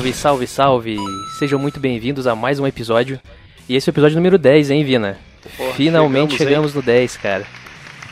[0.00, 0.96] Salve, salve, salve!
[1.38, 3.20] Sejam muito bem-vindos a mais um episódio.
[3.68, 5.18] E esse é o episódio número 10, hein, Vina?
[5.58, 7.46] Porra, Finalmente chegamos, chegamos no 10, cara.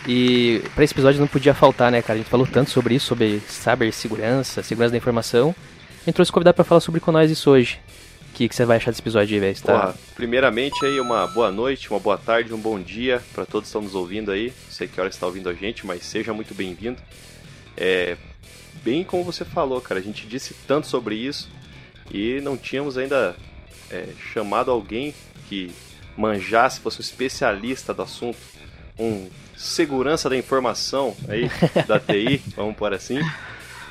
[0.06, 2.12] E para esse episódio não podia faltar, né, cara?
[2.12, 5.54] A gente falou tanto sobre isso, sobre cibersegurança, segurança da informação.
[6.02, 7.80] A gente trouxe convidado para falar sobre com nós isso hoje.
[8.32, 9.62] O que, que você vai achar desse episódio aí, velho?
[9.62, 9.94] Tá...
[10.14, 13.80] primeiramente aí, uma boa noite, uma boa tarde, um bom dia para todos que estão
[13.80, 14.48] nos ouvindo aí.
[14.48, 17.00] Não sei que hora está ouvindo a gente, mas seja muito bem-vindo.
[17.78, 18.18] É,
[18.84, 21.48] bem como você falou, cara, a gente disse tanto sobre isso
[22.10, 23.36] e não tínhamos ainda
[23.90, 25.14] é, chamado alguém
[25.48, 25.70] que
[26.16, 28.38] manjasse, fosse um especialista do assunto,
[28.98, 31.50] um segurança da informação aí
[31.86, 33.20] da TI, vamos por assim.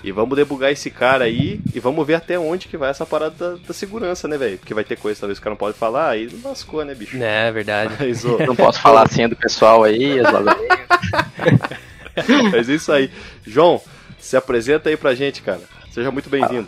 [0.03, 3.35] E vamos debugar esse cara aí e vamos ver até onde que vai essa parada
[3.35, 4.57] da, da segurança, né, velho?
[4.57, 7.17] Porque vai ter coisa talvez que o cara não pode falar, aí lascou, né, bicho?
[7.17, 7.95] É, verdade.
[7.99, 8.37] Mas, oh...
[8.37, 10.31] Não posso falar assim do pessoal aí, as
[12.51, 13.09] Mas é isso aí.
[13.45, 13.81] João,
[14.19, 15.61] se apresenta aí pra gente, cara.
[15.91, 16.67] Seja muito bem-vindo.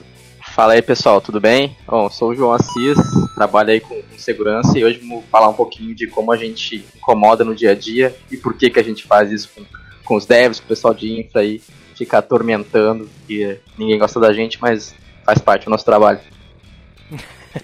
[0.59, 1.73] Fala aí, pessoal, tudo bem?
[1.87, 2.97] Bom, sou o João Assis,
[3.33, 7.45] trabalho aí com, segurança e hoje vamos falar um pouquinho de como a gente incomoda
[7.45, 9.63] no dia a dia e por que, que a gente faz isso com,
[10.03, 11.61] com os devs, com o pessoal de infra aí,
[11.95, 14.93] fica atormentando, e ninguém gosta da gente, mas
[15.23, 16.19] faz parte do nosso trabalho.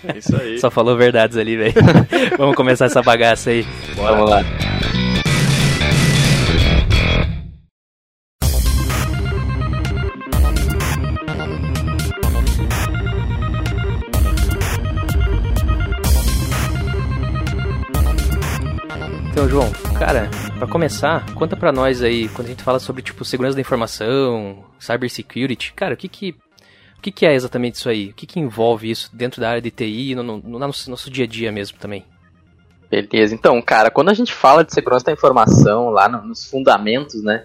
[0.07, 0.57] É isso aí.
[0.57, 1.73] Só falou verdades ali, velho.
[2.39, 3.67] vamos começar essa bagaça aí.
[3.93, 4.15] Bora.
[4.15, 5.24] Vamos lá.
[19.35, 19.69] Então, João,
[19.99, 23.59] cara, para começar, conta para nós aí, quando a gente fala sobre tipo segurança da
[23.59, 26.29] informação, cybersecurity, cara, o que que
[26.97, 28.11] o que, que é exatamente isso aí?
[28.11, 30.89] O que, que envolve isso dentro da área de TI e no, no, no nosso,
[30.89, 32.05] nosso dia a dia mesmo também?
[32.89, 37.21] Beleza, então, cara, quando a gente fala de segurança da informação, lá no, nos fundamentos,
[37.21, 37.43] né,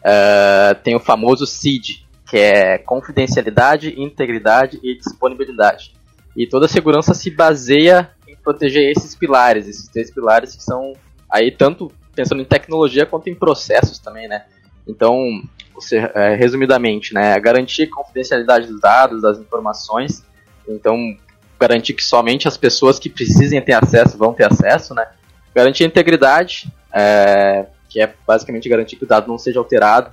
[0.00, 5.94] uh, tem o famoso CID, que é confidencialidade, integridade e disponibilidade.
[6.36, 10.92] E toda segurança se baseia em proteger esses pilares, esses três pilares que são
[11.32, 14.44] Aí, tanto pensando em tecnologia quanto em processos também, né?
[14.86, 15.42] Então,
[15.74, 20.24] você, é, resumidamente, né, garantir a confidencialidade dos dados, das informações,
[20.68, 21.16] então
[21.58, 25.06] garantir que somente as pessoas que precisem ter acesso vão ter acesso, né?
[25.54, 30.10] Garantir a integridade, é, que é basicamente garantir que o dado não seja alterado,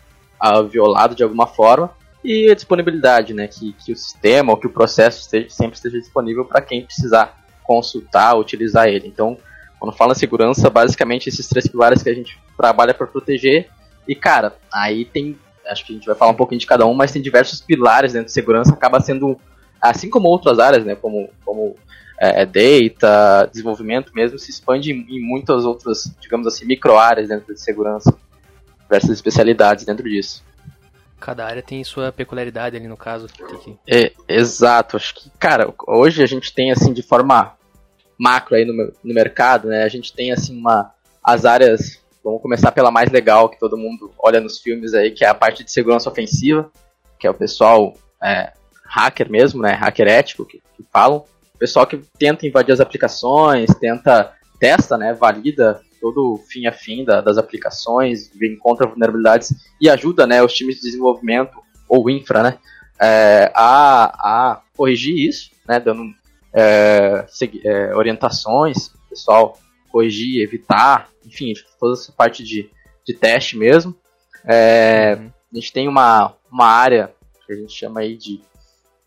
[0.69, 1.91] violado de alguma forma,
[2.23, 5.99] e a disponibilidade, né, que, que o sistema ou que o processo esteja, sempre esteja
[5.99, 9.07] disponível para quem precisar consultar, utilizar ele.
[9.07, 9.37] Então,
[9.79, 13.69] quando fala segurança, basicamente esses três pilares que a gente trabalha para proteger.
[14.07, 16.93] E cara, aí tem, acho que a gente vai falar um pouquinho de cada um,
[16.93, 19.39] mas tem diversos pilares dentro de segurança, acaba sendo
[19.81, 21.75] assim como outras áreas, né, como como
[22.19, 27.29] é, é data, desenvolvimento mesmo, se expande em, em muitas outras, digamos assim, micro áreas
[27.29, 28.15] dentro de segurança,
[28.83, 30.43] diversas especialidades dentro disso.
[31.19, 33.27] Cada área tem sua peculiaridade ali no caso.
[33.27, 33.75] Que...
[33.87, 37.56] É, exato, acho que, cara, hoje a gente tem assim de forma
[38.17, 38.73] macro aí no,
[39.03, 39.83] no mercado, né?
[39.83, 40.91] A gente tem assim uma
[41.23, 45.25] as áreas, vamos começar pela mais legal que todo mundo olha nos filmes aí, que
[45.25, 46.71] é a parte de segurança ofensiva,
[47.19, 48.53] que é o pessoal é,
[48.85, 49.73] hacker mesmo, né?
[49.73, 51.25] Hacker ético que, que falam.
[51.53, 55.13] O pessoal que tenta invadir as aplicações, tenta testa, né?
[55.13, 60.41] Valida todo fim a fim da, das aplicações, encontra vulnerabilidades e ajuda, né?
[60.43, 61.57] Os times de desenvolvimento
[61.89, 62.57] ou infra, né?
[62.99, 65.79] É, a, a corrigir isso, né?
[65.79, 66.03] Dando
[66.53, 67.25] é,
[67.63, 69.57] é, orientações, pessoal
[69.91, 72.69] corrigir, evitar, enfim, toda essa parte de,
[73.05, 73.95] de teste mesmo.
[74.45, 75.31] É, uhum.
[75.51, 77.11] A gente tem uma, uma área
[77.45, 78.41] que a gente chama aí de.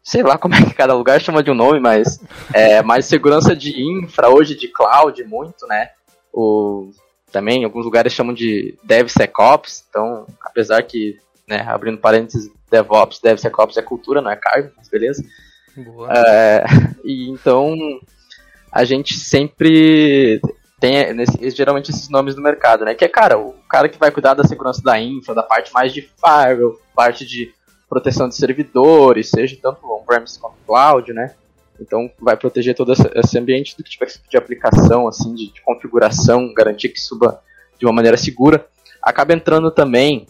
[0.03, 2.21] Sei lá como é que cada lugar chama de um nome, mas
[2.55, 5.91] é mais segurança de infra, hoje de cloud, muito, né?
[6.33, 6.91] O,
[7.31, 13.83] também alguns lugares chamam de DevSecOps, então, apesar que, né, abrindo parênteses, DevOps, DevSecOps é
[13.83, 15.23] cultura, não é cargo, mas beleza.
[16.11, 16.65] É,
[17.05, 17.77] e então
[18.73, 20.41] a gente sempre
[20.81, 22.95] tem nesse, geralmente esses nomes no mercado, né?
[22.95, 25.93] Que é, cara, o cara que vai cuidar da segurança da infra, da parte mais
[25.93, 27.53] de firewall, parte de
[27.89, 31.35] proteção de servidores, seja tanto on-premise quanto cloud, né?
[31.81, 36.53] Então vai proteger todo esse ambiente do que tiver de aplicação, assim, de, de configuração,
[36.55, 37.43] garantir que suba
[37.79, 38.67] de uma maneira segura.
[39.03, 40.27] Acaba entrando também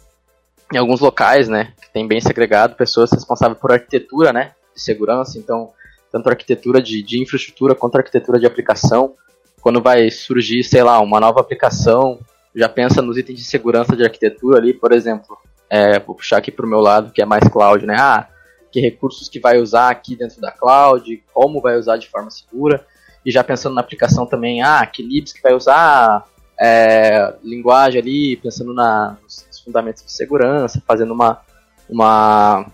[0.73, 5.71] em alguns locais, né, que tem bem segregado pessoas responsáveis por arquitetura, né, segurança, então
[6.11, 9.15] tanto arquitetura de, de infraestrutura quanto arquitetura de aplicação.
[9.61, 12.19] Quando vai surgir, sei lá, uma nova aplicação,
[12.55, 15.39] já pensa nos itens de segurança de arquitetura ali, por exemplo,
[15.69, 17.97] é, vou puxar aqui para o meu lado, que é mais cloud, né?
[17.99, 18.29] Ah,
[18.73, 22.85] que recursos que vai usar aqui dentro da cloud, como vai usar de forma segura,
[23.25, 26.25] e já pensando na aplicação também, ah, que libs que vai usar,
[26.61, 31.41] é, linguagem ali, pensando na, nos fundamentos de segurança, fazendo uma,
[31.89, 32.67] uma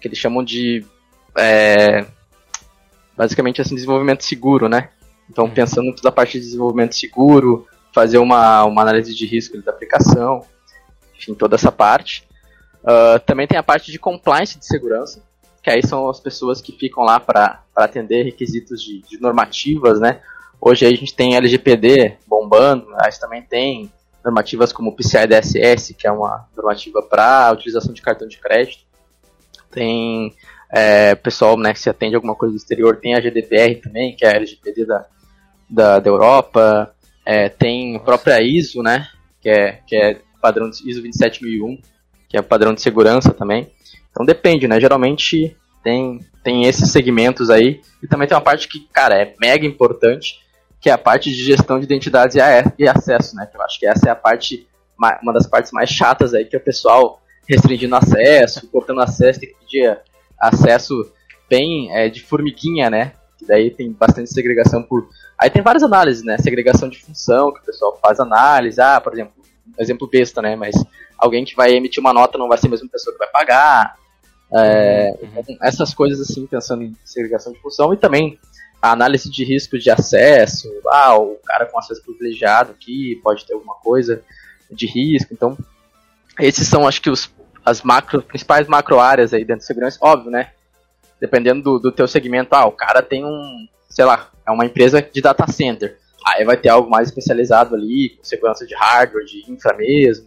[0.00, 0.84] que eles chamam de
[1.36, 2.06] é,
[3.16, 4.90] basicamente assim, desenvolvimento seguro, né?
[5.28, 5.50] Então, uhum.
[5.50, 10.44] pensando toda a parte de desenvolvimento seguro, fazer uma, uma análise de risco da aplicação,
[11.16, 12.28] enfim, toda essa parte.
[12.82, 15.22] Uh, também tem a parte de compliance de segurança,
[15.62, 20.20] que aí são as pessoas que ficam lá para atender requisitos de, de, normativas, né?
[20.60, 23.90] Hoje a gente tem LGPD bombando, mas também tem
[24.22, 28.84] normativas como o PCI DSS, que é uma normativa para utilização de cartão de crédito.
[29.70, 30.34] Tem
[30.76, 34.16] é, pessoal né, que se atende a alguma coisa do exterior, tem a GDPR também,
[34.16, 35.06] que é a LGPD da,
[35.70, 36.92] da, da Europa.
[37.24, 39.06] É, tem a própria ISO, né,
[39.40, 41.78] que é, que é padrão de ISO 27001,
[42.28, 43.70] que é padrão de segurança também.
[44.10, 44.80] Então depende, né?
[44.80, 47.80] Geralmente tem, tem esses segmentos aí.
[48.02, 50.40] E também tem uma parte que, cara, é mega importante,
[50.80, 52.36] que é a parte de gestão de identidades
[52.78, 53.46] e acesso, né?
[53.46, 54.66] Que eu acho que essa é a parte,
[55.22, 59.48] uma das partes mais chatas aí, que é o pessoal restringindo acesso, cortando acesso, tem
[59.50, 59.98] que pedir
[60.48, 61.12] acesso
[61.48, 63.12] bem é, de formiguinha, né?
[63.38, 65.08] Que daí tem bastante segregação por.
[65.38, 66.38] Aí tem várias análises, né?
[66.38, 68.80] Segregação de função, que o pessoal faz análise.
[68.80, 69.32] Ah, por exemplo,
[69.78, 70.56] exemplo besta, né?
[70.56, 70.74] Mas
[71.18, 73.96] alguém que vai emitir uma nota não vai ser a mesma pessoa que vai pagar.
[74.52, 75.28] É, uhum.
[75.36, 78.38] então, essas coisas assim, pensando em segregação de função e também
[78.80, 83.54] a análise de risco de acesso, ah, o cara com acesso privilegiado aqui pode ter
[83.54, 84.22] alguma coisa
[84.70, 85.56] de risco, então
[86.38, 87.32] esses são acho que os
[87.64, 90.50] as macro, principais macro áreas aí dentro de segurança, óbvio, né?
[91.20, 95.00] Dependendo do, do teu segmento, ah, o cara tem um, sei lá, é uma empresa
[95.00, 99.50] de data center, aí vai ter algo mais especializado ali, com segurança de hardware, de
[99.50, 100.26] infra mesmo,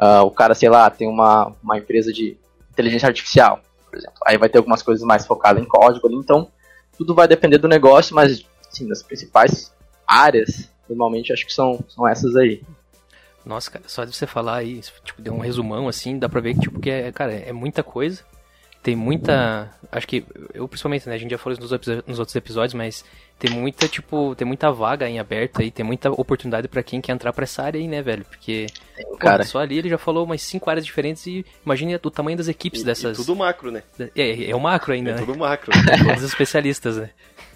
[0.00, 2.36] uh, o cara, sei lá, tem uma, uma empresa de
[2.72, 6.48] inteligência artificial, por exemplo, aí vai ter algumas coisas mais focadas em código ali, então
[6.98, 9.72] tudo vai depender do negócio, mas sim, das principais
[10.06, 12.62] áreas, normalmente acho que são, são essas aí.
[13.44, 16.54] Nossa, cara, só de você falar aí, tipo, deu um resumão assim, dá pra ver
[16.54, 18.22] que, tipo, que é, cara, é muita coisa.
[18.84, 19.70] Tem muita.
[19.90, 20.26] Acho que.
[20.52, 21.14] Eu principalmente, né?
[21.14, 23.02] A gente já falou isso nos, nos outros episódios, mas
[23.38, 27.12] tem muita, tipo, tem muita vaga em aberto aí, tem muita oportunidade para quem quer
[27.12, 28.26] entrar pra essa área aí, né, velho?
[28.26, 28.66] Porque.
[29.18, 29.42] cara.
[29.42, 32.82] Só ali ele já falou umas cinco áreas diferentes e imagine o tamanho das equipes
[32.82, 33.18] e, dessas.
[33.18, 33.82] E tudo macro, né?
[34.14, 35.18] É, é o macro ainda, é né?
[35.18, 35.72] tudo macro.
[36.04, 37.08] Todos os especialistas, né?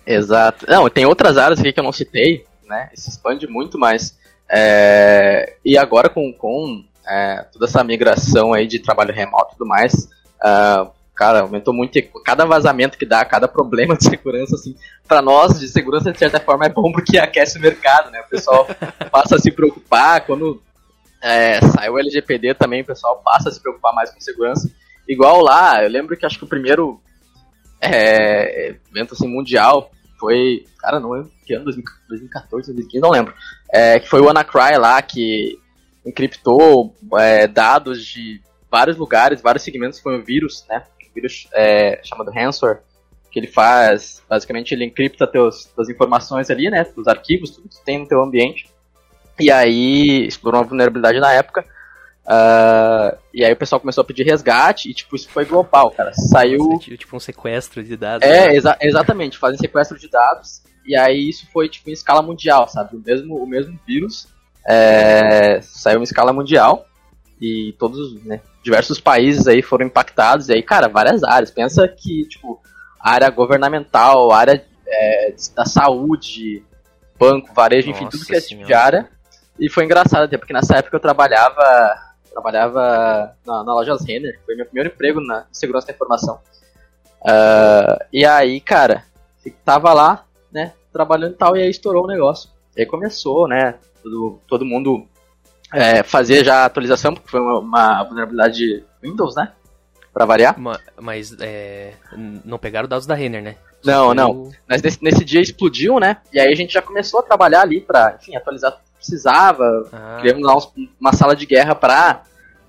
[0.07, 0.65] Exato.
[0.67, 2.89] Não, tem outras áreas aqui que eu não citei, né?
[2.95, 4.19] Se expande muito, mas.
[4.51, 5.57] É...
[5.65, 10.09] E agora com, com é, toda essa migração aí de trabalho remoto e tudo mais,
[10.45, 11.99] uh, cara, aumentou muito.
[12.25, 16.39] Cada vazamento que dá, cada problema de segurança, assim, para nós, de segurança, de certa
[16.39, 18.21] forma, é bom porque aquece o mercado, né?
[18.21, 18.67] O pessoal
[19.11, 20.21] passa a se preocupar.
[20.27, 20.63] Quando
[21.23, 24.71] é, sai o LGPD também, o pessoal passa a se preocupar mais com segurança.
[25.09, 27.01] Igual lá, eu lembro que acho que o primeiro
[27.81, 30.65] é, evento assim, mundial foi.
[30.79, 33.35] Cara, não lembro que ano, 2014, 2015, não lembro.
[33.73, 35.59] É, que foi o WannaCry lá, que
[36.05, 40.83] encriptou é, dados de vários lugares, vários segmentos, foi um vírus, né?
[41.19, 42.81] vírus é, chamado ransomware,
[43.31, 47.85] que ele faz, basicamente ele encripta teus, tuas informações ali, né, os arquivos, tudo que
[47.85, 48.69] tem no teu ambiente,
[49.39, 51.65] e aí explorou uma vulnerabilidade na época,
[52.29, 56.13] uh, e aí o pessoal começou a pedir resgate, e tipo, isso foi global, cara,
[56.15, 56.79] saiu...
[56.79, 58.27] Tipo um sequestro de dados.
[58.27, 58.57] É, né?
[58.57, 62.97] exa exatamente, fazem sequestro de dados, e aí isso foi tipo em escala mundial, sabe,
[62.97, 64.29] o mesmo, o mesmo vírus
[64.67, 66.85] é, saiu em escala mundial,
[67.41, 71.51] e todos, né, diversos países aí foram impactados, e aí, cara, várias áreas.
[71.51, 72.61] Pensa que, tipo,
[73.01, 76.63] área governamental, área é, da saúde,
[77.19, 79.09] banco, varejo, enfim, tudo que é tipo de área.
[79.59, 81.63] E foi engraçado até, porque nessa época eu trabalhava
[82.31, 86.41] trabalhava na, na loja Renner, foi meu primeiro emprego na segurança da informação.
[87.21, 89.05] Uh, e aí, cara,
[89.65, 92.51] tava lá, né, trabalhando e tal, e aí estourou o negócio.
[92.77, 95.07] E aí começou, né, todo, todo mundo
[95.73, 99.53] é, fazer já a atualização, porque foi uma, uma vulnerabilidade Windows, né?
[100.13, 100.57] Pra variar.
[101.01, 101.95] Mas é,
[102.45, 103.57] não pegaram dados da Renner, né?
[103.85, 104.51] Não, não.
[104.69, 106.17] Mas nesse, nesse, dia explodiu, né?
[106.33, 109.89] E aí a gente já começou a trabalhar ali pra, enfim, atualizar precisava.
[109.93, 110.19] Ah.
[110.21, 112.23] Criamos lá uns, uma sala de guerra pra,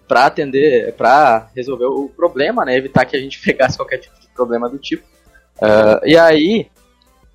[0.08, 2.78] pra atender, pra resolver o problema, né?
[2.78, 5.04] Evitar que a gente pegasse qualquer tipo de problema do tipo.
[5.58, 6.70] Uh, e aí,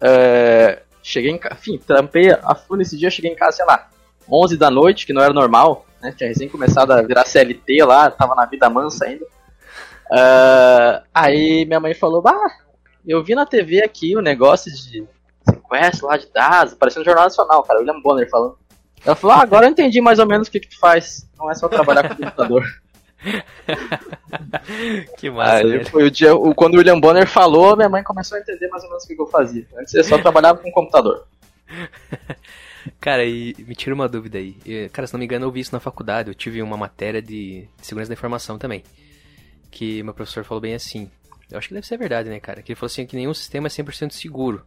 [0.01, 3.91] uh, cheguei em casa, enfim, trampei a full nesse dia, cheguei em casa, sei lá,
[4.31, 6.15] 11 da noite, que não era normal, né?
[6.17, 9.25] Tinha recém começado a virar CLT lá, tava na vida mansa ainda.
[10.07, 12.51] Uh, aí minha mãe falou, bah,
[13.07, 15.07] eu vi na TV aqui o um negócio de
[15.49, 18.59] sequestro lá de dados, parecendo no Jornal Nacional, cara, William Bonner falando.
[19.05, 21.29] Ela falou, ah, agora eu entendi mais ou menos o que, que tu faz.
[21.39, 22.65] Não é só trabalhar com o computador.
[25.19, 25.57] que massa.
[25.59, 28.69] Aí foi o dia, o, quando o William Bonner falou, minha mãe começou a entender
[28.69, 29.67] mais ou menos o que eu fazia.
[29.79, 31.27] Antes eu só trabalhava com o computador.
[33.01, 34.57] Cara, e me tira uma dúvida aí.
[34.93, 36.31] Cara, se não me engano, eu vi isso na faculdade.
[36.31, 38.83] Eu tive uma matéria de segurança da informação também.
[39.71, 41.11] Que meu professor falou bem assim.
[41.51, 42.63] Eu acho que deve ser verdade, né, cara?
[42.63, 44.65] Que ele falou assim que nenhum sistema é 100% seguro.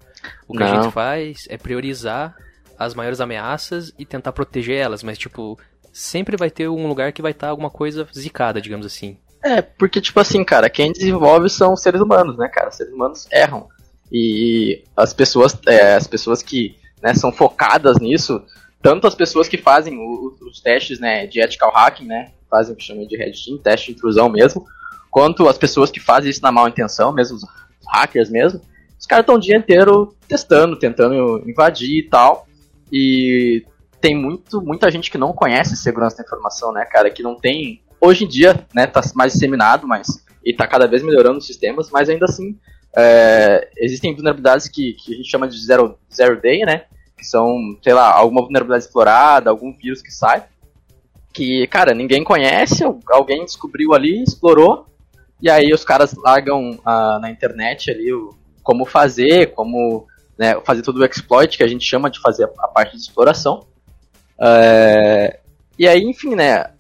[0.47, 0.65] O que Não.
[0.65, 2.35] a gente faz é priorizar
[2.77, 5.57] as maiores ameaças e tentar proteger elas, mas, tipo,
[5.91, 9.17] sempre vai ter um lugar que vai estar alguma coisa zicada, digamos assim.
[9.43, 12.71] É, porque, tipo assim, cara, quem desenvolve são seres humanos, né, cara?
[12.71, 13.67] Seres humanos erram.
[14.11, 18.41] E as pessoas, é, as pessoas que né, são focadas nisso,
[18.81, 22.77] tanto as pessoas que fazem os, os testes né, de ethical hacking, né, fazem o
[22.77, 24.65] que chamam de red team, teste de intrusão mesmo,
[25.11, 27.43] quanto as pessoas que fazem isso na mal intenção, mesmo os
[27.87, 28.61] hackers mesmo,
[28.99, 32.47] os caras estão o dia inteiro testando, tentando invadir e tal.
[32.91, 33.65] E
[33.99, 37.81] tem muito, muita gente que não conhece segurança da informação, né, cara, que não tem.
[37.99, 40.25] Hoje em dia, né, tá mais disseminado, mas.
[40.45, 42.57] E tá cada vez melhorando os sistemas, mas ainda assim.
[42.95, 46.85] É, existem vulnerabilidades que, que a gente chama de zero, zero day, né?
[47.17, 50.45] Que são, sei lá, alguma vulnerabilidade explorada, algum vírus que sai.
[51.33, 54.87] Que, cara, ninguém conhece, alguém descobriu ali, explorou,
[55.41, 60.81] e aí os caras largam uh, na internet ali o, como fazer, como né, fazer
[60.81, 63.65] todo o exploit que a gente chama de fazer a, parte de exploração.
[64.39, 65.39] É,
[65.77, 66.71] e aí, enfim, né,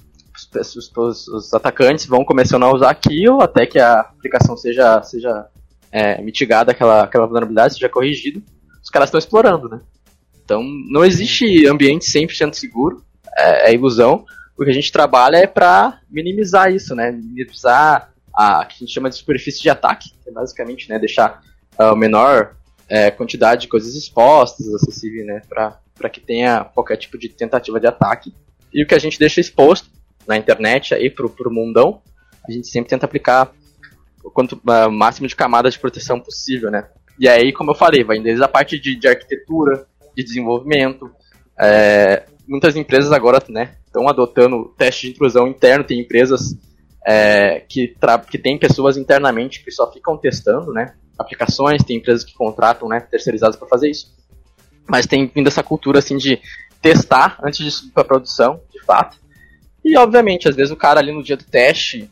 [0.55, 5.47] os, os, os, atacantes vão começando a usar aquilo até que a aplicação seja, seja
[5.91, 8.41] é, mitigada, aquela, aquela vulnerabilidade seja corrigida.
[8.83, 9.81] Os caras estão explorando, né?
[10.43, 13.03] Então, não existe ambiente 100% seguro,
[13.35, 14.23] é, é ilusão.
[14.57, 17.11] O que a gente trabalha é para minimizar isso, né?
[17.11, 21.41] Minimizar a que a gente chama de superfície de ataque, que é basicamente né, deixar
[21.77, 22.55] a menor
[22.89, 27.87] é, quantidade de coisas expostas, acessível, né, para que tenha qualquer tipo de tentativa de
[27.87, 28.33] ataque.
[28.73, 29.89] E o que a gente deixa exposto
[30.27, 32.01] na internet aí pro, pro mundão,
[32.47, 33.51] a gente sempre tenta aplicar
[34.23, 36.87] o quanto uh, máximo de camadas de proteção possível, né?
[37.19, 41.09] E aí, como eu falei, vai desde a parte de, de arquitetura, de desenvolvimento.
[41.59, 45.83] É, muitas empresas agora, né, estão adotando teste de intrusão interno.
[45.83, 46.55] Tem empresas
[47.05, 47.95] é, que,
[48.29, 50.93] que tem pessoas internamente que só ficam testando, né?
[51.17, 52.99] Aplicações, tem empresas que contratam, né?
[52.99, 54.13] Terceirizadas para fazer isso.
[54.87, 56.39] Mas tem vindo essa cultura assim de
[56.81, 59.17] testar antes de subir para produção, de fato.
[59.83, 62.09] E obviamente, às vezes o cara ali no dia do teste,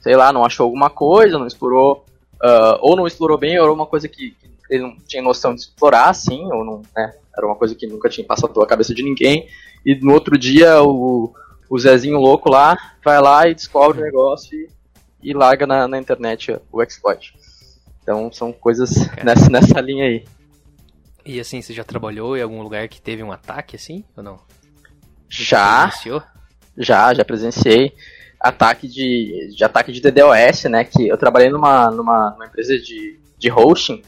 [0.00, 2.04] sei lá, não achou alguma coisa, não explorou,
[2.42, 4.36] uh, ou não explorou bem, ou uma coisa que,
[4.68, 7.14] ele não tinha noção de explorar, assim, ou não, né?
[7.36, 9.48] Era uma coisa que nunca tinha passado pela cabeça de ninguém.
[9.86, 11.32] E no outro dia o
[11.68, 14.68] o Zezinho louco lá vai lá e descobre o negócio e,
[15.22, 17.34] e larga na, na, internet o exploit.
[18.08, 18.90] Então são coisas
[19.22, 20.24] nessa, nessa linha aí.
[21.26, 24.40] E assim, você já trabalhou em algum lugar que teve um ataque assim, ou não?
[25.28, 25.90] Já.
[26.74, 27.92] Já, já presenciei
[28.40, 30.84] ataque de, de ataque de DDoS, né?
[30.84, 34.02] Que eu trabalhei numa, numa, numa empresa de, de hosting.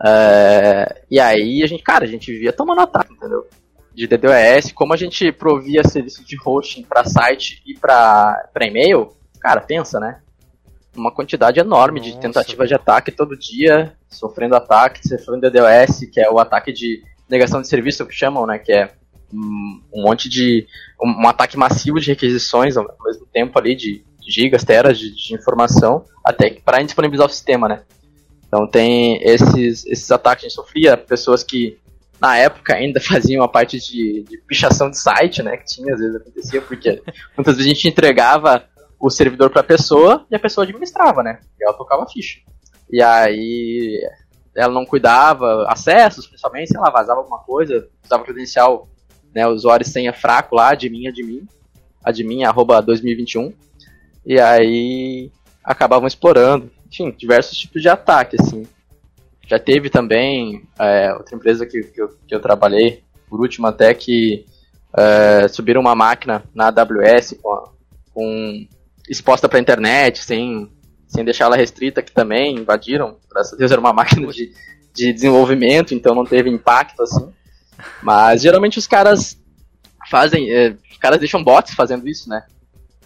[0.00, 3.48] Uh, e aí a gente, cara, a gente vivia tomando ataque, entendeu?
[3.94, 9.60] de DDoS, como a gente provia serviço de hosting para site e para e-mail, cara,
[9.60, 10.22] pensa, né?
[10.96, 16.20] Uma quantidade enorme Nossa, de tentativas de ataque todo dia, sofrendo ataque, sofrendo DDoS, que
[16.20, 18.58] é o ataque de negação de serviço que chamam, né?
[18.58, 18.92] Que é
[19.32, 20.66] um, monte de.
[21.02, 25.34] Um, um, ataque massivo de requisições ao mesmo tempo ali, de gigas, teras de, de
[25.34, 27.82] informação, até para indisponibilizar o sistema, né?
[28.46, 31.78] Então tem esses, esses ataques que a gente sofria, pessoas que
[32.20, 35.56] na época ainda faziam a parte de, de pichação de site, né?
[35.56, 37.02] Que tinha, às vezes acontecia, porque
[37.36, 38.64] muitas vezes a gente entregava
[39.02, 41.40] o servidor para a pessoa e a pessoa administrava, né?
[41.60, 42.38] E ela tocava ficha.
[42.88, 44.00] E aí
[44.54, 48.88] ela não cuidava, acessos, principalmente, sei lá, vazava alguma coisa, usava credencial,
[49.34, 51.48] né, usuário senha fraco lá, admin, admin,
[52.04, 53.52] admin, arroba 2021,
[54.24, 55.32] e aí
[55.64, 58.64] acabavam explorando, enfim, diversos tipos de ataque, assim.
[59.48, 63.94] Já teve também é, outra empresa que, que eu, que, eu, trabalhei, por último até,
[63.94, 64.46] que
[64.96, 67.64] é, subiram uma máquina na AWS com,
[68.14, 68.68] com
[69.12, 70.70] exposta para a internet, sem,
[71.06, 73.16] sem deixar ela restrita, que também invadiram.
[73.30, 74.52] Graças a Deus era uma máquina de,
[74.94, 77.30] de desenvolvimento, então não teve impacto assim.
[78.02, 79.38] Mas geralmente os caras
[80.10, 82.44] fazem, é, os caras deixam bots fazendo isso, né?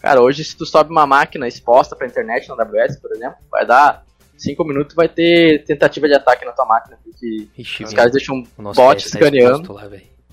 [0.00, 3.38] Cara, hoje se tu sobe uma máquina exposta para a internet na AWS, por exemplo,
[3.50, 4.04] vai dar
[4.38, 8.36] 5 minutos vai ter tentativa de ataque na tua máquina, porque Ixi, os caras deixam
[8.36, 9.72] um bot tá escaneando.
[9.72, 9.88] Lá,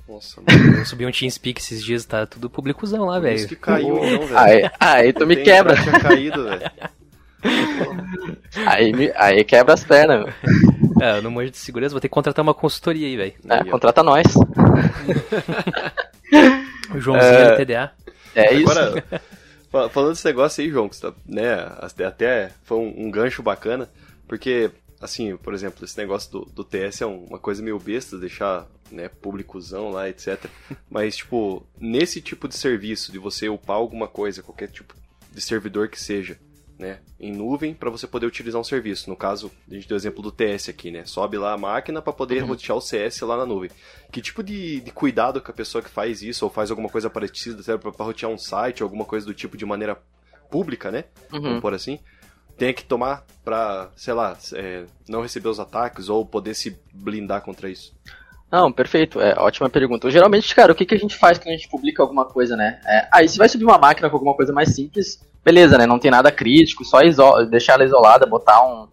[0.08, 0.78] Nossa, mano.
[0.80, 3.36] Eu subi um TeamSpeak esses dias, tá tudo publicuzão lá, velho.
[3.36, 4.38] Isso que caiu, então, velho.
[4.38, 5.76] Aí, aí tu me quebra.
[5.76, 6.72] Tinha caído, velho.
[8.66, 10.34] Aí, aí quebra as pernas, velho.
[11.02, 13.34] É, no manjo de segurança vou ter que contratar uma consultoria aí, velho.
[13.50, 14.26] É, contrata nós.
[16.94, 17.92] o Joãozinho é, TDA.
[18.36, 18.72] É isso.
[18.72, 19.04] Agora,
[19.90, 21.56] Falando desse negócio aí, João, que tá, né,
[22.06, 23.90] até foi um, um, gancho bacana,
[24.28, 24.70] porque,
[25.04, 29.10] assim, por exemplo, esse negócio do, do TS é uma coisa meio besta, deixar, né,
[29.10, 30.46] públicozão lá, etc.
[30.90, 34.96] Mas, tipo, nesse tipo de serviço, de você upar alguma coisa, qualquer tipo
[35.32, 36.40] de servidor que seja,
[36.80, 39.10] né, em nuvem para você poder utilizar um serviço.
[39.10, 41.06] No caso, a gente deu o exemplo do TS aqui, né?
[41.06, 42.50] Sobe lá a máquina para poder uhum.
[42.50, 43.70] rotear o CS lá na nuvem.
[44.12, 47.10] Que tipo de, de, cuidado que a pessoa que faz isso ou faz alguma coisa
[47.10, 50.02] parecida para rotear um site, alguma coisa do tipo de maneira
[50.50, 51.06] pública, né?
[51.32, 51.42] Uhum.
[51.42, 52.00] Vamos por assim.
[52.58, 57.42] Tem que tomar para, sei lá, é, não receber os ataques ou poder se blindar
[57.42, 57.94] contra isso.
[58.54, 59.20] Não, perfeito.
[59.20, 60.12] É ótima pergunta.
[60.12, 62.80] Geralmente, cara, o que, que a gente faz quando a gente publica alguma coisa, né?
[62.86, 65.88] É, aí, se vai subir uma máquina com alguma coisa mais simples, beleza, né?
[65.88, 67.00] Não tem nada crítico, só
[67.50, 68.88] deixar ela isolada, botar um,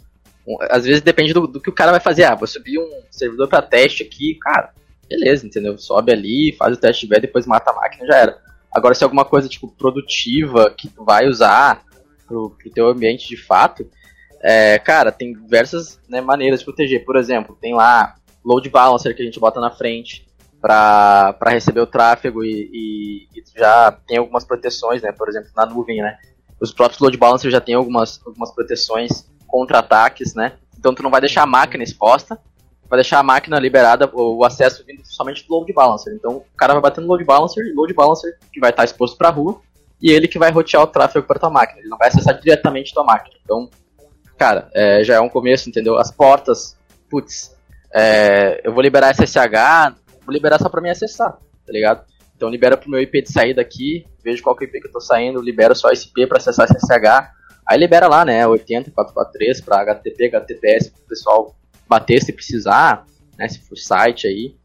[0.49, 0.57] um.
[0.71, 2.25] às vezes depende do, do, que o cara vai fazer.
[2.25, 4.73] Ah, vou subir um servidor para teste aqui, cara,
[5.07, 5.77] beleza, entendeu?
[5.77, 8.39] Sobe ali, faz o teste tiver, depois mata a máquina já era.
[8.73, 11.83] Agora, se é alguma coisa tipo produtiva que tu vai usar
[12.31, 13.91] pro, pro teu ambiente de fato,
[14.41, 17.05] é, cara, tem diversas né, maneiras de proteger.
[17.05, 20.27] Por exemplo, tem lá load balancer que a gente bota na frente
[20.61, 25.11] para receber o tráfego e, e, e, já tem algumas proteções, né?
[25.11, 26.17] Por exemplo, na nuvem, né?
[26.61, 30.53] Os próprios load balancers já tem algumas, algumas proteções contra ataques, né?
[30.79, 32.39] Então tu não vai deixar a máquina exposta,
[32.89, 36.15] vai deixar a máquina liberada, o acesso vindo somente do load balancer.
[36.15, 39.31] Então o cara vai bater no load balancer, load balancer que vai estar exposto para
[39.31, 39.61] rua,
[40.01, 41.81] e ele que vai rotear o tráfego para tua máquina.
[41.81, 43.37] Ele não vai acessar diretamente tua máquina.
[43.45, 43.69] Então,
[44.39, 45.99] cara, é, já é um começo, entendeu?
[45.99, 46.79] As portas,
[47.11, 47.55] putz,
[47.93, 52.05] é, eu vou liberar SSH, vou liberar só para mim acessar, tá ligado?
[52.37, 54.87] Então libera pro meu IP de saída aqui, vejo qual que é o IP que
[54.87, 57.31] eu tô saindo, libera só esse IP para acessar SSH.
[57.69, 61.55] Aí libera lá, né, 80, 443 para HTTP, HTTPS, pro pessoal
[61.87, 63.05] bater se precisar,
[63.37, 64.57] né, se for site aí.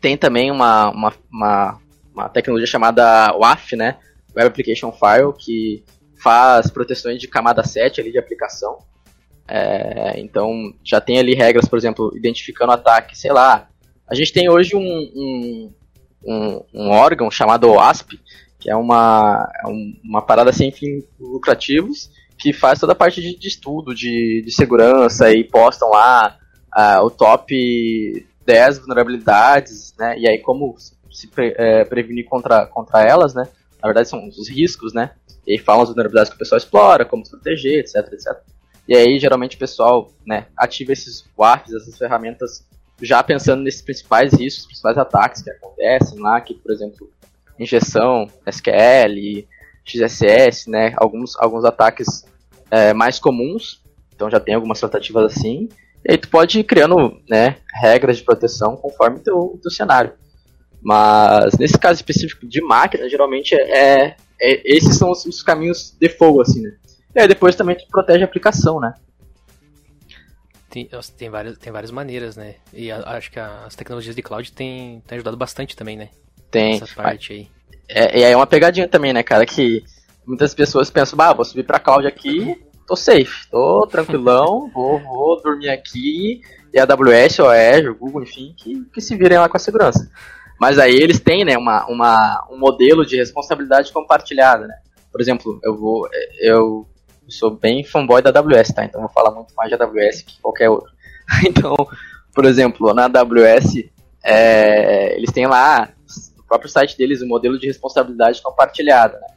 [0.00, 1.78] Tem também uma, uma, uma,
[2.12, 3.96] uma tecnologia chamada WAF, né,
[4.36, 5.84] Web Application File, que
[6.22, 8.78] faz proteções de camada 7 ali de aplicação.
[9.48, 13.68] É, então já tem ali regras, por exemplo, identificando ataque, sei lá.
[14.08, 15.70] A gente tem hoje um, um
[16.24, 18.20] um, um órgão chamado OASP,
[18.58, 19.68] que é uma, é
[20.04, 24.52] uma parada sem fins lucrativos, que faz toda a parte de, de estudo, de, de
[24.52, 26.36] segurança, e postam lá
[26.76, 30.18] uh, o top 10 vulnerabilidades, né?
[30.18, 30.74] E aí como
[31.10, 33.48] se pre, é, prevenir contra, contra elas, né?
[33.82, 35.12] Na verdade são os riscos, né?
[35.46, 38.38] E aí falam as vulnerabilidades que o pessoal explora, como se proteger, etc, etc.
[38.86, 42.66] E aí geralmente o pessoal, né, ativa esses WAFs, essas ferramentas
[43.02, 47.10] já pensando nesses principais riscos, principais ataques que acontecem lá, que, por exemplo,
[47.58, 49.46] injeção, SQL,
[49.84, 52.24] XSS, né, alguns, alguns ataques
[52.70, 53.82] é, mais comuns,
[54.14, 55.68] então já tem algumas tratativas assim,
[56.04, 60.12] e aí tu pode ir criando, né, regras de proteção conforme o teu, teu cenário.
[60.82, 65.96] Mas nesse caso específico de máquina, geralmente é, é, é esses são os, os caminhos
[65.98, 66.72] default, assim, né.
[67.14, 68.94] E aí depois também tu protege a aplicação, né.
[70.70, 70.88] Tem,
[71.18, 72.54] tem, várias, tem várias maneiras, né?
[72.72, 76.10] E a, acho que as tecnologias de cloud têm, têm ajudado bastante também, né?
[76.50, 76.74] Tem.
[76.74, 77.48] Essa parte aí.
[77.88, 79.44] É, é uma pegadinha também, né, cara?
[79.44, 79.82] Que
[80.24, 85.42] muitas pessoas pensam, bah, vou subir pra cloud aqui, tô safe, tô tranquilão, vou, vou
[85.42, 86.40] dormir aqui,
[86.72, 89.60] e a AWS ou a Azure, Google, enfim, que, que se virem lá com a
[89.60, 90.08] segurança.
[90.60, 94.74] Mas aí eles têm, né, uma, uma, um modelo de responsabilidade compartilhada, né?
[95.10, 96.06] Por exemplo, eu vou,
[96.38, 96.86] eu
[97.30, 98.84] sou bem fanboy da AWS, tá?
[98.84, 100.92] Então vou falar muito mais de AWS que qualquer outro.
[101.48, 101.74] então,
[102.34, 103.88] por exemplo, na AWS,
[104.22, 105.88] é, eles têm lá,
[106.36, 109.28] no próprio site deles, o um modelo de responsabilidade compartilhada, né?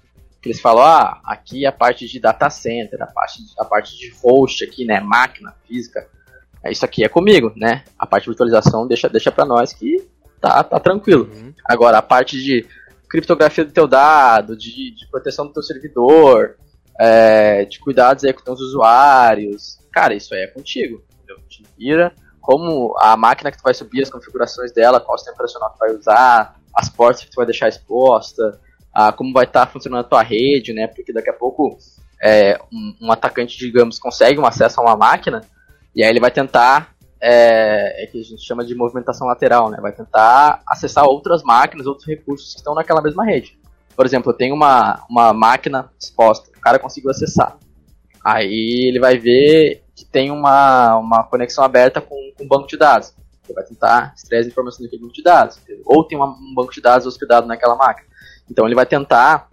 [0.44, 4.62] Eles falam, ah, aqui a parte de data center, a parte, a parte de host
[4.66, 5.00] aqui, né?
[5.00, 6.06] Máquina física.
[6.70, 7.86] Isso aqui é comigo, né?
[7.98, 9.93] A parte de virtualização deixa, deixa pra nós que
[10.44, 11.30] tá, tá tranquilo.
[11.34, 11.54] Uhum.
[11.66, 12.68] Agora, a parte de
[13.10, 16.58] criptografia do teu dado, de, de proteção do teu servidor,
[17.00, 19.80] é, de cuidados aí com os usuários.
[19.92, 21.02] Cara, isso aí é contigo.
[21.16, 21.38] Entendeu?
[21.48, 25.70] Te vira como a máquina que tu vai subir, as configurações dela, qual sistema operacional
[25.70, 28.60] que tu vai usar, as portas que tu vai deixar exposta,
[28.94, 30.88] a, como vai estar tá funcionando a tua rede, né?
[30.88, 31.78] Porque daqui a pouco
[32.22, 35.42] é, um, um, atacante, digamos, consegue um acesso a uma máquina
[35.96, 36.94] e aí ele vai tentar,
[37.26, 39.78] é, é, que a gente chama de movimentação lateral, né?
[39.82, 43.58] Vai tentar acessar outras máquinas, outros recursos que estão naquela mesma rede.
[43.96, 47.58] Por exemplo, eu tenho uma, uma máquina exposta, o cara conseguiu acessar.
[48.26, 53.14] Aí ele vai ver que tem uma, uma conexão aberta com, um banco de dados.
[53.46, 55.62] Ele vai tentar extrair as informações daquele banco de dados.
[55.86, 58.08] Ou tem uma, um banco de dados hospedado naquela máquina.
[58.52, 59.48] Então ele vai tentar,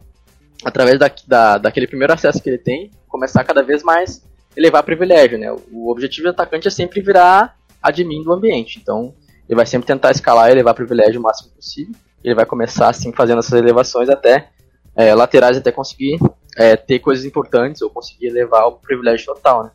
[0.64, 5.38] através da, da, daquele primeiro acesso que ele tem, começar cada vez mais elevar privilégio.
[5.38, 5.52] Né?
[5.70, 8.78] O objetivo do atacante é sempre virar admin do ambiente.
[8.80, 9.14] Então
[9.48, 13.12] ele vai sempre tentar escalar e elevar privilégio o máximo possível ele vai começar assim
[13.12, 14.50] fazendo essas elevações até
[14.94, 16.18] é, laterais até conseguir
[16.56, 19.70] é, ter coisas importantes ou conseguir levar o privilégio total, né?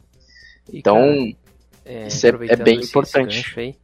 [0.72, 1.00] Então,
[1.84, 3.60] é, isso é, é bem importante.
[3.60, 3.76] Aí,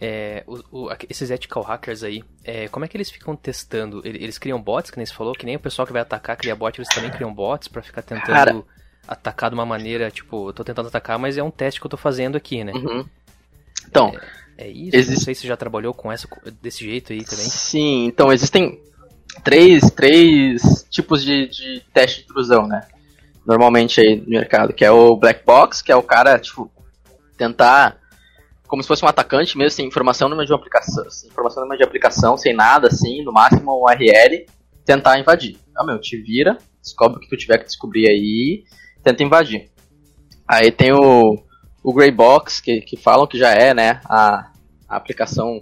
[0.00, 4.00] é, o, o, esses ethical hackers aí, é, como é que eles ficam testando?
[4.04, 6.56] Eles criam bots, que nem você falou, que nem o pessoal que vai atacar cria
[6.56, 8.62] bot, eles também criam bots para ficar tentando Cara,
[9.06, 11.90] atacar de uma maneira, tipo, eu tô tentando atacar, mas é um teste que eu
[11.90, 12.72] tô fazendo aqui, né?
[12.72, 13.04] Uhum.
[13.88, 14.12] Então.
[14.56, 14.96] É, é isso?
[14.96, 15.14] Existe...
[15.14, 16.28] Não sei se você já trabalhou com essa
[16.60, 17.44] desse jeito aí também.
[17.44, 18.80] Sim, então existem
[19.42, 22.86] três, três tipos de, de teste de intrusão, né?
[23.46, 26.70] Normalmente aí no mercado, que é o black box, que é o cara, tipo,
[27.36, 27.98] tentar
[28.70, 31.82] como se fosse um atacante mesmo, sem informação numa de uma aplicação, informação numa de
[31.82, 34.46] aplicação, sem nada, assim, no máximo um URL,
[34.84, 35.58] tentar invadir.
[35.76, 38.62] Ah, meu, te vira, descobre o que tu tiver que descobrir aí,
[39.02, 39.68] tenta invadir.
[40.46, 41.42] Aí tem o,
[41.82, 44.50] o Grey Box, que, que falam que já é, né, a,
[44.88, 45.60] a aplicação,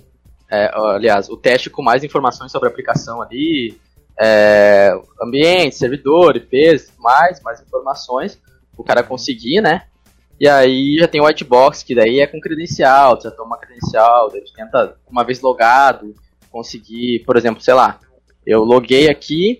[0.50, 3.80] é, aliás, o teste com mais informações sobre a aplicação ali,
[4.20, 8.40] é, ambiente, servidor, IPs, mais, mais informações,
[8.76, 9.82] o cara conseguir, né,
[10.40, 14.30] e aí já tem o white box, que daí é com credencial, já toma credencial,
[14.30, 16.14] daí tenta, uma vez logado,
[16.50, 17.98] conseguir, por exemplo, sei lá,
[18.46, 19.58] eu loguei aqui,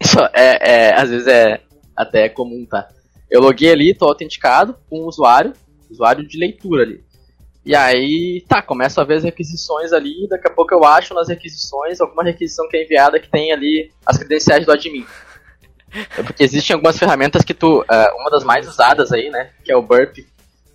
[0.32, 1.60] é, é, às vezes é
[1.94, 2.88] até comum, tá?
[3.32, 5.54] Eu loguei ali, tô autenticado com o usuário,
[5.90, 7.02] usuário de leitura ali.
[7.64, 11.28] E aí, tá, começo a ver as requisições ali, daqui a pouco eu acho nas
[11.28, 15.06] requisições alguma requisição que é enviada que tem ali as credenciais do admin.
[16.18, 17.80] É porque existem algumas ferramentas que tu.
[17.80, 19.50] Uh, uma das mais usadas aí, né?
[19.64, 20.18] Que é o Burp.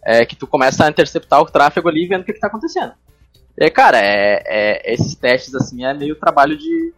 [0.04, 2.94] É que tu começa a interceptar o tráfego ali vendo o que, que tá acontecendo.
[3.56, 6.94] E cara, é, é, esses testes assim é meio trabalho de,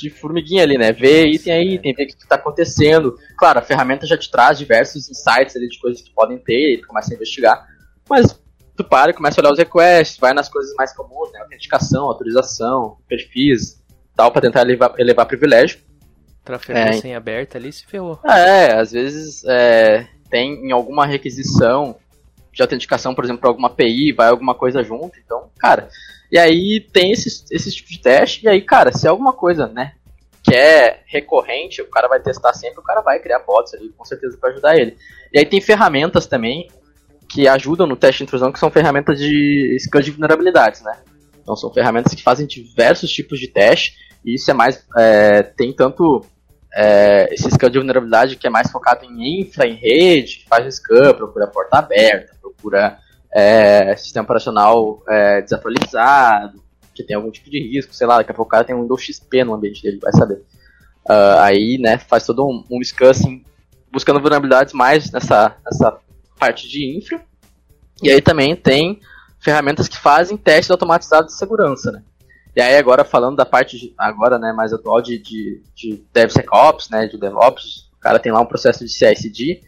[0.00, 0.92] de formiguinha ali, né?
[0.92, 3.14] Ver item a item, ver o que, que tá acontecendo.
[3.36, 6.80] Claro, a ferramenta já te traz diversos insights ali de coisas que podem ter, e
[6.80, 7.66] tu começa a investigar.
[8.08, 8.38] Mas
[8.76, 11.40] tu para e começa a olhar os requests, vai nas coisas mais comuns, né?
[11.40, 13.82] Autenticação, autorização, perfis,
[14.16, 15.80] tal, para tentar elevar, elevar privilégio.
[16.44, 18.18] Trafego é, sem aberta ali se ferrou.
[18.24, 21.96] É, às vezes é, tem em alguma requisição
[22.52, 25.88] de autenticação, por exemplo, para alguma API, vai alguma coisa junto, então, cara.
[26.30, 29.66] E aí tem esses, esses tipos de teste, e aí, cara, se é alguma coisa,
[29.66, 29.94] né,
[30.42, 34.04] que é recorrente, o cara vai testar sempre, o cara vai criar bots ali, com
[34.04, 34.96] certeza, para ajudar ele.
[35.32, 36.68] E aí tem ferramentas também
[37.28, 40.98] que ajudam no teste de intrusão, que são ferramentas de scan de vulnerabilidades, né?
[41.40, 44.84] Então são ferramentas que fazem diversos tipos de teste, e isso é mais.
[44.96, 46.24] É, tem tanto
[46.74, 51.14] é, esse scan de vulnerabilidade que é mais focado em infra, em rede, faz scan,
[51.14, 52.98] procura porta aberta, procura
[53.32, 56.62] é, sistema operacional é, desatualizado,
[56.94, 58.82] que tem algum tipo de risco, sei lá, daqui a pouco o cara tem um
[58.82, 60.42] Windows XP no ambiente dele, vai saber.
[61.08, 63.12] Uh, aí, né, faz todo um, um scan,
[63.90, 65.98] buscando vulnerabilidades mais nessa, nessa
[66.38, 67.20] parte de infra.
[68.02, 69.00] E aí também tem
[69.38, 72.02] ferramentas que fazem testes automatizados de segurança, né?
[72.54, 76.90] E aí agora falando da parte de, agora, né, mais atual de, de, de DevSecOps,
[76.90, 79.62] né, de DevOps, o cara tem lá um processo de CI/CD,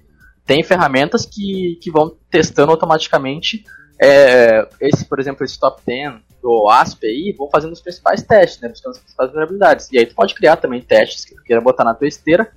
[0.45, 3.65] tem ferramentas que, que vão testando automaticamente
[4.01, 8.61] é, esse, por exemplo, esse top 10 do ASP aí, vão fazendo os principais testes,
[8.61, 9.89] né, buscando as principais vulnerabilidades.
[9.93, 12.51] E aí tu pode criar também testes que tu queira botar na tua esteira,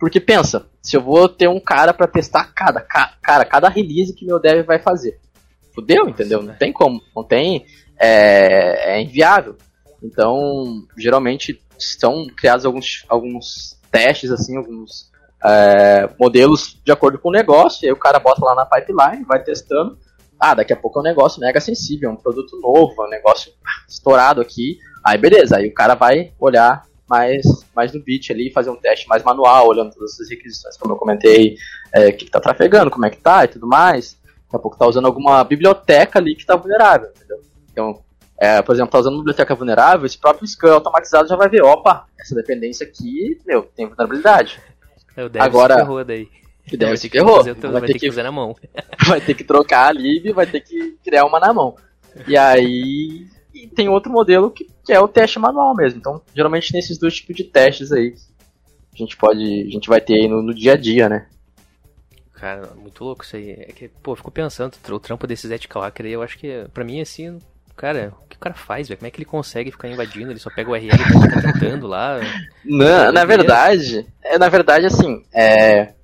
[0.00, 4.24] porque pensa, se eu vou ter um cara para testar cada, cara, cada release que
[4.24, 5.18] meu dev vai fazer.
[5.74, 6.42] Fudeu, entendeu?
[6.42, 7.66] Não tem como, não tem
[7.98, 9.56] é, é inviável.
[10.02, 15.10] Então, geralmente são criados alguns, alguns testes, assim, alguns
[15.44, 19.24] é, modelos de acordo com o negócio, e aí o cara bota lá na pipeline,
[19.24, 19.98] vai testando.
[20.38, 23.10] Ah, daqui a pouco é um negócio mega sensível, é um produto novo, é um
[23.10, 23.52] negócio
[23.88, 24.78] estourado aqui.
[25.04, 29.08] Aí beleza, aí o cara vai olhar mais, mais no bit ali, fazer um teste
[29.08, 31.56] mais manual, olhando todas essas requisições, como eu comentei,
[31.92, 34.16] é, o que, que tá trafegando, como é que tá e tudo mais.
[34.44, 37.40] Daqui a pouco tá usando alguma biblioteca ali que tá vulnerável, entendeu?
[37.72, 38.02] Então,
[38.38, 42.06] é, por exemplo, tá usando biblioteca vulnerável, esse próprio scan automatizado já vai ver, opa,
[42.20, 44.60] essa dependência aqui, meu, tem vulnerabilidade.
[45.18, 46.28] É, o Agora, se ferrou daí.
[46.72, 47.42] O dev se ferrou.
[47.42, 48.54] Vai, vai, ter, que, que fazer na mão.
[49.08, 51.74] Vai ter que trocar a lib, vai ter que criar uma na mão.
[52.26, 55.98] E aí e tem outro modelo que, que, é o teste manual mesmo.
[55.98, 58.14] Então, geralmente tem esses dois tipos de testes aí.
[58.92, 59.42] A gente pode.
[59.42, 61.26] A gente vai ter aí no, no dia a dia, né?
[62.34, 63.50] Cara, muito louco isso aí.
[63.50, 66.66] É que, pô, eu fico pensando, o trampo desses ethical hacker aí, eu acho que,
[66.72, 67.38] pra mim, assim,
[67.78, 68.98] cara, o que o cara faz, velho?
[68.98, 70.32] Como é que ele consegue ficar invadindo?
[70.32, 72.18] Ele só pega o URL e tá tentando lá.
[72.64, 75.94] Não, na verdade, é, na verdade, assim, é.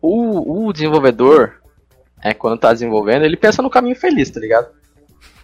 [0.00, 1.60] O, o desenvolvedor,
[2.22, 4.68] é, quando tá desenvolvendo, ele pensa no caminho feliz, tá ligado?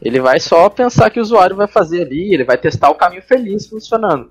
[0.01, 3.23] Ele vai só pensar que o usuário vai fazer ali, ele vai testar o caminho
[3.23, 4.31] feliz funcionando.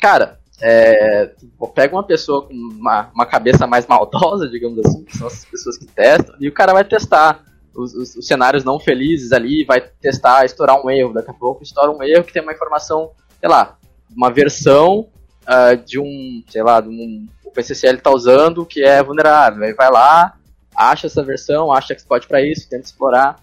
[0.00, 1.32] Cara, é,
[1.74, 5.78] pega uma pessoa com uma, uma cabeça mais maldosa, digamos assim, que são as pessoas
[5.78, 7.42] que testam, e o cara vai testar
[7.74, 11.12] os, os, os, cenários não felizes ali, vai testar, estourar um erro.
[11.12, 13.76] Daqui a pouco estoura um erro que tem uma informação, sei lá,
[14.14, 15.08] uma versão
[15.42, 19.64] uh, de um, sei lá, de um, o PCCL está usando que é vulnerável.
[19.64, 20.34] Aí vai lá,
[20.74, 23.36] acha essa versão, acha que pode para isso, tenta explorar.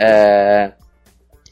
[0.00, 0.72] É,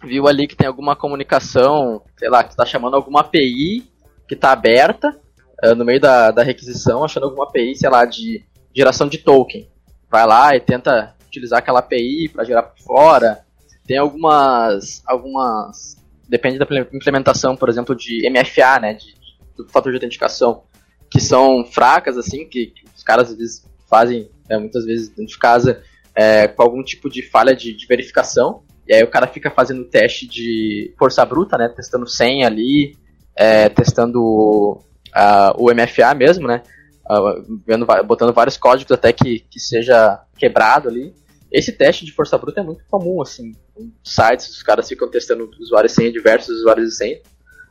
[0.04, 3.90] viu ali que tem alguma comunicação, sei lá, que está chamando alguma API
[4.28, 5.16] que está aberta
[5.64, 8.44] uh, no meio da, da requisição, achando alguma API, sei lá, de,
[8.76, 9.68] geração de token.
[10.10, 13.44] Vai lá e tenta utilizar aquela API para gerar por fora.
[13.86, 15.96] Tem algumas, algumas,
[16.28, 19.14] depende da implementação, por exemplo, de MFA, né, de,
[19.56, 20.64] do fator de autenticação,
[21.10, 25.26] que são fracas, assim, que, que os caras às vezes fazem, é, muitas vezes dentro
[25.26, 25.82] de casa,
[26.14, 29.84] é, com algum tipo de falha de, de, verificação, e aí o cara fica fazendo
[29.84, 32.96] teste de força bruta, né, testando senha ali,
[33.36, 36.62] é, testando uh, o MFA mesmo, né,
[37.08, 41.14] uh, vendo, botando vários códigos até que, que seja quebrado ali.
[41.50, 45.48] Esse teste de força bruta é muito comum, assim, em sites os caras ficam testando
[45.60, 47.22] usuários sem diversos usuários sem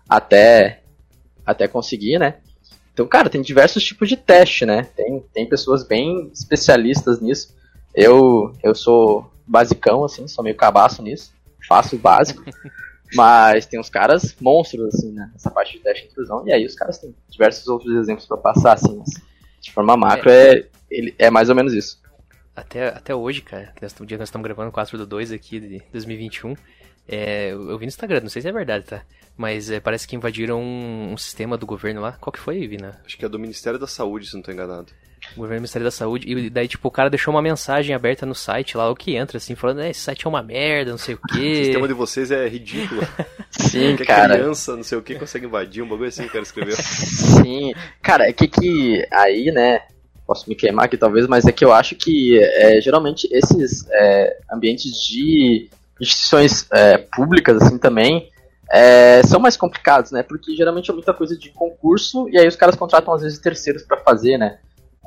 [0.07, 0.81] até
[1.45, 2.38] até conseguir, né?
[2.93, 4.83] Então, cara, tem diversos tipos de teste, né?
[4.95, 7.53] Tem, tem pessoas bem especialistas nisso.
[7.93, 11.33] Eu eu sou basicão, assim, sou meio cabaço nisso.
[11.67, 12.43] Faço o básico.
[13.13, 15.29] mas tem uns caras monstros, assim, né?
[15.33, 16.47] Nessa parte de teste de intrusão.
[16.47, 18.97] E aí os caras têm diversos outros exemplos para passar, assim.
[18.97, 19.09] Mas,
[19.61, 22.04] de forma macro, é, é, ele, é mais ou menos isso
[22.55, 25.31] até, até hoje, cara, que nós, o dia que nós estamos gravando 4 do 2
[25.31, 26.55] aqui de 2021,
[27.07, 29.03] é, eu vi no Instagram, não sei se é verdade, tá?
[29.37, 32.13] Mas é, parece que invadiram um, um, sistema do governo lá.
[32.13, 33.01] Qual que foi, Vina?
[33.05, 34.93] Acho que é do Ministério da Saúde, se não estou enganado.
[35.33, 36.31] O governo do Ministério da Saúde.
[36.31, 39.37] E daí, tipo, o cara deixou uma mensagem aberta no site lá, o que entra,
[39.37, 41.51] assim, falando, é, esse site é uma merda, não sei o quê.
[41.61, 43.01] o sistema de vocês é ridículo.
[43.51, 44.35] Sim, que cara.
[44.35, 46.75] criança, não sei o que, consegue invadir, um bagulho assim, o cara escreveu.
[46.77, 47.73] Sim.
[48.01, 49.81] Cara, é que que aí, né,
[50.25, 54.38] posso me queimar aqui talvez, mas é que eu acho que é, geralmente esses é,
[54.51, 58.29] ambientes de instituições é, públicas assim também
[58.71, 60.23] é, são mais complicados, né?
[60.23, 63.83] Porque geralmente é muita coisa de concurso e aí os caras contratam às vezes terceiros
[63.83, 64.57] para fazer, né?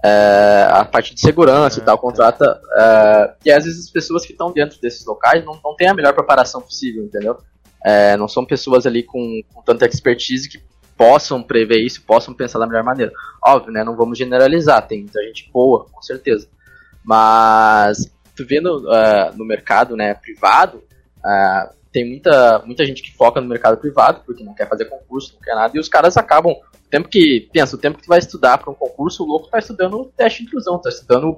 [0.05, 2.61] É, a parte de segurança e tal, contrata.
[2.77, 5.95] É, e às vezes as pessoas que estão dentro desses locais não, não têm a
[5.95, 7.37] melhor preparação possível, entendeu?
[8.19, 10.61] não são pessoas ali com, com tanta expertise que
[10.99, 13.13] possam prever isso, possam pensar da melhor maneira.
[13.47, 13.85] Óbvio, né?
[13.85, 16.49] Não vamos generalizar, tem muita gente boa, com certeza.
[17.05, 20.79] Mas tu vendo uh, no mercado né, privado,
[21.19, 25.35] uh, tem muita, muita gente que foca no mercado privado, porque não quer fazer concurso,
[25.35, 28.09] não quer nada, e os caras acabam, o tempo que, pensa, o tempo que tu
[28.09, 31.37] vai estudar para um concurso, o louco está estudando teste de inclusão, está estudando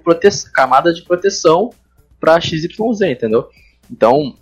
[0.53, 1.71] camada de proteção
[2.19, 3.49] para XYZ, entendeu?
[3.91, 4.35] Então,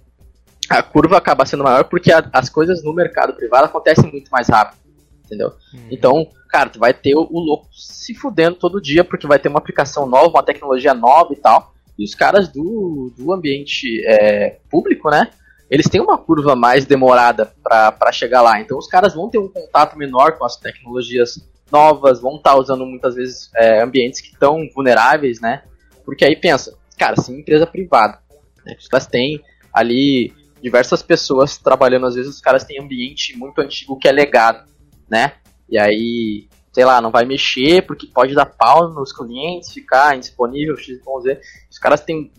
[0.68, 4.48] a curva acaba sendo maior porque a, as coisas no mercado privado acontecem muito mais
[4.48, 4.88] rápido
[5.29, 5.53] entendeu?
[5.73, 5.87] Uhum.
[5.91, 9.49] Então, cara, tu vai ter o, o, louco se fudendo todo dia, porque vai ter
[9.49, 11.75] uma aplicação nova, uma tecnologia nova e tal.
[11.99, 15.31] E os caras do, do ambiente é, público, né?
[15.71, 18.61] Eles têm uma curva mais demorada para chegar lá.
[18.61, 22.59] Então, os caras vão ter um contato menor com as tecnologias novas, vão estar tá
[22.59, 25.62] usando muitas vezes é, ambientes que estão vulneráveis, né?
[26.05, 28.19] Porque aí pensa, cara, se empresa privada,
[28.64, 33.61] né, os caras têm ali diversas pessoas trabalhando, às vezes os caras têm ambiente muito
[33.61, 34.67] antigo que é legado
[35.11, 35.35] né?
[35.68, 40.77] E aí, sei lá, não vai mexer porque pode dar pau nos clientes, ficar indisponível,
[40.77, 41.40] x, z.
[41.71, 42.31] Os caras têm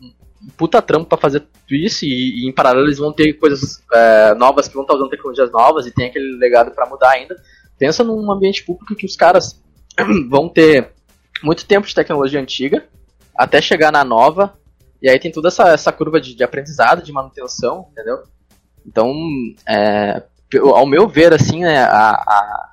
[0.42, 3.84] um puta trampo para fazer tudo isso e, e, em paralelo eles vão ter coisas
[3.92, 7.36] é, novas que vão estar usando tecnologias novas e tem aquele legado para mudar ainda.
[7.78, 9.62] Pensa num ambiente público que os caras
[10.30, 10.94] vão ter
[11.44, 12.86] muito tempo de tecnologia antiga
[13.36, 14.58] até chegar na nova
[15.02, 18.24] e aí tem toda essa, essa curva de, de aprendizado, de manutenção, entendeu?
[18.86, 19.14] Então,
[19.68, 20.24] é,
[20.58, 22.72] ao meu ver, assim, né, a, a,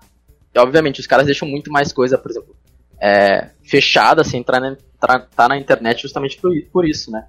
[0.59, 2.57] obviamente os caras deixam muito mais coisa, por exemplo,
[3.01, 4.77] é, fechada, assim, entrar na,
[5.19, 7.27] tá na internet justamente por, por isso, né?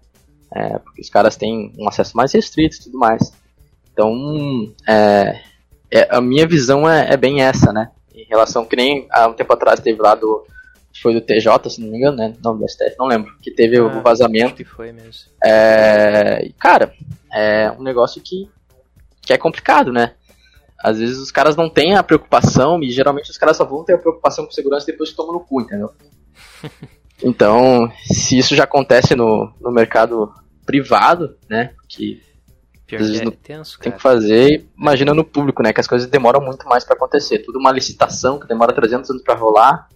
[0.56, 3.34] É, porque os caras têm um acesso mais restrito e tudo mais.
[3.92, 5.42] Então, é,
[5.92, 7.92] é, a minha visão é, é, bem essa, né?
[8.14, 10.46] Em relação, que nem há um tempo atrás teve lá do.
[11.02, 12.34] Foi do TJ, se não me engano, né?
[12.44, 13.32] Não, do STF, não lembro.
[13.40, 14.56] Que teve ah, o vazamento.
[14.56, 15.30] que foi mesmo.
[15.44, 16.92] É, cara,
[17.32, 18.50] é um negócio que,
[19.22, 20.14] que é complicado, né?
[20.80, 23.94] Às vezes os caras não têm a preocupação, e geralmente os caras só vão ter
[23.94, 25.92] a preocupação com segurança depois que tomam no cu, entendeu?
[27.24, 30.32] Então, se isso já acontece no, no mercado
[30.66, 31.74] privado, né?
[31.90, 32.22] Que
[32.86, 35.74] Pior às vezes é tenso, tem que fazer, imagina no público, né?
[35.74, 37.40] Que as coisas demoram muito mais para acontecer.
[37.40, 39.90] Tudo uma licitação que demora 300 anos para rolar,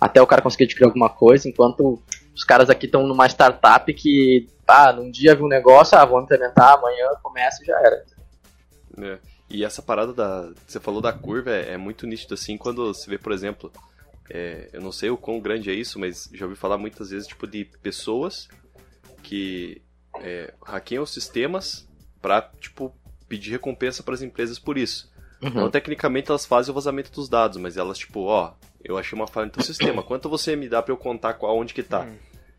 [0.00, 2.00] até o cara conseguir adquirir alguma coisa, enquanto
[2.34, 6.20] os caras aqui estão numa startup que, ah, num dia viu um negócio, ah, vou
[6.22, 8.04] implementar, amanhã começa e já era.
[9.02, 9.18] É.
[9.50, 10.52] E essa parada da.
[10.66, 13.72] Você falou da curva é, é muito nítido assim quando você vê, por exemplo.
[14.32, 17.26] É, eu não sei o quão grande é isso, mas já ouvi falar muitas vezes
[17.26, 18.48] tipo de pessoas
[19.24, 19.82] que
[20.20, 21.88] é, hackeiam os sistemas
[22.22, 22.94] para tipo
[23.28, 25.10] pedir recompensa para as empresas por isso.
[25.42, 25.48] Uhum.
[25.48, 29.26] Então, tecnicamente elas fazem o vazamento dos dados, mas elas tipo, ó, eu achei uma
[29.26, 32.06] falha no teu sistema, quanto você me dá para eu contar qual onde que tá?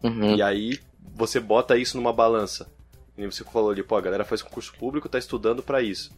[0.04, 0.36] Uhum.
[0.36, 0.78] E aí
[1.16, 2.70] você bota isso numa balança.
[3.18, 6.12] E você falou ali, pô, a galera faz concurso público, tá estudando para isso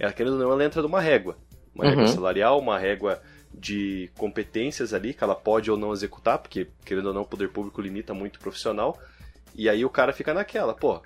[0.00, 1.36] ela querendo ou não, ela entra numa régua.
[1.74, 1.90] Uma uhum.
[1.90, 7.06] régua salarial, uma régua de competências ali que ela pode ou não executar, porque querendo
[7.06, 8.98] ou não o poder público limita muito o profissional.
[9.54, 11.02] E aí o cara fica naquela, pô,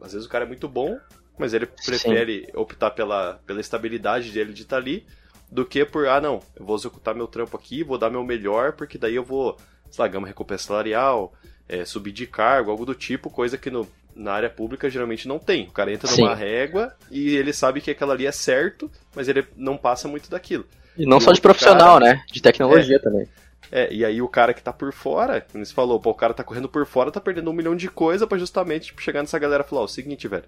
[0.00, 0.98] às vezes o cara é muito bom,
[1.36, 2.52] mas ele prefere Sim.
[2.54, 5.06] optar pela, pela estabilidade dele de estar tá ali
[5.50, 8.72] do que por, ah não, eu vou executar meu trampo aqui, vou dar meu melhor,
[8.72, 9.56] porque daí eu vou,
[9.90, 11.32] sei lá, ganhar recompensa salarial,
[11.68, 15.38] é, subir de cargo, algo do tipo, coisa que no, na área pública geralmente não
[15.38, 15.64] tem.
[15.64, 16.22] O cara entra Sim.
[16.22, 20.30] numa régua e ele sabe que aquela ali é certo, mas ele não passa muito
[20.30, 20.66] daquilo.
[20.96, 22.24] E não e só de profissional, cara, né?
[22.32, 23.28] De tecnologia é, também.
[23.70, 26.32] É, e aí o cara que tá por fora, como você falou, pô, o cara
[26.32, 29.38] tá correndo por fora, tá perdendo um milhão de coisa para justamente tipo, chegar nessa
[29.38, 30.44] galera e falar, ó, o seguinte, velho,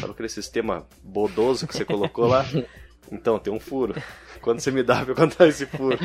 [0.00, 2.44] sabe aquele sistema bodoso que você colocou lá?
[3.10, 3.94] Então, tem um furo.
[4.40, 5.96] Quando você me dá pra contar esse furo?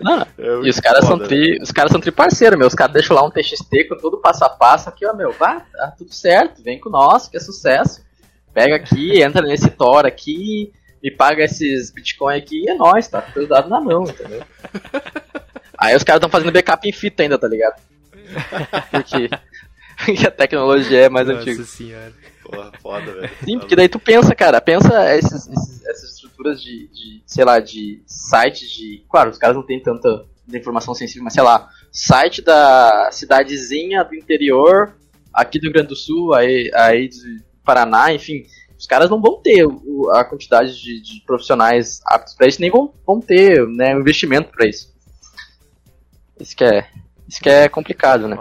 [0.00, 0.26] Não, é
[0.62, 1.62] e os caras, foda, são tri, né?
[1.62, 2.66] os caras são tri parceiro, meu.
[2.66, 5.32] Os caras deixam lá um TXT com todo passo a passo aqui, ó, meu.
[5.32, 8.04] Vai, tá tudo certo, vem com nós, que é sucesso.
[8.52, 13.22] Pega aqui, entra nesse Tor aqui, me paga esses Bitcoin aqui e é nóis, tá?
[13.22, 14.42] Tudo dado na mão, entendeu?
[15.78, 17.80] Aí os caras estão fazendo backup em fita ainda, tá ligado?
[18.90, 19.28] Porque,
[20.26, 21.58] a tecnologia é mais Nossa antiga.
[21.58, 22.12] Nossa senhora.
[22.42, 23.30] Porra, foda, velho.
[23.44, 27.58] Sim, porque daí tu pensa, cara, pensa esses, esses, essas estruturas de, de, sei lá,
[27.58, 29.04] de sites de.
[29.08, 34.14] Claro, os caras não têm tanta informação sensível, mas sei lá, site da cidadezinha do
[34.14, 34.94] interior,
[35.32, 38.44] aqui do Rio Grande do Sul, aí, aí do Paraná, enfim.
[38.78, 42.70] Os caras não vão ter o, a quantidade de, de profissionais aptos para isso, nem
[42.70, 44.94] vão, vão ter né, um investimento para isso.
[46.38, 46.86] Isso que é,
[47.26, 48.36] isso que é complicado, né?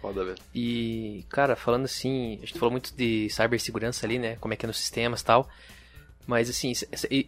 [0.00, 0.38] Foda, velho.
[0.54, 4.36] E, cara, falando assim, a gente falou muito de cibersegurança ali, né?
[4.36, 5.48] Como é que é nos sistemas e tal.
[6.28, 6.72] Mas, assim,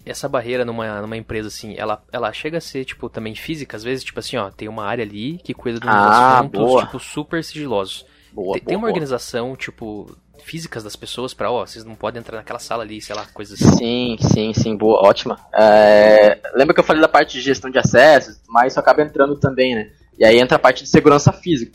[0.04, 3.82] essa, barreira numa, numa empresa, assim, ela, ela chega a ser, tipo, também física, às
[3.82, 6.84] vezes, tipo assim, ó, tem uma área ali que cuida de uns ah, pontos, boa.
[6.84, 8.04] tipo, super sigilosos.
[8.30, 8.90] Boa, tem, boa, tem uma boa.
[8.90, 13.16] organização, tipo, físicas das pessoas para ó, vocês não podem entrar naquela sala ali, sei
[13.16, 13.78] lá, coisas assim.
[13.78, 15.38] Sim, sim, sim, boa, ótima.
[15.54, 19.34] É, lembra que eu falei da parte de gestão de acessos, mas isso acaba entrando
[19.36, 19.90] também, né?
[20.18, 21.72] E aí entra a parte de segurança física.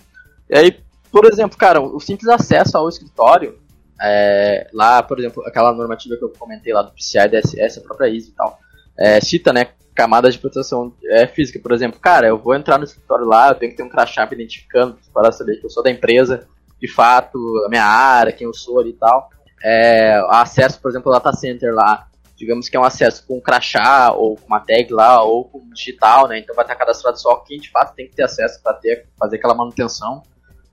[0.48, 0.80] E aí,
[1.12, 3.58] por exemplo, cara, o simples acesso ao escritório,
[4.02, 8.10] é, lá, por exemplo, aquela normativa que eu comentei lá do PCI DSS, a própria
[8.10, 8.60] ISO e tal,
[8.98, 12.84] é, cita, né, camadas de proteção é, física, por exemplo, cara, eu vou entrar no
[12.84, 15.82] escritório lá, eu tenho que ter um crachá me identificando para saber que eu sou
[15.82, 16.48] da empresa,
[16.80, 19.30] de fato, a minha área, quem eu sou ali e tal.
[19.64, 24.12] É, acesso, por exemplo, ao data center lá, digamos que é um acesso com crachá
[24.12, 26.40] ou com uma tag lá ou com digital, né?
[26.40, 29.38] Então vai estar cadastrado só quem de fato tem que ter acesso para ter fazer
[29.38, 30.22] aquela manutenção,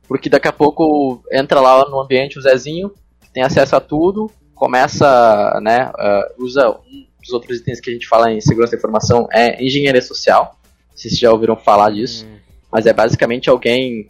[0.09, 2.93] porque daqui a pouco entra lá no ambiente o Zezinho,
[3.33, 5.90] tem acesso a tudo, começa, né?
[5.90, 9.62] Uh, usa um dos outros itens que a gente fala em segurança da informação é
[9.62, 10.59] engenharia social.
[10.95, 12.27] Vocês já ouviram falar disso?
[12.27, 12.38] Hum.
[12.71, 14.09] Mas é basicamente alguém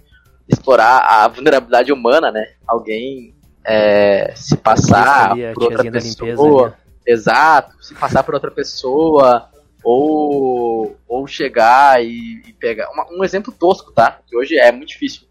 [0.49, 2.47] explorar a vulnerabilidade humana, né?
[2.67, 6.29] Alguém é, se passar por outra pessoa.
[6.29, 9.49] Limpeza, Exato, se passar por outra pessoa,
[9.83, 12.89] ou, ou chegar e, e pegar.
[12.91, 14.21] Uma, um exemplo tosco, tá?
[14.27, 15.23] Que hoje é muito difícil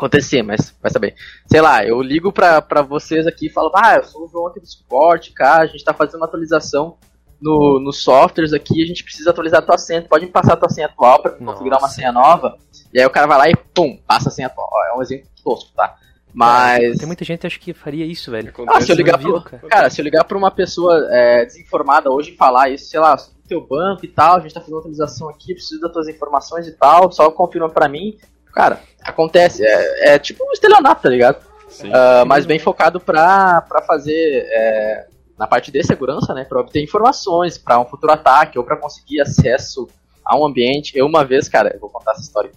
[0.00, 1.14] acontecer, mas vai saber.
[1.46, 4.46] Sei lá, eu ligo pra, pra vocês aqui e falo, ah, eu sou o João
[4.46, 6.96] aqui do suporte, cara, a gente tá fazendo uma atualização
[7.40, 10.56] no, nos softwares aqui, a gente precisa atualizar a tua senha, pode me passar a
[10.56, 12.56] tua senha atual pra configurar uma senha nova?
[12.92, 14.68] E aí o cara vai lá e pum, passa a senha atual.
[14.92, 15.96] É um exemplo tosco, tá?
[16.32, 16.98] Mas.
[16.98, 18.52] Tem muita gente que acha que faria isso, velho.
[18.68, 19.68] Ah, se eu ligar pro, cara.
[19.68, 19.90] cara.
[19.90, 23.40] se eu ligar pra uma pessoa é, desinformada hoje e falar isso, sei lá, sobre
[23.40, 26.08] o teu banco e tal, a gente tá fazendo uma atualização aqui, preciso das tuas
[26.08, 28.16] informações e tal, só confirma pra mim.
[28.52, 29.64] Cara, acontece.
[29.64, 31.44] É, é tipo um estelionato, tá ligado?
[31.68, 31.88] Sim.
[31.88, 34.46] Uh, mas bem focado pra, pra fazer.
[34.50, 35.06] É,
[35.38, 36.44] na parte de segurança, né?
[36.44, 39.88] Pra obter informações para um futuro ataque ou para conseguir acesso
[40.22, 40.92] a um ambiente.
[40.94, 42.50] Eu, uma vez, cara, eu vou contar essa história.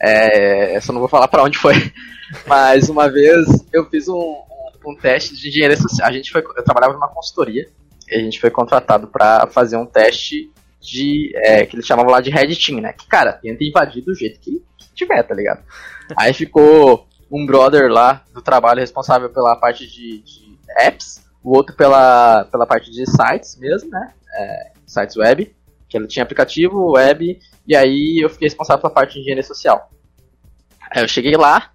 [0.00, 1.74] É, só não vou falar para onde foi.
[2.46, 4.36] Mas uma vez eu fiz um,
[4.86, 6.08] um, teste de engenharia social.
[6.08, 7.66] A gente foi, eu trabalhava numa consultoria
[8.08, 10.50] e a gente foi contratado para fazer um teste
[10.80, 12.92] de é, que eles chamavam lá de Red Team, né?
[12.92, 14.62] Que cara, tenta invadir do jeito que
[15.04, 15.62] tiver, tá ligado?
[16.16, 21.74] Aí ficou um brother lá do trabalho responsável pela parte de, de apps, o outro
[21.74, 24.12] pela, pela parte de sites mesmo, né?
[24.34, 25.54] É, sites web,
[25.88, 29.90] que ele tinha aplicativo, web, e aí eu fiquei responsável pela parte de engenharia social.
[30.90, 31.70] Aí eu cheguei lá,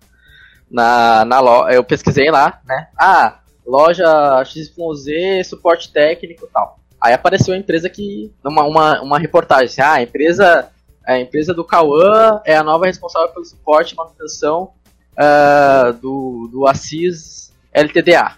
[0.70, 1.40] na, na
[1.72, 2.88] eu pesquisei lá, né?
[3.00, 6.80] Ah, loja XYZ, suporte técnico e tal.
[7.02, 8.34] Aí apareceu a empresa que.
[8.44, 9.66] Uma, uma, uma reportagem.
[9.66, 10.70] Assim, ah, a empresa,
[11.06, 14.74] a empresa do Cauã é a nova responsável pelo suporte e manutenção
[15.14, 18.38] uh, do, do Assis LTDA.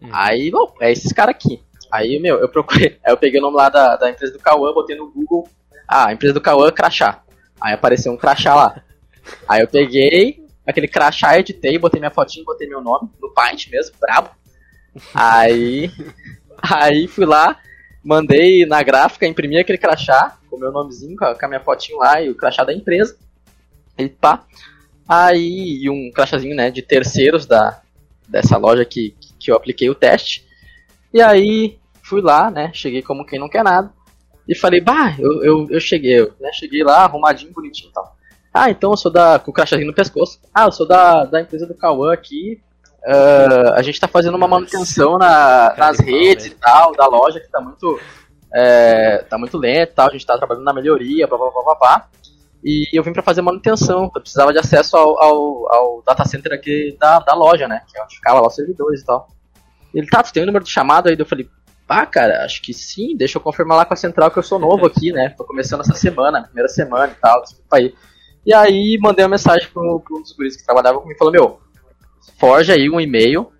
[0.00, 0.10] Uhum.
[0.12, 1.62] Aí, bom, é esses caras aqui.
[1.90, 2.98] Aí, meu, eu procurei.
[3.04, 5.48] Aí eu peguei o nome lá da, da empresa do Cauã, botei no Google.
[5.86, 7.22] Ah, empresa do Cauã, crachá.
[7.60, 8.82] Aí apareceu um crachá lá.
[9.48, 13.94] Aí eu peguei, aquele crachá, editei, botei minha fotinha, botei meu nome, no Paint mesmo,
[14.00, 14.30] brabo.
[15.14, 15.90] Aí,
[16.62, 17.56] aí fui lá,
[18.02, 21.60] mandei na gráfica, imprimi aquele crachá, com o meu nomezinho, com a, com a minha
[21.60, 23.16] fotinho lá e o crachá da empresa.
[23.96, 24.44] E pá.
[25.08, 27.80] Aí, um crachazinho, né, de terceiros da,
[28.28, 30.46] dessa loja que, que eu apliquei o teste.
[31.12, 33.92] E aí, fui lá, né, cheguei como quem não quer nada.
[34.48, 38.16] E falei, bah, eu, eu, eu cheguei, eu, né, cheguei lá, arrumadinho, bonitinho e tal.
[38.52, 39.38] Ah, então eu sou da.
[39.38, 40.40] com o crachazinho no pescoço.
[40.52, 42.60] Ah, eu sou da, da empresa do Cauã aqui.
[43.02, 47.48] Uh, a gente tá fazendo uma manutenção na, nas redes e tal, da loja, que
[47.48, 47.98] tá muito.
[48.52, 51.74] É, tá muito lento tal, a gente tá trabalhando na melhoria, blá blá blá blá
[51.74, 52.08] blá.
[52.62, 56.52] E eu vim para fazer manutenção, eu precisava de acesso ao, ao, ao, data center
[56.52, 57.82] aqui da, da loja, né?
[57.90, 59.28] Que é onde ficava lá os servidores e tal.
[59.94, 61.16] Ele, tá, tu tem o número de chamado aí?
[61.18, 61.48] Eu falei,
[61.88, 64.58] ah, cara, acho que sim, deixa eu confirmar lá com a central que eu sou
[64.58, 65.34] novo aqui, né?
[65.36, 67.94] Tô começando essa semana, primeira semana e tal, desculpa aí.
[68.44, 71.32] E aí mandei uma mensagem pro, pro um dos guris que trabalhava comigo e falou,
[71.32, 71.60] meu,
[72.38, 73.50] forja aí um e-mail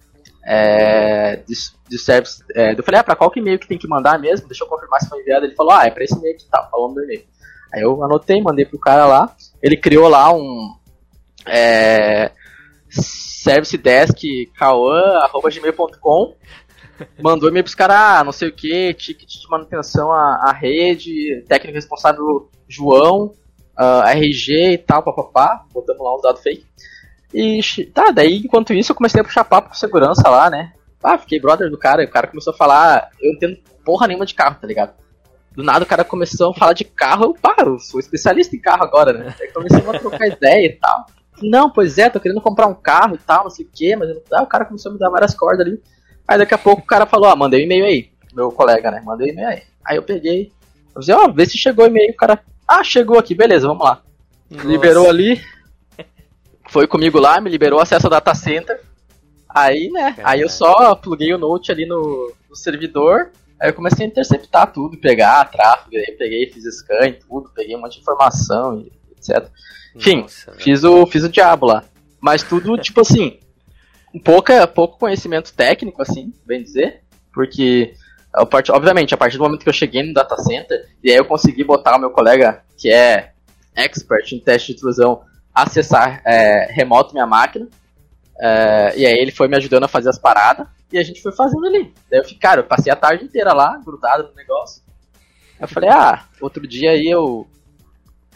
[0.53, 1.55] é, de,
[1.88, 2.42] de service.
[2.57, 4.48] É, eu falei, ah, pra qual e-mail que tem que mandar mesmo?
[4.48, 5.46] Deixa eu confirmar se foi enviado.
[5.46, 7.24] Ele falou, ah, é pra esse e-mail que tá, falando do e-mail.
[7.72, 9.36] Aí eu anotei, mandei pro cara lá.
[9.62, 10.74] Ele criou lá um
[11.46, 12.32] é,
[12.88, 14.20] service desk
[15.53, 16.36] gmail.com
[17.22, 21.42] mandou e-mail pros caras, ah, não sei o que, ticket de manutenção à, à rede,
[21.48, 23.26] técnico responsável João,
[23.78, 26.66] uh, ah, RG e tal, papapá, botamos lá uns dados fake.
[27.33, 27.61] E
[27.95, 30.72] tá, daí enquanto isso eu comecei a puxar papo com segurança lá, né?
[31.03, 34.07] Ah, fiquei brother do cara, e o cara começou a falar, eu não entendo porra
[34.07, 34.93] nenhuma de carro, tá ligado?
[35.53, 38.61] Do nada o cara começou a falar de carro, eu, pá, eu sou especialista em
[38.61, 39.35] carro agora, né?
[39.41, 41.07] Aí comecei a trocar ideia e tal.
[41.43, 44.11] Não, pois é, tô querendo comprar um carro e tal, não sei o que, mas
[44.33, 45.83] ah, o cara começou a me dar várias cordas ali.
[46.28, 49.03] Aí daqui a pouco o cara falou, ah, mandei um e-mail aí, meu colega, né?
[49.05, 49.62] Mandei um e-mail aí.
[49.85, 50.53] Aí eu peguei,
[50.95, 53.66] eu disse, ó, oh, vê se chegou o e-mail, o cara, ah, chegou aqui, beleza,
[53.66, 54.03] vamos lá.
[54.51, 54.66] Nossa.
[54.66, 55.41] Liberou ali,
[56.71, 58.81] foi comigo lá, me liberou acesso ao data center.
[59.49, 60.31] Aí, né, Caramba.
[60.31, 64.73] aí eu só pluguei o note ali no, no servidor, Aí eu comecei a interceptar
[64.73, 68.91] tudo, pegar tráfego, aí peguei, fiz scan e tudo, peguei um monte de informação e
[69.12, 69.51] etc.
[69.95, 71.85] Enfim, Nossa, fiz o, fiz o diabo lá.
[72.18, 73.39] Mas tudo, tipo assim,
[74.25, 77.03] pouca, pouco conhecimento técnico, assim, bem dizer,
[77.35, 77.93] porque,
[78.71, 81.62] obviamente, a partir do momento que eu cheguei no data center, e aí eu consegui
[81.62, 83.33] botar o meu colega, que é
[83.77, 85.21] expert em teste de intrusão,
[85.55, 87.68] acessar é, remoto minha máquina,
[88.40, 91.32] é, e aí ele foi me ajudando a fazer as paradas, e a gente foi
[91.32, 91.94] fazendo ali.
[92.11, 94.82] Daí eu fiquei, cara, eu passei a tarde inteira lá, grudado no negócio.
[95.61, 97.46] Eu falei, ah, outro dia aí eu.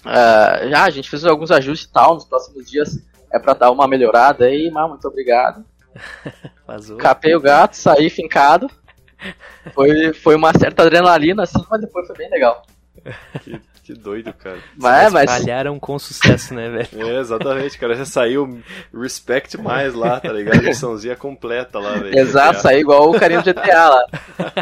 [0.05, 3.03] Uh, já, a gente fez alguns ajustes e tal, nos próximos dias
[3.33, 5.65] é pra dar uma melhorada aí, mas muito obrigado.
[7.01, 8.71] Capei o gato, saí fincado.
[9.73, 12.63] Foi, foi uma certa adrenalina, assim, mas depois foi bem legal.
[13.43, 14.59] Que que doido, cara.
[14.79, 15.31] Mas, mas...
[15.31, 16.89] falharam com sucesso, né, velho?
[17.07, 17.95] É, exatamente, cara.
[17.95, 18.63] Já saiu
[18.95, 20.61] respect mais lá, tá ligado?
[20.61, 22.19] A missãozinha completa lá, velho.
[22.19, 24.07] Exato, saiu igual o carinho do GTA lá.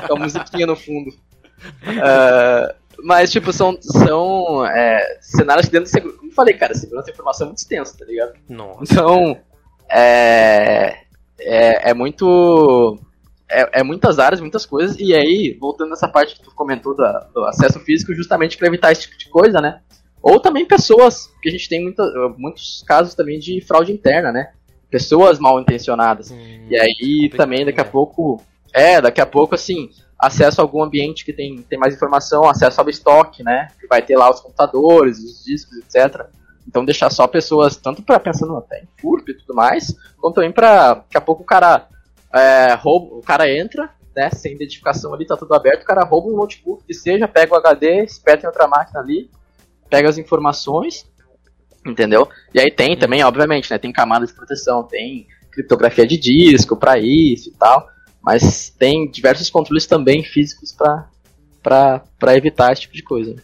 [0.08, 1.10] com a musiquinha no fundo.
[1.10, 6.18] Uh, mas, tipo, são, são é, cenários que dentro de segurança.
[6.18, 8.32] Como eu falei, cara, segurança de informação é muito extenso, tá ligado?
[8.48, 8.80] Nossa.
[8.82, 9.40] Então,
[9.88, 10.96] é,
[11.38, 12.98] é, é muito
[13.52, 17.28] é, é, muitas áreas, muitas coisas, e aí, voltando nessa parte que tu comentou da,
[17.34, 19.80] do acesso físico, justamente para evitar esse tipo de coisa, né?
[20.22, 22.02] Ou também pessoas, que a gente tem muita,
[22.38, 24.52] muitos casos também de fraude interna, né?
[24.90, 26.30] Pessoas mal intencionadas.
[26.30, 28.40] Hum, e aí também daqui a pouco.
[28.72, 32.80] É, daqui a pouco, assim, acesso a algum ambiente que tem, tem mais informação, acesso
[32.80, 33.68] ao estoque, né?
[33.80, 36.26] Que vai ter lá os computadores, os discos, etc.
[36.66, 40.52] Então deixar só pessoas, tanto para pensando até em furto e tudo mais, quanto também
[40.52, 41.88] para daqui a pouco o cara
[42.34, 46.28] é, rouba, o cara entra, né, sem identificação ali, tá tudo aberto, o cara rouba
[46.28, 49.30] um notebook que seja, pega o HD, espeta em outra máquina ali,
[49.88, 51.06] pega as informações,
[51.86, 52.28] entendeu?
[52.54, 56.98] E aí tem também, obviamente, né, tem camada de proteção, tem criptografia de disco para
[56.98, 57.86] isso e tal,
[58.22, 60.74] mas tem diversos controles também físicos
[61.62, 63.36] para evitar esse tipo de coisa.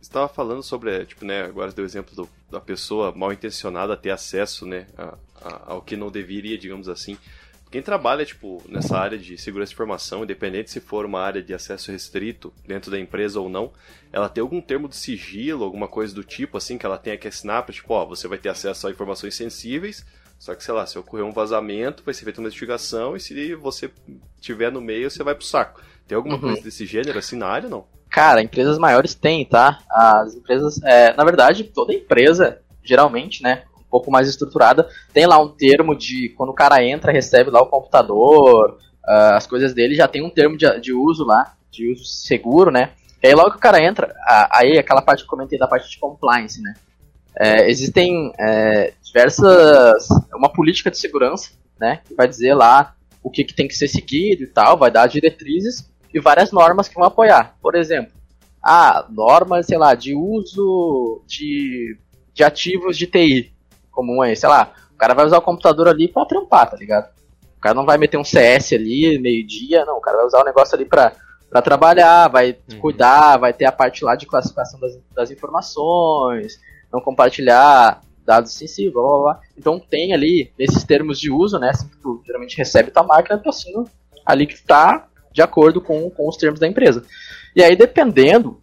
[0.00, 4.10] Estava falando sobre, tipo, né, agora deu o exemplo do, da pessoa mal intencionada ter
[4.10, 7.18] acesso, né, a, a, ao que não deveria, digamos assim.
[7.70, 11.54] Quem trabalha, tipo, nessa área de segurança de informação, independente se for uma área de
[11.54, 13.72] acesso restrito dentro da empresa ou não,
[14.12, 17.28] ela tem algum termo de sigilo, alguma coisa do tipo, assim, que ela tenha que
[17.28, 20.04] assinar para, tipo, ó, você vai ter acesso a informações sensíveis,
[20.36, 23.54] só que, sei lá, se ocorrer um vazamento, vai ser feita uma investigação e se
[23.54, 23.88] você
[24.40, 25.80] tiver no meio, você vai pro saco.
[26.08, 26.40] Tem alguma uhum.
[26.40, 27.86] coisa desse gênero, assim, na área, não?
[28.10, 29.78] Cara, empresas maiores têm, tá?
[29.88, 35.48] As empresas, é, na verdade, toda empresa, geralmente, né, pouco mais estruturada, tem lá um
[35.48, 40.06] termo de quando o cara entra, recebe lá o computador, uh, as coisas dele, já
[40.06, 42.92] tem um termo de, de uso lá, de uso seguro, né?
[43.22, 44.14] E aí logo que o cara entra,
[44.50, 46.74] aí aquela parte que eu comentei da parte de compliance, né?
[47.38, 50.08] É, existem é, diversas.
[50.34, 52.00] uma política de segurança, né?
[52.06, 55.06] Que vai dizer lá o que, que tem que ser seguido e tal, vai dar
[55.06, 57.56] diretrizes e várias normas que vão apoiar.
[57.60, 58.12] Por exemplo,
[58.62, 61.98] ah, normas, sei lá, de uso de,
[62.32, 63.52] de ativos de TI
[63.90, 67.10] comum aí, sei lá, o cara vai usar o computador ali pra trampar, tá ligado?
[67.56, 70.44] O cara não vai meter um CS ali, meio-dia, não, o cara vai usar o
[70.44, 71.12] negócio ali pra,
[71.50, 72.80] pra trabalhar, vai uhum.
[72.80, 76.58] cuidar, vai ter a parte lá de classificação das, das informações,
[76.92, 79.40] não compartilhar dados sensíveis, blá blá blá.
[79.58, 83.38] Então tem ali, nesses termos de uso, né, assim que tu geralmente recebe tua máquina,
[83.38, 83.84] tu assina
[84.24, 87.04] ali que tá de acordo com, com os termos da empresa.
[87.54, 88.58] E aí, dependendo,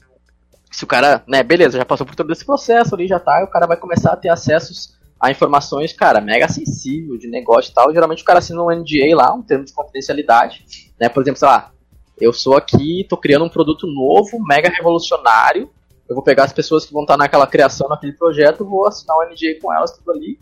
[0.72, 3.48] se o cara, né, beleza, já passou por todo esse processo ali, já tá, o
[3.48, 7.92] cara vai começar a ter acessos a informações, cara, mega sensível de negócio e tal.
[7.92, 10.64] Geralmente o cara assina um NDA lá, um termo de confidencialidade,
[11.00, 11.10] né?
[11.10, 11.72] Por exemplo, sei lá,
[12.20, 15.70] eu sou aqui, tô criando um produto novo, mega revolucionário.
[16.08, 19.30] Eu vou pegar as pessoas que vão estar naquela criação, naquele projeto, vou assinar um
[19.30, 20.40] NDA com elas, tudo ali.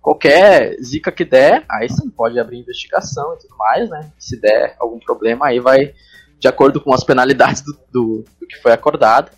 [0.00, 4.12] Qualquer zica que der, aí sim pode abrir investigação e tudo mais, né?
[4.18, 5.92] Se der algum problema, aí vai
[6.38, 9.32] de acordo com as penalidades do, do, do que foi acordado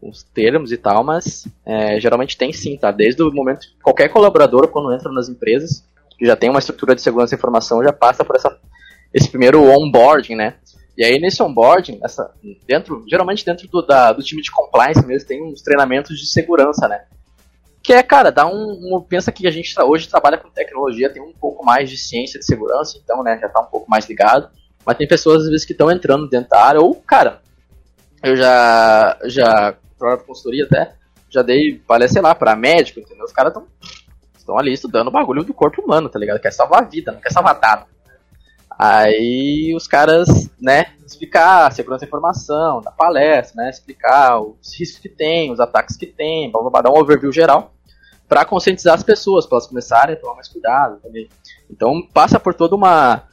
[0.00, 2.90] os termos e tal, mas é, geralmente tem sim, tá?
[2.90, 5.84] Desde o momento qualquer colaborador quando entra nas empresas
[6.16, 8.56] que já tem uma estrutura de segurança da informação já passa por essa,
[9.12, 10.54] esse primeiro onboarding, né?
[10.96, 12.30] E aí nesse onboarding, essa,
[12.66, 16.88] dentro, geralmente dentro do, da, do time de compliance mesmo tem uns treinamentos de segurança,
[16.88, 17.04] né?
[17.82, 21.22] Que é, cara, dá um, um pensa que a gente hoje trabalha com tecnologia, tem
[21.22, 24.50] um pouco mais de ciência de segurança, então, né, já tá um pouco mais ligado.
[24.84, 27.40] Mas tem pessoas às vezes que estão entrando dentro da área ou, cara,
[28.22, 30.94] eu já já própria consultoria até,
[31.30, 33.24] já dei palestra, lá, pra médico, entendeu?
[33.24, 33.54] Os caras
[34.36, 36.40] estão ali estudando o bagulho do corpo humano, tá ligado?
[36.40, 37.86] Quer salvar a vida, não quer salvar dado.
[38.78, 45.08] Aí os caras, né, explicar segurança da informação, da palestra, né, explicar os riscos que
[45.08, 47.74] tem, os ataques que tem, blá, blá, dar um overview geral,
[48.28, 51.28] para conscientizar as pessoas, para elas começarem a tomar mais cuidado também.
[51.68, 53.24] Então passa por todo uma,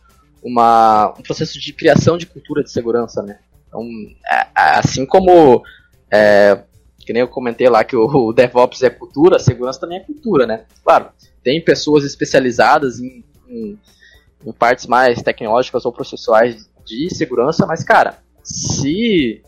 [0.42, 3.38] uma, um processo de criação de cultura de segurança, né.
[3.68, 3.84] Então,
[4.28, 5.64] é, é assim como
[6.12, 6.64] é,
[7.00, 10.46] que nem eu comentei lá que o, DevOps é cultura, a segurança também é cultura,
[10.46, 10.66] né?
[10.84, 11.10] Claro,
[11.44, 13.80] tem pessoas especializadas em, em,
[14.46, 19.42] em partes mais tecnológicas ou processuais de segurança, mas, cara, se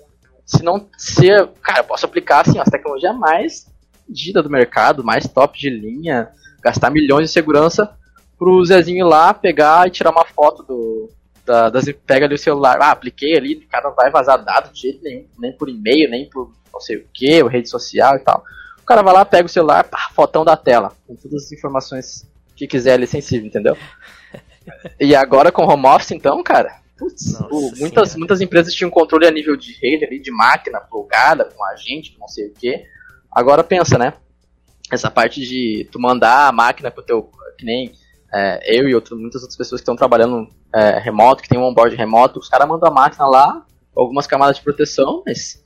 [0.45, 3.67] se não ser, cara, eu posso aplicar assim, as tecnologias mais
[4.07, 6.29] dita do mercado, mais top de linha,
[6.61, 7.93] gastar milhões de segurança
[8.39, 11.09] pro Zezinho ir lá pegar e tirar uma foto do,
[11.47, 14.73] da, das, pega ali o celular, ah, apliquei ali, o cara não vai vazar dados
[14.73, 18.19] de jeito nenhum, nem por e-mail, nem por não sei o que, rede social e
[18.19, 18.43] tal.
[18.79, 22.29] O cara vai lá, pega o celular, pá, fotão da tela, com todas as informações
[22.55, 23.77] que quiser ali sensível, entendeu?
[24.99, 29.31] e agora com home office, então, cara, putz, o, muitas, muitas empresas tinham controle a
[29.31, 32.83] nível de rede ali, de máquina plugada, com agente, não sei o que.
[33.31, 34.13] Agora pensa, né?
[34.91, 37.29] Essa parte de tu mandar a máquina pro teu.
[37.57, 37.91] Que nem
[38.33, 41.63] é, eu e outro, muitas outras pessoas que estão trabalhando é, remoto, que tem um
[41.63, 43.65] onboard remoto, os caras mandam a máquina lá,
[43.95, 45.63] algumas camadas de proteção, mas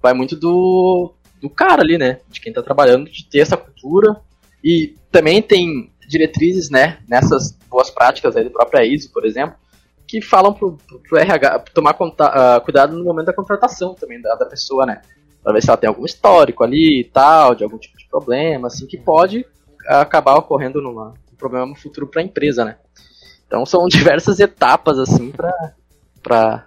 [0.00, 2.20] vai muito do, do cara ali, né?
[2.28, 4.20] De quem está trabalhando, de ter essa cultura.
[4.62, 9.56] E também tem diretrizes, né, nessas boas práticas aí do próprio ISO, por exemplo,
[10.06, 10.76] que falam pro,
[11.08, 15.00] pro, RH tomar conta, uh, cuidado no momento da contratação também da, da pessoa, né?
[15.42, 18.66] Pra ver se ela tem algum histórico ali e tal, de algum tipo de problema,
[18.66, 19.46] assim, que pode
[19.88, 22.76] acabar ocorrendo numa, problema no futuro para a empresa, né?
[23.46, 25.74] Então são diversas etapas assim para
[26.22, 26.66] para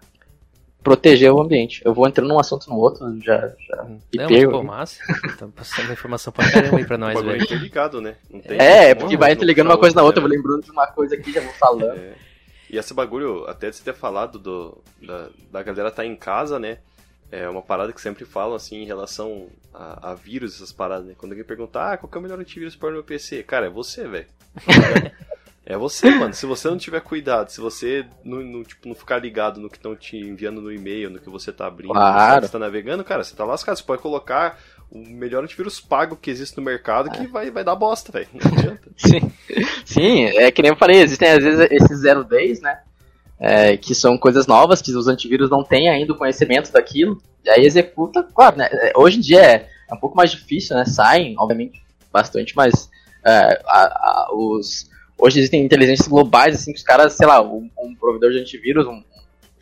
[0.84, 1.82] proteger o ambiente.
[1.84, 4.51] Eu vou entrando num assunto no outro, já, já me Não, pego.
[4.51, 5.01] Pô, massa.
[5.39, 7.41] Tá passando informação pra caramba aí pra nós, velho.
[7.41, 8.15] É interligado, né?
[8.30, 10.36] Não tem é, porque vai interligando uma coisa na outra, eu vou né?
[10.36, 11.97] lembrando de uma coisa aqui, já vou falando.
[11.97, 12.13] É.
[12.69, 16.59] E esse bagulho, até de você ter falado do, da, da galera tá em casa,
[16.59, 16.80] né?
[17.32, 21.13] É uma parada que sempre falam, assim, em relação a, a vírus, essas paradas, né?
[21.17, 23.43] Quando alguém pergunta, ah, qual que é o melhor antivírus para o meu PC?
[23.43, 24.28] Cara, é você, velho.
[25.65, 26.34] é você, mano.
[26.34, 29.78] Se você não tiver cuidado, se você não, não, tipo, não ficar ligado no que
[29.78, 32.41] estão te enviando no e-mail, no que você tá abrindo, claro.
[32.41, 33.76] que você tá navegando, cara, você tá lascado.
[33.76, 34.59] Você pode colocar
[34.89, 37.28] o melhor antivírus pago que existe no mercado que é.
[37.28, 38.28] vai, vai dar bosta, velho.
[38.34, 38.89] Não adianta.
[38.95, 39.32] Sim.
[39.84, 42.82] Sim, é que nem eu falei, existem às vezes esses 010, né?
[43.39, 47.49] É, que são coisas novas, que os antivírus não têm ainda o conhecimento daquilo, e
[47.49, 50.86] aí executa, claro, né, é, hoje em dia é, é um pouco mais difícil, né,
[50.86, 51.81] saem, obviamente,
[52.11, 52.89] bastante, mas
[53.25, 57.69] é, a, a, os, hoje existem inteligências globais, assim, que os caras, sei lá, um,
[57.79, 59.03] um provedor de antivírus, um,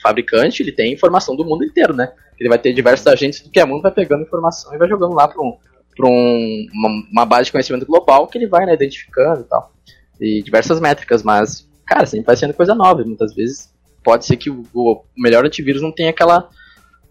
[0.01, 3.59] fabricante, ele tem informação do mundo inteiro, né, ele vai ter diversos agentes do que
[3.59, 5.57] é mundo, vai pegando informação e vai jogando lá para um,
[6.01, 9.71] um, uma, uma, base de conhecimento global que ele vai, né, identificando e tal,
[10.19, 13.03] e diversas métricas, mas cara, sempre vai sendo coisa nova.
[13.03, 13.73] Muitas vezes
[14.03, 16.49] pode ser que o, o melhor antivírus não tenha aquela,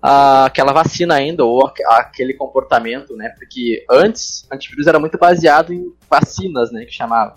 [0.01, 3.31] a, aquela vacina ainda, ou a, aquele comportamento, né?
[3.31, 6.85] Porque antes, antivírus era muito baseado em vacinas, né?
[6.85, 7.37] Que chamava.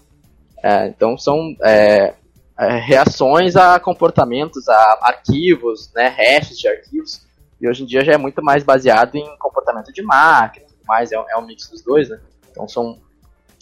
[0.63, 2.15] É, então são é,
[2.57, 6.07] é, reações a comportamentos, a arquivos, né?
[6.07, 7.21] Hashes de arquivos
[7.61, 11.11] E hoje em dia já é muito mais baseado em comportamento de máquina, tudo mais,
[11.11, 12.19] é, é um mix dos dois, né?
[12.49, 12.97] Então são,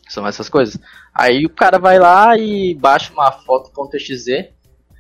[0.08, 0.80] são essas coisas.
[1.14, 4.51] Aí o cara vai lá e baixa uma foto.exe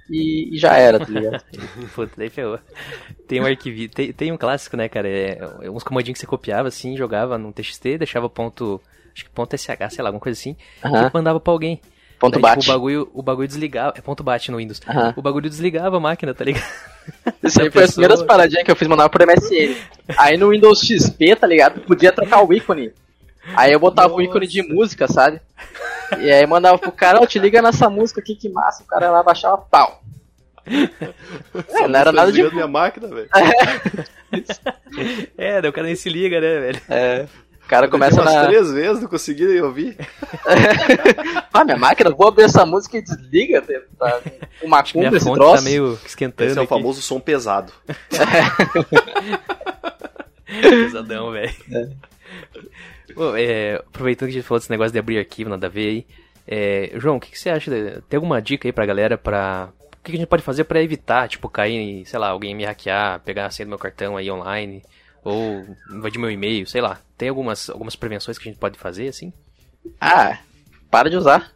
[0.09, 1.43] e, e, já era, tá ligado?
[1.95, 2.59] Puta, daí ferrou.
[3.27, 5.07] Tem um arquivo, tem, tem um clássico, né, cara?
[5.07, 8.81] É, é, uns comandinhos que você copiava assim, jogava num TXT, deixava ponto,
[9.13, 11.07] acho que ponto SH, sei lá, alguma coisa assim, uhum.
[11.07, 11.79] e mandava pra alguém.
[12.19, 12.61] Ponto Daí, bate.
[12.61, 13.93] Tipo, o, bagulho, o bagulho desligava.
[13.97, 14.79] É ponto bate no Windows.
[14.87, 15.13] Uhum.
[15.17, 16.63] O bagulho desligava a máquina, tá ligado?
[17.43, 19.75] Isso aí foi as primeiras paradinhas que eu fiz mandar por MSN.
[20.17, 21.81] Aí no Windows XP, tá ligado?
[21.81, 22.93] Podia trocar o ícone.
[23.55, 24.21] Aí eu botava Nossa.
[24.21, 25.41] o ícone de música, sabe?
[26.19, 28.83] E aí mandava pro cara, ó, oh, te liga nessa música aqui que massa.
[28.83, 30.01] O cara lá baixava pau.
[30.65, 32.41] É, não era nada de.
[32.53, 33.29] minha máquina, velho.
[35.37, 36.81] É, daí o cara nem se liga, né, velho?
[36.89, 37.27] É.
[37.63, 38.45] O cara começa umas na...
[38.45, 39.97] três vezes, não consegui ouvir.
[41.53, 43.63] ah, minha máquina, vou abrir essa música e desliga.
[43.97, 44.21] Tá?
[44.61, 45.63] Uma cumba esse tá troço.
[45.63, 47.71] Tá meio esquentando Esse é o famoso som pesado.
[50.61, 51.55] Pesadão, velho.
[51.71, 52.12] É.
[53.37, 56.07] é, aproveitando que a gente falou desse negócio de abrir arquivo, nada a ver aí.
[56.47, 57.71] É, João, o que, que, você acha?
[57.71, 59.69] De, tem alguma dica aí pra galera pra.
[59.79, 62.53] O que, que a gente pode fazer para evitar, tipo, cair em, sei lá, alguém
[62.53, 64.83] me hackear, pegar a senha do meu cartão aí online?
[65.23, 66.99] Ou invadir meu e-mail, sei lá.
[67.17, 69.31] Tem algumas, algumas prevenções que a gente pode fazer, assim?
[70.01, 70.39] Ah,
[70.91, 71.53] para de usar.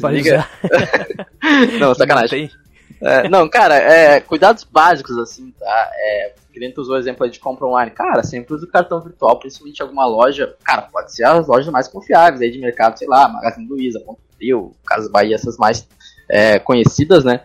[0.00, 0.50] Para de usar.
[1.78, 2.50] não, sacanagem.
[2.50, 2.67] Não,
[3.00, 5.90] é, não, cara, é, cuidados básicos, assim, tá?
[5.94, 7.92] É, nem tu usou o exemplo de compra online.
[7.92, 10.56] Cara, sempre usa o cartão virtual, principalmente alguma loja.
[10.64, 14.20] Cara, pode ser as lojas mais confiáveis aí de mercado, sei lá, Magazine Luiza, Ponto
[14.36, 15.86] Frio, Casas Bahia, essas mais
[16.28, 17.42] é, conhecidas, né?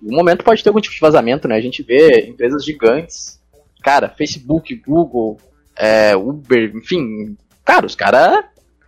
[0.00, 1.56] No momento pode ter algum tipo de vazamento, né?
[1.56, 3.38] A gente vê empresas gigantes
[3.84, 5.36] cara, Facebook, Google,
[5.76, 8.42] é, Uber, enfim, cara, os caras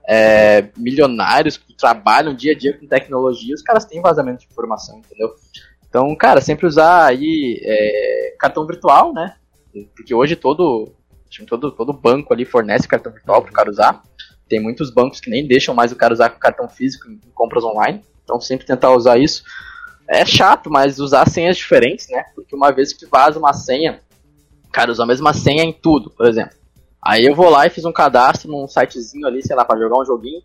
[0.09, 4.99] é, milionários que trabalham dia a dia com tecnologia, os caras têm vazamento de informação,
[4.99, 5.35] entendeu?
[5.97, 9.35] Então, cara, sempre usar aí é, cartão virtual, né?
[9.97, 10.93] Porque hoje todo,
[11.49, 14.03] todo, todo banco ali fornece cartão virtual para o cara usar.
[14.47, 18.03] Tem muitos bancos que nem deixam mais o cara usar cartão físico em compras online.
[18.23, 19.43] Então, sempre tentar usar isso.
[20.07, 22.27] É chato, mas usar senhas diferentes, né?
[22.35, 23.99] Porque uma vez que vaza uma senha,
[24.71, 26.59] cara usa a mesma senha em tudo, por exemplo.
[27.03, 29.99] Aí eu vou lá e fiz um cadastro num sitezinho ali, sei lá, para jogar
[29.99, 30.43] um joguinho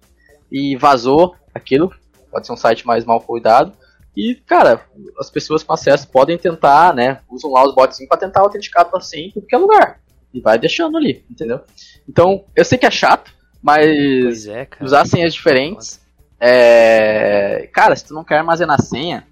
[0.49, 1.91] e vazou aquilo.
[2.31, 3.73] Pode ser um site mais mal cuidado.
[4.15, 4.81] E, cara,
[5.19, 7.19] as pessoas com acesso podem tentar, né?
[7.29, 9.99] Usam lá os botzinhos para tentar autenticar a tua senha em qualquer lugar.
[10.33, 11.61] E vai deixando ali, entendeu?
[12.07, 16.01] Então, eu sei que é chato, mas é, usar senhas diferentes.
[16.39, 17.69] É...
[17.73, 19.25] Cara, se tu não quer armazenar senha,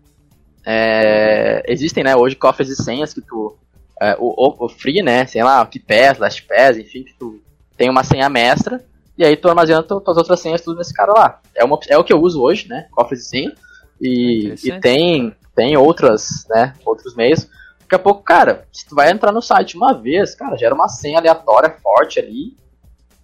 [0.65, 1.63] é...
[1.67, 3.57] existem, né, hoje cofres de senhas que tu
[4.01, 5.25] é, o, o, free, né?
[5.25, 7.41] Sei lá, o KeyPass, LastPass, enfim, que tu
[7.75, 8.81] tem uma senha mestra
[9.17, 11.41] e aí tu armazena tu, tuas outras senhas tudo nesse cara lá.
[11.53, 12.87] É, uma, é o que eu uso hoje, né?
[12.91, 13.53] Cofre de senha.
[14.01, 16.73] E, e tem, tem outras, né?
[16.85, 17.47] Outros meios.
[17.81, 20.87] Daqui a pouco, cara, se tu vai entrar no site uma vez, cara, gera uma
[20.87, 22.55] senha aleatória forte ali.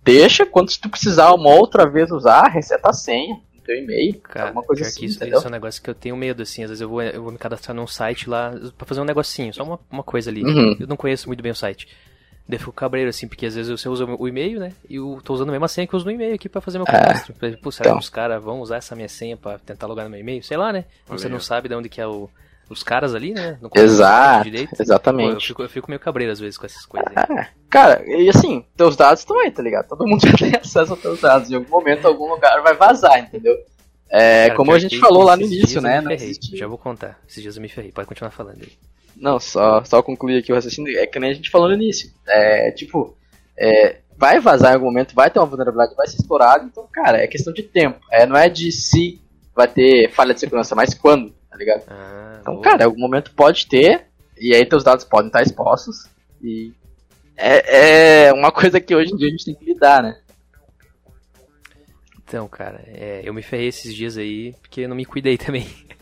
[0.03, 4.63] Deixa, quando tu precisar uma outra vez usar, reseta a senha teu e-mail, Cara, alguma
[4.63, 5.23] coisa assim, isso?
[5.23, 7.31] Isso é um negócio que eu tenho medo, assim, às vezes eu vou, eu vou
[7.31, 10.43] me cadastrar num site lá pra fazer um negocinho, só uma, uma coisa ali.
[10.43, 10.77] Uhum.
[10.79, 11.87] Eu não conheço muito bem o site.
[12.47, 14.71] Daí eu fico cabreiro, assim, porque às vezes você usa o e-mail, né?
[14.87, 16.77] E eu tô usando a mesma senha que eu uso no e-mail aqui pra fazer
[16.77, 16.91] meu é.
[16.91, 17.33] cadastro.
[17.41, 17.97] É, Pô, será então.
[17.97, 20.43] que os caras vão usar essa minha senha pra tentar logar no meu e-mail?
[20.43, 20.85] Sei lá, né?
[21.07, 22.29] Você não sabe de onde que é o,
[22.69, 23.57] os caras ali, né?
[23.73, 24.79] Exato, direito.
[24.79, 25.29] exatamente.
[25.29, 27.11] Pô, eu, fico, eu fico meio cabreiro às vezes com essas coisas.
[27.15, 29.87] É, cara, e assim, teus dados estão aí, tá ligado?
[29.87, 31.49] Todo mundo já tem acesso aos teus dados.
[31.49, 33.57] Em algum momento, algum lugar vai vazar, entendeu?
[34.07, 36.03] É, Cara, como a gente falou lá no início, né?
[36.53, 37.19] Já vou contar.
[37.27, 37.91] Esses dias eu me ferrei.
[37.91, 38.71] Pode continuar falando aí.
[39.15, 40.97] Não, só, só concluir aqui o raciocínio.
[40.99, 42.11] É que nem a gente falou no início.
[42.27, 43.15] É, tipo,
[43.57, 46.65] é, vai vazar em algum momento, vai ter uma vulnerabilidade, vai ser explorado.
[46.65, 47.99] Então, cara, é questão de tempo.
[48.11, 49.21] É, não é de se
[49.55, 51.83] vai ter falha de segurança, mas quando, tá ligado?
[51.87, 52.63] Ah, então, boa.
[52.63, 54.07] cara, em algum momento pode ter,
[54.37, 56.09] e aí teus dados podem estar expostos.
[56.41, 56.73] E
[57.37, 60.19] é, é uma coisa que hoje em dia a gente tem que lidar, né?
[62.27, 65.67] Então, cara, é, eu me ferrei esses dias aí porque eu não me cuidei também.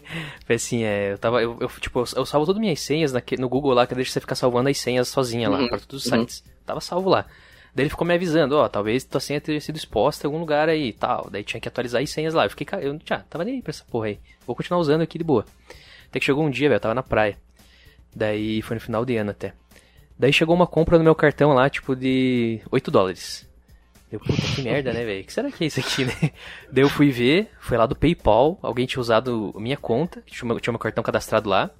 [0.46, 1.42] Foi assim, é, eu tava.
[1.42, 4.20] Eu, eu, tipo, eu salvo todas as minhas senhas no Google lá, que deixa você
[4.20, 5.68] ficar salvando as senhas sozinha lá, uhum.
[5.68, 6.20] pra todos os uhum.
[6.20, 6.44] sites.
[6.66, 7.26] Tava salvo lá.
[7.76, 10.70] Daí ele ficou me avisando, ó, talvez tua senha tenha sido exposta em algum lugar
[10.70, 11.28] aí e tal.
[11.32, 12.46] Daí tinha que atualizar as senhas lá.
[12.46, 14.20] Eu fiquei, eu já, tava nem aí pra essa porra aí.
[14.46, 15.44] Vou continuar usando aqui de boa.
[16.08, 17.36] Até que chegou um dia, velho, eu tava na praia.
[18.16, 19.54] Daí foi no final de ano até.
[20.18, 23.50] Daí chegou uma compra no meu cartão lá, tipo, de 8 dólares.
[24.14, 25.24] Eu, puta, que merda, né, velho?
[25.24, 26.14] O que será que é isso aqui, né?
[26.72, 30.60] Daí eu fui ver, foi lá do PayPal, alguém tinha usado minha conta, tinha meu,
[30.60, 31.72] tinha meu cartão cadastrado lá.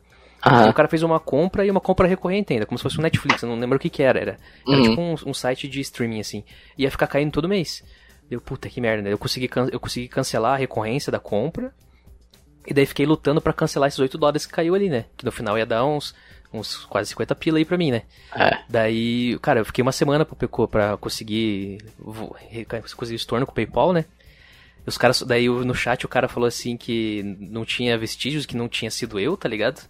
[0.42, 0.68] Ah.
[0.68, 3.42] o cara fez uma compra e uma compra recorrente ainda, como se fosse um Netflix,
[3.42, 4.20] eu não lembro o que que era.
[4.20, 4.90] Era, era uhum.
[4.90, 6.44] tipo um, um, site de streaming, assim.
[6.76, 7.84] Ia ficar caindo todo mês.
[8.28, 9.14] Deu, puta, que merda, né?
[9.14, 11.72] Eu consegui, eu consegui cancelar a recorrência da compra.
[12.66, 15.06] E daí fiquei lutando para cancelar esses 8 dólares que caiu ali, né?
[15.16, 16.16] Que no final ia dar uns
[16.54, 18.04] uns quase 50 pila aí pra mim, né?
[18.36, 18.60] É.
[18.70, 20.38] Daí, cara, eu fiquei uma semana pra,
[20.68, 21.80] pra conseguir,
[22.96, 24.06] conseguir estorno com o PayPal, né?
[24.86, 28.68] Os caras, daí no chat o cara falou assim que não tinha vestígios, que não
[28.68, 29.82] tinha sido eu, tá ligado?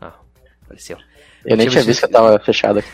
[0.00, 0.14] Ah,
[0.62, 0.98] apareceu.
[1.44, 2.88] Eu nem tinha visto que eu tava fechado aqui.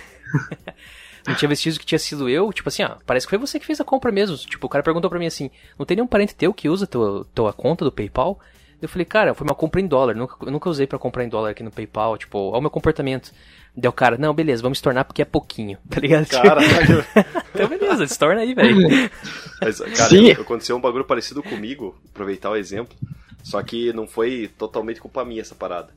[1.29, 3.67] não tinha vestígios que tinha sido eu, tipo assim, ó, parece que foi você que
[3.67, 4.37] fez a compra mesmo.
[4.37, 7.27] Tipo, o cara perguntou pra mim assim, não tem nenhum parente teu que usa tua,
[7.35, 8.41] tua conta do PayPal?
[8.81, 11.29] Eu falei, cara, foi uma compra em dólar, nunca, eu nunca usei para comprar em
[11.29, 13.33] dólar aqui no PayPal, tipo, olha o meu comportamento.
[13.75, 16.27] Deu o cara, não, beleza, vamos tornar porque é pouquinho, tá ligado?
[16.27, 17.05] Caralho.
[17.55, 19.11] então beleza, se torna aí, velho.
[19.59, 20.31] Cara, Sim.
[20.33, 22.95] aconteceu um bagulho parecido comigo, aproveitar o exemplo,
[23.43, 25.95] só que não foi totalmente culpa minha essa parada.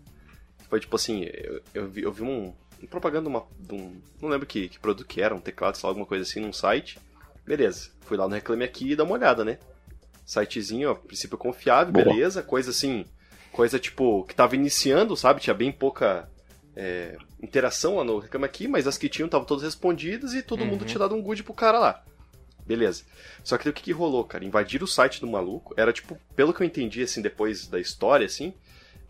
[0.69, 4.01] Foi tipo assim, eu, eu vi, eu vi um, um propaganda uma, de um.
[4.21, 6.53] Não lembro que, que produto que era, um teclado, sei lá, alguma coisa assim, num
[6.53, 6.97] site.
[7.45, 9.57] Beleza, fui lá no Reclame Aqui e dá uma olhada, né?
[10.29, 12.05] Sitezinho, a princípio confiável, Boa.
[12.05, 12.43] beleza.
[12.43, 13.03] Coisa assim,
[13.51, 15.41] coisa tipo, que tava iniciando, sabe?
[15.41, 16.29] Tinha bem pouca
[16.75, 20.59] é, interação lá no Reclame Aqui, mas as que tinham estavam todas respondidas e todo
[20.59, 20.67] uhum.
[20.67, 22.03] mundo tinha dado um good pro cara lá.
[22.63, 23.05] Beleza.
[23.43, 24.45] Só que o que, que rolou, cara?
[24.45, 28.27] Invadir o site do maluco era tipo, pelo que eu entendi, assim, depois da história,
[28.27, 28.53] assim,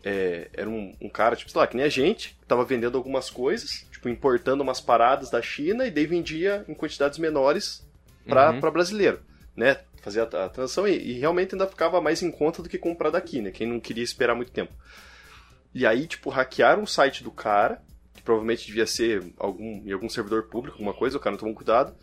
[0.02, 2.96] é, era um, um, cara, tipo, sei lá, que nem a gente, que tava vendendo
[2.96, 7.86] algumas coisas, tipo, importando umas paradas da China e daí vendia em quantidades menores
[8.26, 8.72] para uhum.
[8.72, 9.20] brasileiro,
[9.54, 9.80] né?
[10.00, 13.40] Fazia a, transação e, e, realmente ainda ficava mais em conta do que comprar daqui,
[13.40, 13.50] né?
[13.50, 14.72] Quem não queria esperar muito tempo.
[15.74, 17.82] E aí, tipo, hackearam o site do cara,
[18.14, 21.54] que provavelmente devia ser algum, em algum servidor público, alguma coisa, o cara não tomou
[21.54, 21.94] cuidado.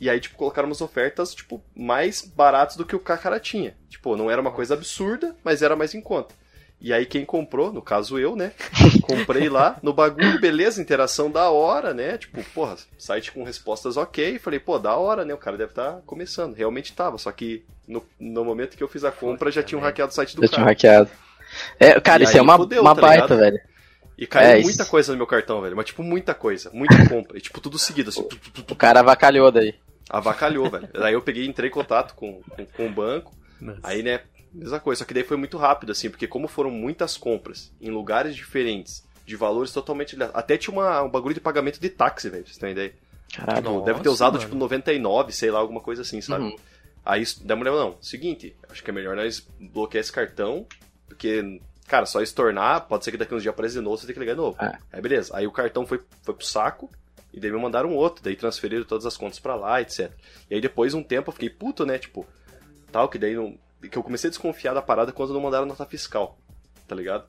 [0.00, 3.76] E aí, tipo, colocaram umas ofertas, tipo, mais baratas do que o cara tinha.
[3.88, 6.34] Tipo, não era uma coisa absurda, mas era mais em conta.
[6.84, 8.52] E aí quem comprou, no caso eu, né?
[9.00, 12.18] Comprei lá no bagulho, beleza, interação da hora, né?
[12.18, 14.38] Tipo, porra, site com respostas ok.
[14.38, 15.32] Falei, pô, da hora, né?
[15.32, 16.52] O cara deve estar tá começando.
[16.52, 20.12] Realmente tava, só que no, no momento que eu fiz a compra já tinham hackeado
[20.12, 20.62] o site do já cara.
[20.62, 21.10] Já hackeado.
[21.80, 23.58] É, cara, e isso é uma, fudeu, uma tá baita, velho.
[24.18, 24.90] E caiu é, muita isso...
[24.90, 25.74] coisa no meu cartão, velho.
[25.74, 26.70] Mas, tipo, muita coisa.
[26.70, 27.38] Muita compra.
[27.38, 28.28] E, tipo, tudo seguido, assim.
[28.70, 29.74] O cara avacalhou daí.
[30.10, 30.86] Avacalhou, velho.
[30.92, 33.32] Daí eu peguei entrei em contato com, com, com o banco.
[33.58, 33.80] Nossa.
[33.82, 34.20] Aí, né,
[34.54, 37.90] Mesma coisa, só que daí foi muito rápido, assim, porque como foram muitas compras em
[37.90, 40.16] lugares diferentes, de valores totalmente.
[40.32, 42.94] Até tinha uma, um bagulho de pagamento de táxi, velho, pra vocês terem ideia.
[43.34, 44.44] Caralho, tipo, nossa, deve ter usado, mano.
[44.44, 46.44] tipo, 99, sei lá, alguma coisa assim, sabe?
[46.44, 46.56] Uhum.
[47.04, 50.66] Aí da mulher, não, seguinte, acho que é melhor nós bloquear esse cartão,
[51.06, 54.14] porque, cara, só estornar, pode ser que daqui uns dias apareça de novo, você tem
[54.14, 54.56] que ligar de novo.
[54.62, 54.78] É.
[54.92, 56.88] Aí beleza, aí o cartão foi, foi pro saco,
[57.32, 60.10] e daí me mandaram outro, daí transferiram todas as contas para lá, etc.
[60.48, 62.24] E aí depois, um tempo, eu fiquei puto, né, tipo,
[62.92, 65.84] tal, que daí não, que eu comecei a desconfiar da parada quando não mandaram nota
[65.84, 66.38] fiscal,
[66.86, 67.26] tá ligado?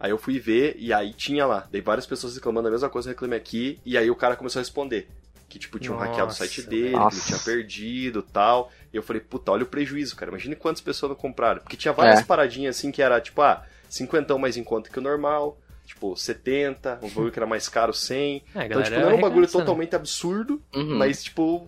[0.00, 3.10] Aí eu fui ver e aí tinha lá, dei várias pessoas reclamando a mesma coisa,
[3.10, 5.08] reclame aqui, e aí o cara começou a responder.
[5.48, 7.16] Que, tipo, tinham nossa, hackeado o site dele, nossa.
[7.16, 8.70] que ele tinha perdido tal.
[8.92, 10.30] E eu falei, puta, olha o prejuízo, cara.
[10.30, 11.62] Imagine quantas pessoas não compraram.
[11.62, 12.22] Porque tinha várias é.
[12.22, 16.98] paradinhas assim que era, tipo, ah, 50 mais em conta que o normal, tipo, 70,
[17.02, 18.44] um bagulho que era mais caro, 100.
[18.54, 19.52] É, então, tipo, não era um bagulho né?
[19.52, 20.98] totalmente absurdo, uhum.
[20.98, 21.66] mas, tipo,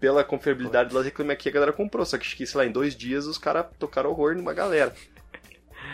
[0.00, 2.04] pela confiabilidade do Reclame Aqui, a galera comprou.
[2.04, 4.92] Só que, sei lá, em dois dias os caras tocaram horror numa galera.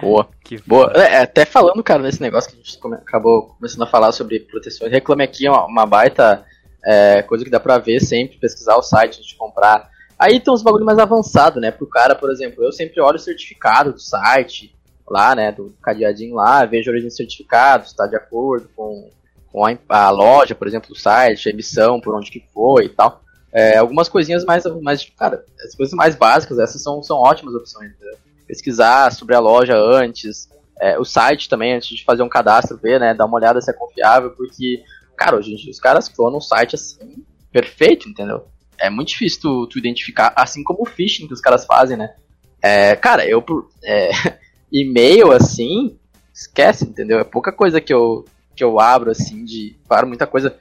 [0.01, 0.29] Boa.
[0.43, 0.93] Que Boa.
[0.93, 4.41] É, até falando, cara, nesse negócio que a gente come, acabou começando a falar sobre
[4.41, 6.45] proteções, Reclame Aqui é uma, uma baita
[6.85, 9.91] é, coisa que dá pra ver sempre, pesquisar o site antes de comprar.
[10.19, 11.71] Aí tem uns bagulho mais avançado, né?
[11.71, 14.75] Pro cara, por exemplo, eu sempre olho o certificado do site,
[15.09, 19.11] lá, né, do cadeadinho lá, vejo a origem do certificado, se tá de acordo com,
[19.53, 22.89] com a, a, loja, por exemplo, do site, a emissão, por onde que foi e
[22.89, 23.23] tal.
[23.57, 27.91] É, algumas coisinhas mais, mais, cara, as coisas mais básicas, essas são, são ótimas opções.
[27.99, 28.13] Né?
[28.47, 30.47] Pesquisar sobre a loja antes,
[30.79, 33.71] é, o site também, antes de fazer um cadastro, ver, né, dar uma olhada se
[33.71, 34.85] é confiável, porque,
[35.17, 38.47] cara, hoje os caras clonam um site assim, perfeito, entendeu?
[38.79, 42.15] É muito difícil tu, tu identificar, assim como o phishing que os caras fazem, né?
[42.61, 43.43] É, cara, eu,
[43.83, 44.11] é,
[44.71, 45.99] e-mail assim,
[46.35, 47.19] esquece, entendeu?
[47.19, 50.55] É pouca coisa que eu, que eu abro, assim, de, claro, muita coisa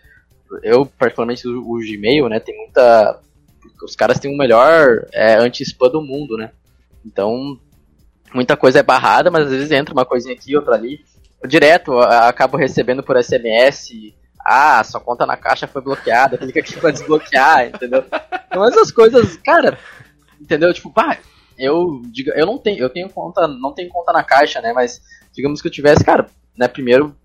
[0.63, 3.19] eu particularmente o, Gmail, né, tem muita
[3.83, 6.51] os caras têm o melhor é, anti-spam do mundo, né?
[7.05, 7.59] Então,
[8.33, 11.03] muita coisa é barrada, mas às vezes entra uma coisinha aqui, outra ali.
[11.45, 16.79] Direto, eu acabo recebendo por SMS, ah, sua conta na caixa foi bloqueada, clica aqui
[16.79, 18.03] pra desbloquear, entendeu?
[18.47, 19.77] Então essas coisas, cara,
[20.39, 20.73] entendeu?
[20.73, 21.17] Tipo, pá,
[21.57, 24.73] eu digo, eu não tenho, eu tenho conta, não tenho conta na caixa, né?
[24.73, 25.01] Mas
[25.33, 26.27] digamos que eu tivesse, cara,
[26.57, 27.15] né, primeiro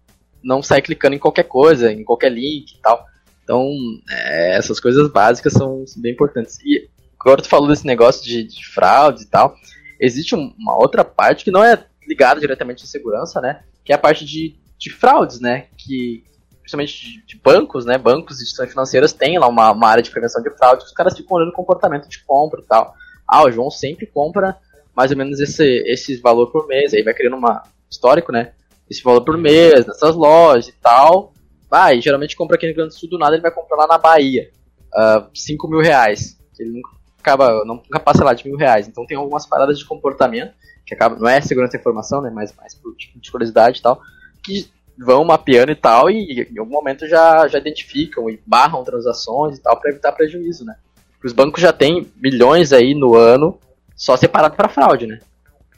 [0.42, 3.04] não sair clicando em qualquer coisa, em qualquer link e tal.
[3.42, 3.68] Então,
[4.08, 6.58] é, essas coisas básicas são bem importantes.
[6.64, 6.88] E
[7.18, 9.54] agora tu falou desse negócio de, de fraude e tal,
[9.98, 13.62] existe uma outra parte que não é ligada diretamente à segurança, né?
[13.84, 15.66] Que é a parte de, de fraudes, né?
[15.76, 16.24] Que
[16.60, 17.98] principalmente de, bancos, né?
[17.98, 21.16] Bancos e instituições financeiras têm lá uma, uma área de prevenção de fraude, os caras
[21.16, 22.94] ficam olhando o comportamento de compra e tal.
[23.26, 24.56] Ah, o João sempre compra
[24.94, 28.52] mais ou menos esse, esse valor por mês, aí vai criando uma histórico, né?
[28.90, 31.32] Esse valor por mês nessas lojas e tal
[31.70, 33.76] vai, ah, geralmente compra aqui no Rio Grande do Sul, do nada ele vai comprar
[33.76, 34.50] lá na Bahia.
[34.92, 36.36] Uh, ah, 5 mil reais.
[36.58, 38.88] Ele nunca acaba, nunca passa lá de mil reais.
[38.88, 40.52] Então tem algumas paradas de comportamento,
[40.84, 42.30] que acaba, não é segurança da informação, né?
[42.34, 44.00] Mas mais por tipo de curiosidade e tal,
[44.42, 44.68] que
[44.98, 49.62] vão mapeando e tal, e em algum momento já, já identificam e barram transações e
[49.62, 50.74] tal para evitar prejuízo, né?
[51.22, 53.58] Os bancos já têm milhões aí no ano
[53.94, 55.20] só separado para fraude, né?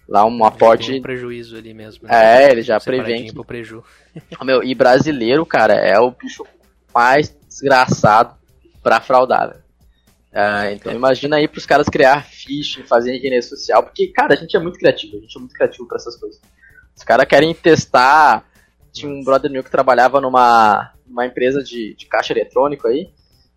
[0.08, 0.92] Lá um aporte.
[0.92, 2.06] um prejuízo ali mesmo.
[2.06, 2.44] Né?
[2.44, 3.22] É, ele já prevê.
[3.22, 3.44] Que...
[3.44, 3.82] preju.
[4.42, 6.44] Meu, e brasileiro, cara, é o bicho
[6.94, 8.34] mais desgraçado
[8.82, 9.62] pra fraudar, velho.
[10.34, 14.56] É, então imagina aí pros caras criar phishing, fazer engenharia social, porque, cara, a gente
[14.56, 16.40] é muito criativo, a gente é muito criativo para essas coisas.
[16.96, 18.44] Os caras querem testar.
[18.92, 23.10] Tinha um brother meu que trabalhava numa, numa empresa de, de caixa eletrônico aí,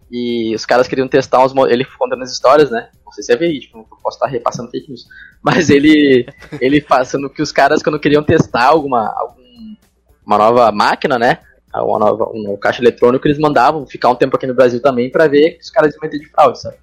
[0.10, 2.90] e os caras queriam testar uns ele contando as histórias, né?
[3.04, 5.06] Não sei se é verídico, não posso estar repassando fake news.
[5.46, 6.26] Mas ele
[6.60, 9.76] ele passando que os caras quando queriam testar alguma algum,
[10.26, 11.38] uma nova máquina, né?
[11.72, 15.28] Uma nova um caixa eletrônico, eles mandavam ficar um tempo aqui no Brasil também para
[15.28, 16.78] ver que os caras iam meter de fraude, sabe?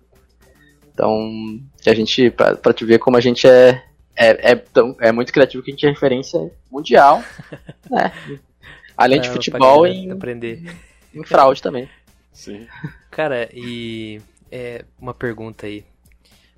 [0.94, 3.82] Então, que a gente pra, pra te ver como a gente é
[4.14, 7.22] é, é, tão, é muito criativo que a gente é referência mundial,
[7.90, 8.12] né?
[8.96, 10.62] Além de futebol em, aprender.
[11.14, 11.88] em fraude também.
[12.32, 12.68] Sim.
[13.10, 15.84] Cara, e é, uma pergunta aí.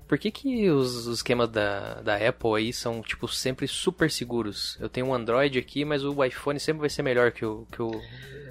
[0.07, 4.77] Por que, que os, os esquemas da, da Apple aí são, tipo, sempre super seguros?
[4.79, 7.65] Eu tenho um Android aqui, mas o iPhone sempre vai ser melhor que o...
[7.71, 7.91] Que o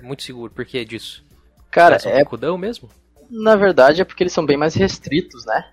[0.03, 0.53] muito seguro.
[0.53, 1.25] Por que disso?
[1.71, 2.23] Cara, é...
[2.23, 2.89] Um cudão mesmo?
[3.31, 5.65] Na verdade é porque eles são bem mais restritos, né?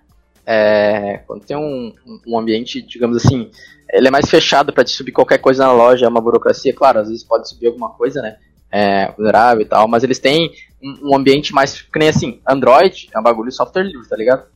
[0.44, 1.94] É, quando tem um,
[2.26, 3.50] um ambiente, digamos assim,
[3.92, 6.98] ele é mais fechado para te subir qualquer coisa na loja, é uma burocracia, claro,
[6.98, 8.36] às vezes pode subir alguma coisa, né?
[8.70, 10.50] É, vulnerável e tal, mas eles têm
[10.82, 11.82] um, ambiente mais.
[11.82, 14.46] Que nem assim, Android é um bagulho de software livre, tá ligado?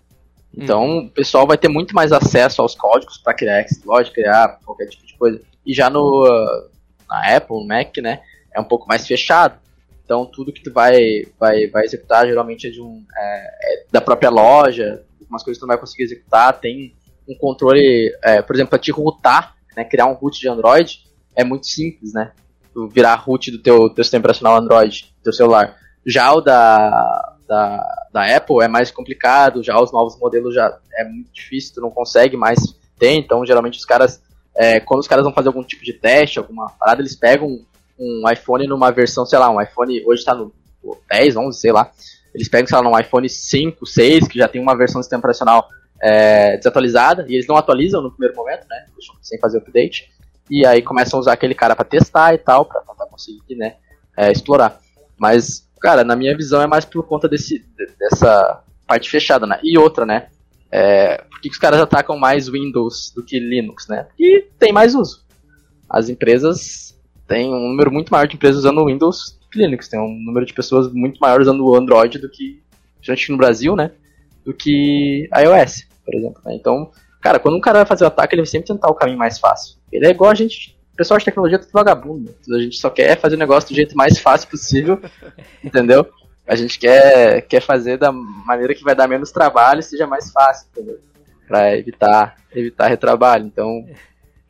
[0.54, 0.98] Então hum.
[1.06, 5.06] o pessoal vai ter muito mais acesso aos códigos para criar exploit, criar qualquer tipo
[5.06, 5.40] de coisa.
[5.64, 6.24] E já no
[7.08, 8.20] na Apple, no Mac, né,
[8.54, 9.58] é um pouco mais fechado.
[10.04, 14.00] Então tudo que tu vai vai, vai executar geralmente é de um é, é da
[14.00, 16.94] própria loja, algumas coisas tu não vai conseguir executar, tem
[17.28, 21.44] um controle, é, por exemplo, para te routar, né, criar um root de Android é
[21.44, 22.32] muito simples, né?
[22.72, 25.76] Tu virar root do teu, teu sistema operacional Android, do teu celular.
[26.04, 27.82] Já o da, da,
[28.12, 31.90] da Apple é mais complicado, já os novos modelos já é muito difícil, tu não
[31.90, 32.58] consegue mais
[32.98, 34.22] ter, então geralmente os caras,
[34.54, 37.60] é, quando os caras vão fazer algum tipo de teste, alguma parada, eles pegam
[37.98, 40.52] um iPhone numa versão, sei lá, um iPhone, hoje está no
[41.10, 41.90] 10, 11, sei lá,
[42.34, 45.20] eles pegam, sei lá, um iPhone 5, 6, que já tem uma versão do sistema
[45.20, 45.68] operacional
[46.02, 48.86] é, desatualizada, e eles não atualizam no primeiro momento, né,
[49.22, 50.10] sem fazer update,
[50.50, 53.76] e aí começam a usar aquele cara para testar e tal, para conseguir, né,
[54.16, 54.78] é, explorar.
[55.18, 57.64] Mas Cara, na minha visão é mais por conta desse,
[57.98, 59.58] dessa parte fechada, né?
[59.62, 60.28] E outra, né?
[60.70, 64.04] É, por que os caras atacam mais Windows do que Linux, né?
[64.04, 65.24] Porque tem mais uso.
[65.88, 69.88] As empresas têm um número muito maior de empresas usando Windows que Linux.
[69.88, 72.62] Tem um número de pessoas muito maior usando o Android do que,
[73.00, 73.90] gente no Brasil, né?
[74.44, 76.42] Do que iOS, por exemplo.
[76.44, 76.54] Né?
[76.54, 79.18] Então, cara, quando um cara vai fazer o ataque, ele vai sempre tentar o caminho
[79.18, 79.76] mais fácil.
[79.90, 82.34] Ele é igual a gente o pessoal de tecnologia é tudo vagabundo.
[82.50, 84.98] A gente só quer fazer o negócio do jeito mais fácil possível,
[85.62, 86.08] entendeu?
[86.48, 90.32] A gente quer, quer fazer da maneira que vai dar menos trabalho e seja mais
[90.32, 90.98] fácil, entendeu?
[91.46, 93.44] Pra evitar, evitar retrabalho.
[93.44, 93.84] Então,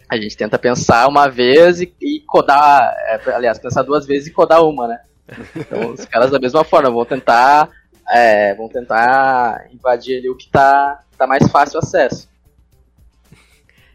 [0.09, 4.33] a gente tenta pensar uma vez e, e codar, é, aliás, pensar duas vezes e
[4.33, 5.01] codar uma, né?
[5.57, 7.71] Então, os caras da mesma forma vão tentar,
[8.09, 12.29] é, vão tentar invadir ali o que tá, tá mais fácil acesso.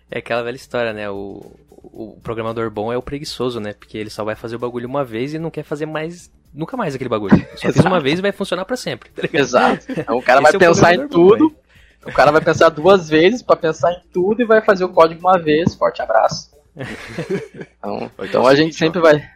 [0.10, 1.10] É aquela velha história, né?
[1.10, 3.74] O, o programador bom é o preguiçoso, né?
[3.74, 6.76] Porque ele só vai fazer o bagulho uma vez e não quer fazer mais nunca
[6.78, 7.36] mais aquele bagulho.
[7.56, 9.10] Só fiz uma vez e vai funcionar para sempre.
[9.10, 9.86] Tá Exato.
[9.90, 11.50] Então o cara vai é pensar em tudo.
[11.50, 14.90] Bom, o cara vai pensar duas vezes para pensar em tudo e vai fazer o
[14.90, 15.76] código uma vez.
[15.76, 16.52] Forte abraço.
[17.82, 19.28] Então, então a gente sempre vai.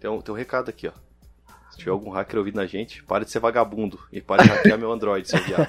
[0.00, 0.92] Tem um, tem um recado aqui, ó.
[1.74, 4.78] Se tiver algum hacker ouvindo a gente, pare de ser vagabundo e pare de hackear
[4.78, 5.68] meu Android, seu viado.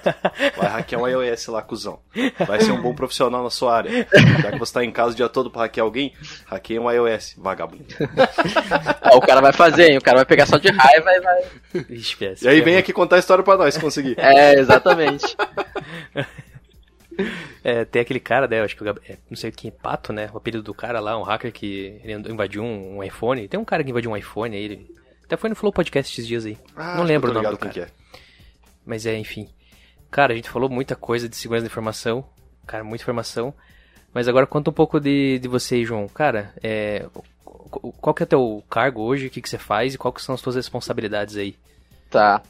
[0.55, 1.99] Vai hackear um iOS lá, cuzão.
[2.45, 4.07] Vai ser um bom profissional na sua área.
[4.39, 6.13] Já que você tá em casa o dia todo pra hackear alguém,
[6.45, 7.85] hackeia um iOS, vagabundo.
[9.13, 9.97] o cara vai fazer, hein?
[9.97, 11.41] O cara vai pegar só de raiva e vai.
[12.43, 14.13] e aí vem aqui contar a história pra nós, se conseguir.
[14.19, 15.35] É, exatamente.
[17.63, 18.61] É, tem aquele cara, né?
[18.61, 20.29] Acho que é, não sei quem, Pato, né?
[20.33, 23.47] O apelido do cara lá, um hacker que invadiu um, um iPhone.
[23.47, 24.95] Tem um cara que invadiu um iPhone aí, ele
[25.25, 26.57] até foi no Flow Podcast esses dias aí.
[26.75, 27.81] Ah, não lembro o nome do cara.
[27.81, 27.87] É.
[28.85, 29.49] Mas é, enfim.
[30.11, 32.23] Cara, a gente falou muita coisa de segurança da informação.
[32.67, 33.53] Cara, muita informação.
[34.13, 36.07] Mas agora conta um pouco de, de você, João.
[36.07, 37.05] Cara, é,
[37.99, 39.27] qual que é o teu cargo hoje?
[39.27, 39.95] O que, que você faz?
[39.95, 41.55] E quais são as suas responsabilidades aí?
[42.09, 42.41] Tá.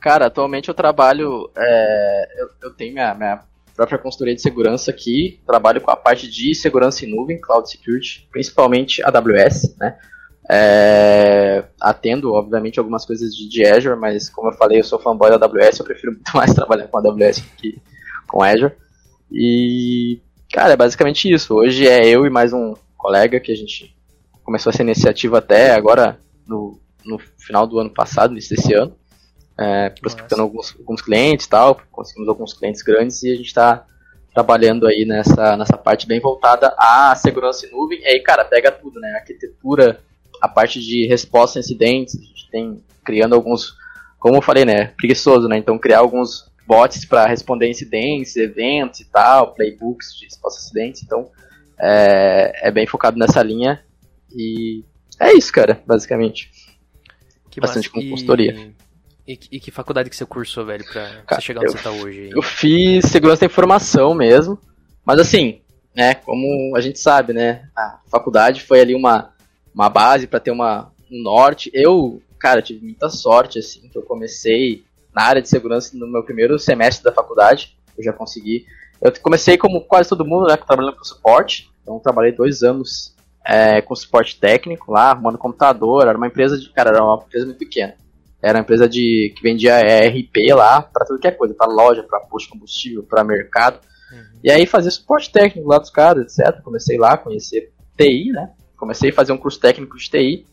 [0.00, 1.50] Cara, atualmente eu trabalho...
[1.56, 3.42] É, eu, eu tenho minha, minha
[3.76, 5.40] própria consultoria de segurança aqui.
[5.46, 8.26] Trabalho com a parte de segurança em nuvem, Cloud Security.
[8.32, 9.98] Principalmente AWS, né?
[10.50, 15.30] É, atendo, obviamente, algumas coisas de, de, Azure, mas como eu falei, eu sou fanboy
[15.30, 17.80] da AWS, eu prefiro muito mais trabalhar com a AWS que
[18.28, 18.72] com Azure.
[19.32, 20.20] E,
[20.52, 21.54] cara, é basicamente isso.
[21.54, 23.94] Hoje é eu e mais um colega que a gente
[24.42, 28.94] começou essa iniciativa até agora no, no final do ano passado, início desse ano,
[29.58, 33.86] é, prospectando alguns, alguns clientes e tal, conseguimos alguns clientes grandes e a gente está
[34.34, 38.00] trabalhando aí nessa, nessa parte bem voltada à segurança em nuvem.
[38.00, 39.12] E aí, cara, pega tudo, né?
[39.12, 40.00] Arquitetura,
[40.44, 43.74] a parte de resposta a incidentes, a gente tem criando alguns,
[44.18, 44.88] como eu falei, né?
[44.96, 45.56] Preguiçoso, né?
[45.56, 51.02] Então, criar alguns bots para responder incidentes, eventos e tal, playbooks de resposta a incidentes.
[51.02, 51.30] Então,
[51.80, 53.82] é, é bem focado nessa linha.
[54.36, 54.84] E
[55.18, 56.50] é isso, cara, basicamente.
[57.50, 58.08] Que Bastante massa.
[58.10, 58.52] consultoria.
[58.52, 58.84] E...
[59.26, 61.82] E, e, que faculdade que você cursou, velho, pra Cara, você chegar onde eu, você
[61.82, 62.28] tá hoje?
[62.30, 64.58] Eu fiz segurança da informação mesmo,
[65.02, 65.62] mas assim,
[65.96, 69.33] né, como a gente sabe, né, a faculdade foi ali uma,
[69.74, 71.70] uma base para ter uma, um norte.
[71.74, 76.22] Eu, cara, tive muita sorte, assim, que eu comecei na área de segurança no meu
[76.22, 78.66] primeiro semestre da faculdade, eu já consegui.
[79.00, 83.14] Eu comecei como quase todo mundo, né, trabalhando com suporte, então trabalhei dois anos
[83.46, 87.46] é, com suporte técnico lá, arrumando computador, era uma empresa de, cara, era uma empresa
[87.46, 87.94] muito pequena.
[88.42, 92.02] Era uma empresa de, que vendia RP lá para tudo que é coisa, para loja,
[92.02, 93.80] para posto de combustível, para mercado.
[94.12, 94.40] Uhum.
[94.42, 96.60] E aí fazia suporte técnico lá dos caras, etc.
[96.62, 98.50] Comecei lá a conhecer TI, né?
[98.84, 100.46] Comecei a fazer um curso técnico de TI.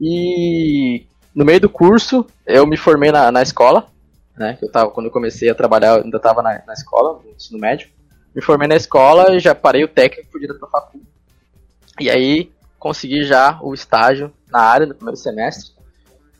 [0.00, 3.86] E no meio do curso eu me formei na, na escola,
[4.34, 4.56] né?
[4.62, 7.58] Eu tava, quando eu comecei a trabalhar, eu ainda estava na, na escola, no ensino
[7.58, 7.90] médio.
[8.34, 11.02] Me formei na escola e já parei o técnico direto pra facu.
[12.00, 15.72] E aí consegui já o estágio na área no primeiro semestre.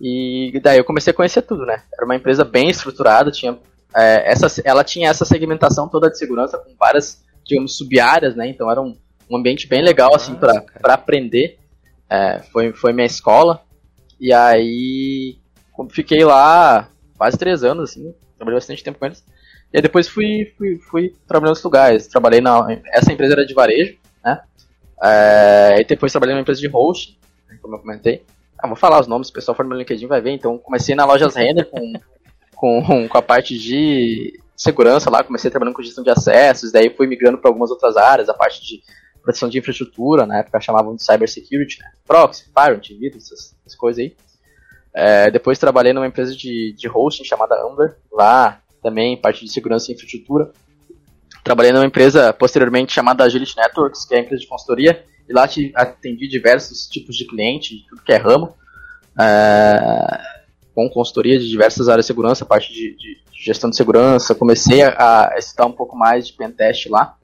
[0.00, 1.82] E daí eu comecei a conhecer tudo, né?
[1.94, 3.58] Era uma empresa bem estruturada, tinha
[3.94, 8.48] é, essa, ela tinha essa segmentação toda de segurança com várias, digamos, sub-áreas, né?
[8.48, 8.80] Então era
[9.30, 11.58] um, ambiente bem legal, assim, para aprender.
[12.08, 13.62] É, foi, foi minha escola.
[14.18, 15.38] E aí
[15.90, 19.24] fiquei lá quase três anos, assim, trabalhei bastante tempo com eles.
[19.72, 22.06] E aí depois fui, fui, fui trabalhando em outros lugares.
[22.06, 22.66] Trabalhei na.
[22.92, 24.40] Essa empresa era de varejo, né?
[25.02, 27.18] É, e depois trabalhei numa empresa de host,
[27.48, 28.24] né, como eu comentei.
[28.58, 30.30] Ah, vou falar os nomes, o pessoal for no meu LinkedIn vai ver.
[30.30, 31.92] Então, comecei na Lojas Render com,
[32.54, 37.06] com, com a parte de segurança lá, comecei trabalhando com gestão de acessos, daí fui
[37.06, 38.82] migrando para algumas outras áreas, a parte de
[39.26, 41.90] proteção de infraestrutura, na época chamavam de cybersecurity, né?
[42.06, 44.16] proxy, firewall, antivírus, essas, essas coisas aí.
[44.94, 49.90] É, depois trabalhei numa empresa de, de hosting chamada Amber, lá também, parte de segurança
[49.90, 50.52] e infraestrutura.
[51.42, 55.48] Trabalhei numa empresa posteriormente chamada Agility Networks, que é a empresa de consultoria, e lá
[55.74, 58.54] atendi diversos tipos de cliente, de tudo que é ramo,
[59.20, 60.20] é,
[60.72, 64.36] com consultoria de diversas áreas de segurança, parte de, de gestão de segurança.
[64.36, 67.15] Comecei a, a estudar um pouco mais de pentest lá.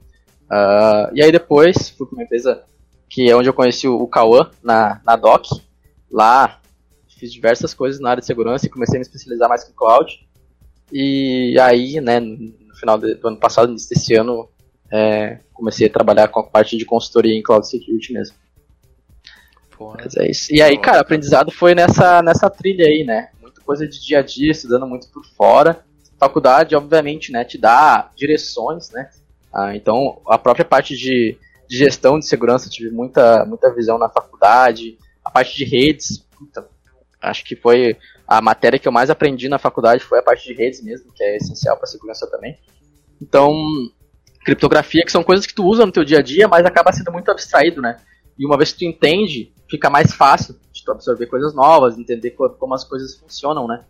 [0.53, 2.63] Uh, e aí depois fui para uma empresa
[3.09, 5.47] que é onde eu conheci o, o Cauã, na, na DOC.
[6.11, 6.59] Lá
[7.07, 10.27] fiz diversas coisas na área de segurança e comecei a me especializar mais com cloud.
[10.91, 14.49] E aí, né, no final do ano passado, início desse ano,
[14.91, 18.35] é, comecei a trabalhar com a parte de consultoria em cloud security mesmo.
[19.79, 20.53] Mas é isso.
[20.53, 23.29] E aí, cara, aprendizado foi nessa, nessa trilha aí, né?
[23.41, 25.83] Muita coisa de dia a dia, estudando muito por fora.
[26.19, 29.09] Faculdade, obviamente, né, te dá direções, né?
[29.53, 31.37] Ah, então, a própria parte de,
[31.69, 34.97] de gestão de segurança, tive muita, muita visão na faculdade.
[35.23, 36.67] A parte de redes, puta,
[37.21, 37.97] acho que foi
[38.27, 41.23] a matéria que eu mais aprendi na faculdade foi a parte de redes mesmo, que
[41.23, 42.57] é essencial para segurança também.
[43.21, 43.53] Então,
[44.43, 47.11] criptografia, que são coisas que tu usa no teu dia a dia, mas acaba sendo
[47.11, 47.97] muito abstraído, né?
[48.37, 52.31] E uma vez que tu entende, fica mais fácil de tu absorver coisas novas, entender
[52.31, 53.83] como as coisas funcionam, né?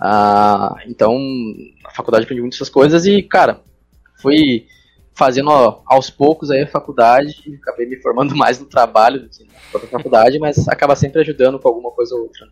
[0.00, 1.16] Ah, então,
[1.84, 3.60] a faculdade aprendi muitas coisas e, cara,
[4.20, 4.66] fui
[5.14, 9.28] fazendo ó, aos poucos aí a faculdade e acabei me formando mais no trabalho do
[9.28, 12.46] que na própria faculdade, mas acaba sempre ajudando com alguma coisa ou outra.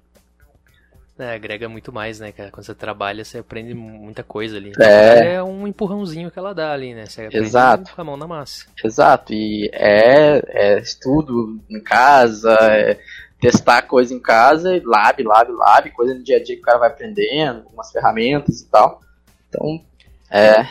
[1.18, 2.50] É, agrega muito mais, né, cara?
[2.50, 4.72] Quando você trabalha, você aprende muita coisa ali.
[4.80, 7.06] É, é um empurrãozinho que ela dá ali, né?
[7.06, 7.94] Você aprende Exato.
[7.94, 8.66] com a mão na massa.
[8.82, 12.98] Exato, e é, é estudo em casa, é
[13.38, 16.78] testar coisa em casa, lab, lab, lab, coisa no dia a dia que o cara
[16.78, 19.00] vai aprendendo, algumas ferramentas e tal.
[19.48, 19.84] Então,
[20.30, 20.66] é,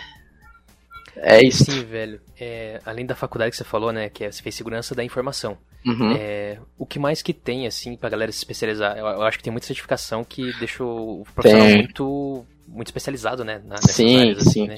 [1.22, 1.66] é isso.
[1.66, 2.20] Sim, velho.
[2.40, 5.58] É, além da faculdade que você falou, né, que é, você fez segurança da informação.
[5.86, 6.16] Uhum.
[6.18, 8.98] É, o que mais que tem, assim, pra galera se especializar?
[8.98, 13.62] Eu, eu, acho que tem muita certificação que deixa o profissional muito, muito especializado, né?
[13.66, 14.68] Na, sim, áreas, assim, sim.
[14.68, 14.78] Né?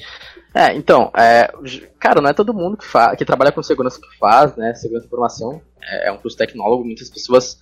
[0.54, 1.52] É, então, é,
[1.98, 2.86] cara, não é todo mundo que,
[3.16, 4.74] que trabalha com segurança que faz, né?
[4.74, 7.58] Segurança de informação é, é um curso tecnólogo, muitas pessoas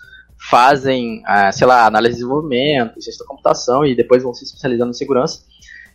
[0.51, 4.91] fazem, é, sei lá, análise de desenvolvimento, ciência da computação e depois vão se especializando
[4.91, 5.41] em segurança.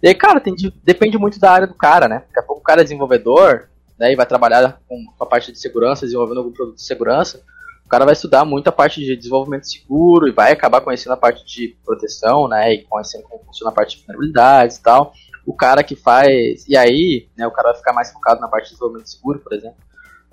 [0.02, 2.24] E aí, cara, tem, depende muito da área do cara, né?
[2.28, 3.68] Daqui a pouco o cara é desenvolvedor,
[3.98, 7.42] né, e vai trabalhar com, com, a parte de segurança, desenvolvendo algum produto de segurança.
[7.86, 11.18] o cara vai estudar muito a parte de desenvolvimento seguro e vai acabar conhecendo a
[11.18, 15.14] parte de proteção, né, e conhecendo como funciona a parte de vulnerabilidades e tal.
[15.46, 18.66] O cara que faz, e aí, né, o cara vai ficar mais focado na parte
[18.66, 19.78] de desenvolvimento seguro, por exemplo.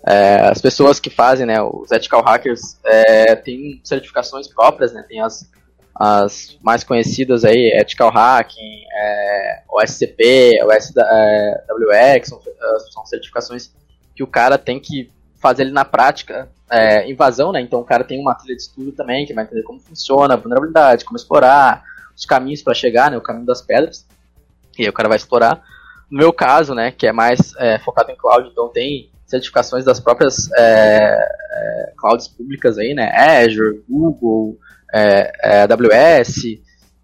[0.07, 5.23] É, as pessoas que fazem, né, os ethical hackers, é, têm certificações próprias, né, tem
[5.23, 5.49] as,
[5.95, 12.40] as mais conhecidas aí, ethical hacking, é, OSCP, OSWX, são,
[12.90, 13.72] são certificações
[14.14, 17.61] que o cara tem que fazer ele na prática é, invasão, né?
[17.61, 20.36] Então o cara tem uma trilha de estudo também que vai entender como funciona a
[20.36, 21.82] vulnerabilidade, como explorar,
[22.16, 23.16] os caminhos para chegar, né?
[23.16, 24.07] O caminho das pedras.
[24.78, 25.62] E aí o cara vai explorar.
[26.11, 26.90] No meu caso, né?
[26.90, 31.18] Que é mais é, focado em cloud, então tem certificações das próprias é,
[31.53, 33.12] é clouds públicas aí, né?
[33.14, 34.59] Azure, Google,
[34.95, 36.62] é, é, AWS.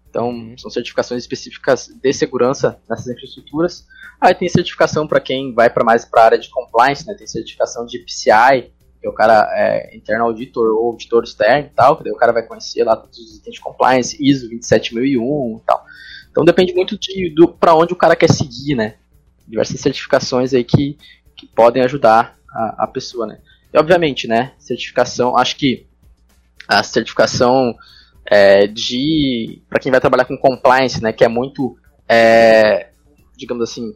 [0.09, 3.85] Então são certificações específicas de segurança nessas infraestruturas.
[4.19, 7.13] Aí tem certificação para quem vai para mais para a área de compliance, né?
[7.13, 8.71] Tem certificação de PCI,
[9.01, 12.31] que o cara é interno auditor ou auditor externo e tal, que daí o cara
[12.31, 15.83] vai conhecer lá todos os itens de compliance, ISO 27001 e tal.
[16.29, 18.95] Então depende muito de para onde o cara quer seguir, né?
[19.47, 20.97] Diversas certificações aí que,
[21.35, 23.39] que podem ajudar a, a pessoa, né?
[23.73, 25.87] E obviamente, né, certificação, acho que
[26.71, 27.75] a certificação
[28.25, 32.89] é, de para quem vai trabalhar com compliance, né, que é muito é,
[33.37, 33.93] digamos assim,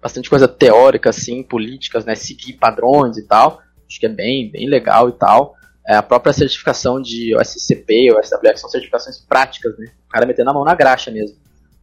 [0.00, 4.68] bastante coisa teórica assim, políticas, né, seguir padrões e tal acho que é bem, bem
[4.68, 5.54] legal e tal.
[5.88, 9.86] É, a própria certificação de OSCP ou SWX são certificações práticas, né?
[10.06, 11.36] O cara metendo a mão na graxa mesmo.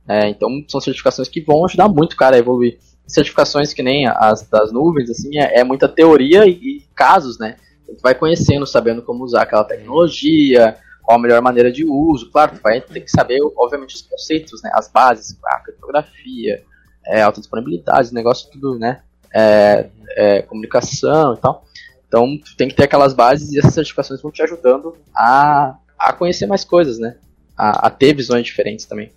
[0.08, 2.78] É, então são certificações que vão ajudar muito o cara a evoluir.
[3.08, 7.56] Certificações que nem as das nuvens, assim, é, é muita teoria e, e, casos, né?
[7.86, 12.32] Tu vai conhecendo, sabendo como usar aquela tecnologia, qual a melhor maneira de uso.
[12.32, 14.72] Claro, tu vai ter que saber, obviamente, os conceitos, né?
[14.74, 16.64] As bases, a criptografia,
[17.06, 19.02] é, alta disponibilidade, negócio tudo, né?
[19.34, 21.66] É, é, comunicação e tal.
[22.08, 26.46] Então, tem que ter aquelas bases e essas certificações vão te ajudando a, a conhecer
[26.46, 27.18] mais coisas, né?
[27.58, 29.12] A, a ter visões diferentes também.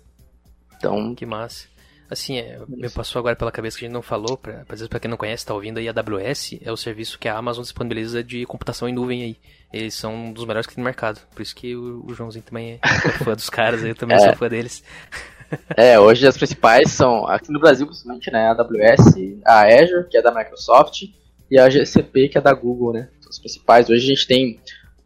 [0.75, 1.67] Então, que massa.
[2.09, 4.87] Assim, é, me passou agora pela cabeça que a gente não falou, pra, às vezes
[4.87, 7.63] para quem não conhece, tá ouvindo aí, a AWS é o serviço que a Amazon
[7.63, 9.37] disponibiliza de computação em nuvem aí.
[9.73, 11.19] Eles são um dos melhores que tem no mercado.
[11.35, 12.87] Por isso que o, o Joãozinho também é
[13.23, 14.19] fã dos caras, eu também é.
[14.19, 14.83] sou fã deles.
[15.77, 20.17] É, hoje as principais são, aqui no Brasil, principalmente, né, a AWS, a Azure, que
[20.17, 21.03] é da Microsoft,
[21.49, 23.07] e a GCP, que é da Google, né?
[23.21, 23.89] São as principais.
[23.89, 24.59] Hoje a gente tem,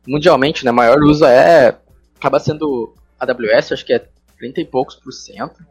[0.07, 1.77] mundialmente, né, maior uso é,
[2.17, 4.03] acaba sendo a AWS, acho que é
[4.39, 5.63] 30 e poucos por cento.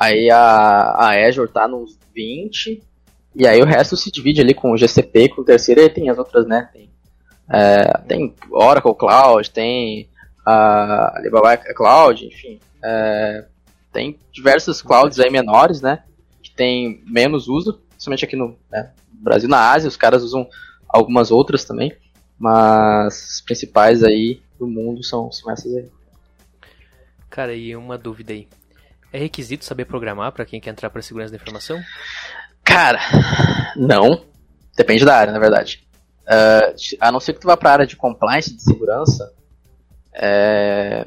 [0.00, 2.82] Aí a, a Azure tá nos 20,
[3.36, 6.08] e aí o resto se divide ali com o GCP, com o terceiro, e tem
[6.08, 6.70] as outras, né?
[6.72, 6.90] Tem,
[7.52, 10.08] é, tem Oracle Cloud, tem
[10.46, 12.58] a Alibaba Cloud, enfim.
[12.82, 13.44] É,
[13.92, 16.02] tem diversos clouds aí menores, né?
[16.42, 20.48] Que tem menos uso, principalmente aqui no, né, Brasil, na Ásia, os caras usam
[20.88, 21.94] algumas outras também,
[22.38, 25.88] mas as principais aí do mundo são, são essas aí.
[27.28, 28.48] Cara, e uma dúvida aí.
[29.12, 31.80] É requisito saber programar para quem quer entrar para segurança da informação?
[32.64, 33.00] Cara,
[33.76, 34.24] não.
[34.76, 35.86] Depende da área, na verdade.
[36.22, 39.32] Uh, a não ser que tu vá para a área de compliance, de segurança,
[40.14, 41.06] é...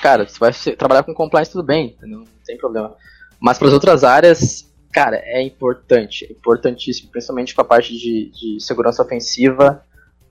[0.00, 2.94] cara, você vai trabalhar com compliance tudo bem, não tem problema.
[3.40, 8.30] Mas para as outras áreas, Cara, é importante, é importantíssimo, principalmente com a parte de,
[8.30, 9.84] de segurança ofensiva.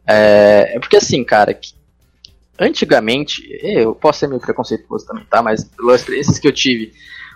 [0.07, 1.53] É, é, porque assim, cara,
[2.59, 5.41] antigamente, eu posso ser meio preconceituoso também, tá?
[5.41, 6.93] Mas pelas experiências que eu tive,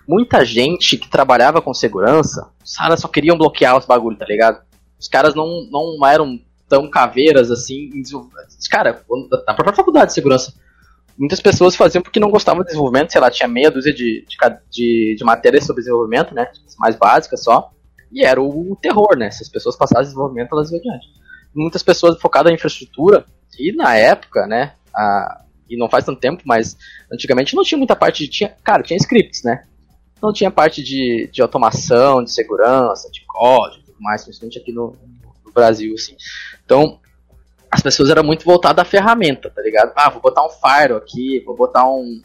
[0.07, 4.61] muita gente que trabalhava com segurança, os caras só queriam bloquear os bagulhos, tá ligado?
[4.99, 7.89] Os caras não, não eram tão caveiras assim.
[8.69, 9.03] Cara,
[9.47, 10.53] na própria faculdade de segurança
[11.17, 14.37] muitas pessoas faziam porque não gostavam de desenvolvimento, sei lá, tinha meia dúzia de, de,
[14.69, 17.71] de, de matérias sobre desenvolvimento, né, mais básicas só,
[18.11, 21.07] e era o, terror, né, se as pessoas passassem desenvolvimento, elas iam adiante.
[21.53, 23.25] Muitas pessoas focadas em infraestrutura,
[23.57, 26.75] e na época, né, a, e não faz tanto tempo, mas
[27.11, 29.63] antigamente não tinha muita parte de, tinha, cara, tinha scripts, né,
[30.21, 34.95] não tinha parte de, de automação, de segurança, de código, tudo mais, principalmente aqui no,
[35.45, 36.15] no Brasil, assim.
[36.65, 36.99] Então,
[37.69, 39.91] as pessoas eram muito voltadas à ferramenta, tá ligado?
[39.95, 42.21] Ah, vou botar um firewall aqui, vou botar um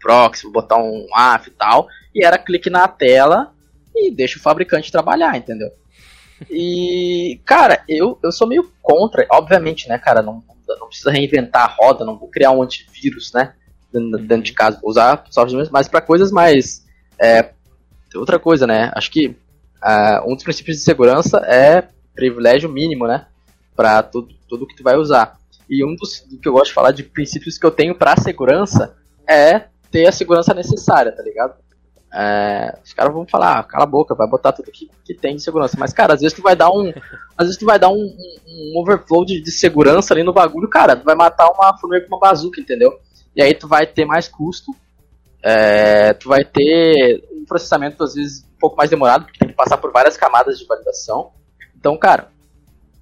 [0.00, 1.88] proxy, vou botar um AF e tal.
[2.14, 3.52] E era clique na tela
[3.94, 5.70] e deixa o fabricante trabalhar, entendeu?
[6.50, 11.74] E, cara, eu, eu sou meio contra, obviamente, né, cara, não, não precisa reinventar a
[11.74, 13.54] roda, não vou criar um antivírus, né,
[13.92, 16.84] dentro de casa, vou usar software, mas para coisas mais.
[17.18, 17.50] É,
[18.16, 23.26] outra coisa, né, acho que uh, um dos princípios de segurança é privilégio mínimo, né,
[23.74, 25.38] para tudo, tudo que tu vai usar.
[25.68, 28.16] E um dos do que eu gosto de falar de princípios que eu tenho para
[28.16, 28.94] segurança
[29.26, 31.54] é ter a segurança necessária, tá ligado?
[32.16, 35.34] É, os caras vão falar, ah, cala a boca, vai botar tudo que, que tem
[35.34, 35.76] de segurança.
[35.76, 36.92] Mas, cara, às vezes tu vai dar um.
[37.36, 40.68] Às vezes tu vai dar um, um, um overflow de, de, segurança ali no bagulho,
[40.68, 43.00] cara, tu vai matar uma formiga com uma bazuca, entendeu?
[43.34, 44.70] E aí tu vai ter mais custo,
[45.42, 49.54] é, tu vai ter um processamento, às vezes, um pouco mais demorado, porque tem que
[49.54, 51.32] passar por várias camadas de validação.
[51.76, 52.28] Então, cara,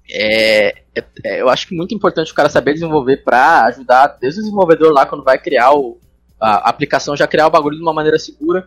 [0.09, 4.39] é, é, é eu acho que muito importante o cara saber desenvolver para ajudar desde
[4.39, 5.99] o desenvolvedor lá quando vai criar o,
[6.41, 8.65] a aplicação, já criar o bagulho de uma maneira segura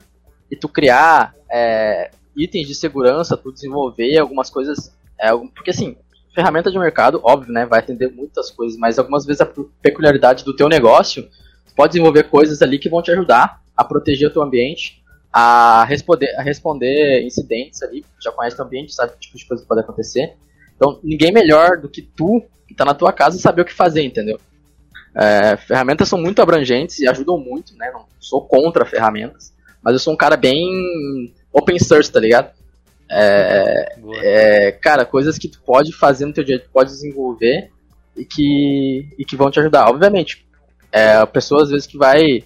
[0.50, 4.92] e tu criar é, itens de segurança, tu desenvolver algumas coisas.
[5.18, 5.96] É, porque assim,
[6.34, 9.48] ferramenta de mercado, óbvio, né, vai atender muitas coisas, mas algumas vezes a
[9.80, 11.22] peculiaridade do teu negócio,
[11.66, 15.02] tu pode desenvolver coisas ali que vão te ajudar a proteger o teu ambiente,
[15.32, 19.62] a responder, a responder incidentes ali, já conhece o ambiente, sabe que tipo de coisa
[19.62, 20.34] que pode acontecer.
[20.74, 24.02] Então, ninguém melhor do que tu, que está na tua casa, saber o que fazer,
[24.02, 24.38] entendeu?
[25.14, 27.90] É, ferramentas são muito abrangentes e ajudam muito, né?
[27.90, 29.54] Não sou contra ferramentas,
[29.86, 32.50] mas eu sou um cara bem open source, tá ligado?
[33.08, 37.70] É, é, cara, coisas que tu pode fazer no teu dia, tu pode desenvolver
[38.16, 39.88] e que, e que vão te ajudar.
[39.88, 40.44] Obviamente,
[40.90, 42.42] é, pessoas às vezes que vai.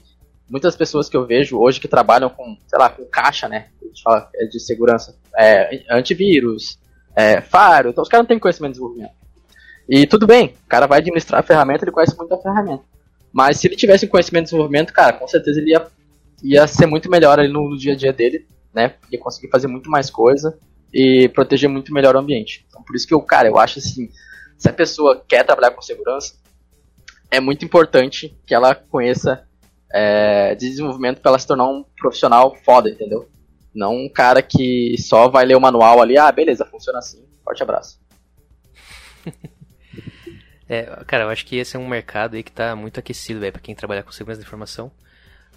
[0.51, 3.69] Muitas pessoas que eu vejo hoje que trabalham com, sei lá, com caixa, né?
[3.81, 6.79] A gente fala é de segurança, é, antivírus,
[7.17, 9.15] é, faro, então os caras não têm conhecimento de desenvolvimento.
[9.89, 12.85] E tudo bem, o cara vai administrar a ferramenta, ele conhece muito a ferramenta.
[13.33, 15.87] Mas se ele tivesse conhecimento de desenvolvimento, cara, com certeza ele ia
[16.43, 18.95] ia ser muito melhor ali no, dia a dia dele, né?
[19.11, 20.59] Ia conseguir fazer muito mais coisa
[20.93, 22.65] e proteger muito melhor o ambiente.
[22.69, 24.11] Então, por isso que eu, cara, eu acho assim,
[24.57, 26.35] se a pessoa quer trabalhar com segurança,
[27.31, 29.47] é muito importante que ela conheça
[29.93, 33.29] é, de desenvolvimento para ela se tornar um profissional foda, entendeu?
[33.75, 37.63] Não um cara que só vai ler o manual ali, ah, beleza, funciona assim, forte
[37.63, 38.01] abraço.
[40.69, 43.53] é, cara, eu acho que esse é um mercado aí que tá muito aquecido, velho,
[43.53, 44.91] pra quem trabalha com segurança da informação.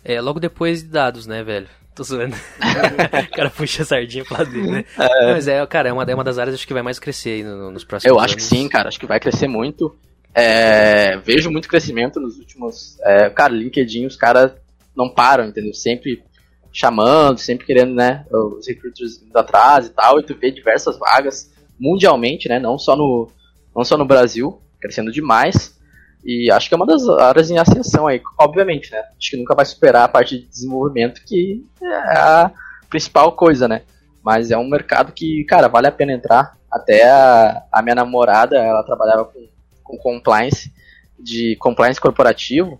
[0.03, 1.67] É, logo depois de dados, né, velho?
[1.95, 2.35] Tô zoando.
[3.31, 4.85] o cara puxa a sardinha lado dele, né?
[4.97, 5.33] É...
[5.33, 7.43] Mas é, cara, é uma, é uma das áreas acho que vai mais crescer aí
[7.43, 8.35] no, nos próximos Eu acho anos.
[8.35, 8.89] que sim, cara.
[8.89, 9.95] Acho que vai crescer muito.
[10.33, 12.97] É, vejo muito crescimento nos últimos.
[13.01, 14.51] É, cara, LinkedIn, os caras
[14.95, 15.73] não param, entendeu?
[15.73, 16.23] Sempre
[16.71, 18.25] chamando, sempre querendo, né?
[18.31, 20.19] Os recruiters indo atrás e tal.
[20.19, 22.59] E tu vê diversas vagas mundialmente, né?
[22.59, 23.29] Não só no,
[23.75, 25.79] não só no Brasil, crescendo demais.
[26.23, 29.03] E acho que é uma das áreas em ascensão aí, obviamente, né?
[29.17, 32.51] Acho que nunca vai superar a parte de desenvolvimento, que é a
[32.89, 33.81] principal coisa, né?
[34.23, 36.57] Mas é um mercado que, cara, vale a pena entrar.
[36.71, 39.47] Até a, a minha namorada, ela trabalhava com,
[39.83, 40.73] com compliance,
[41.19, 42.79] de compliance corporativo,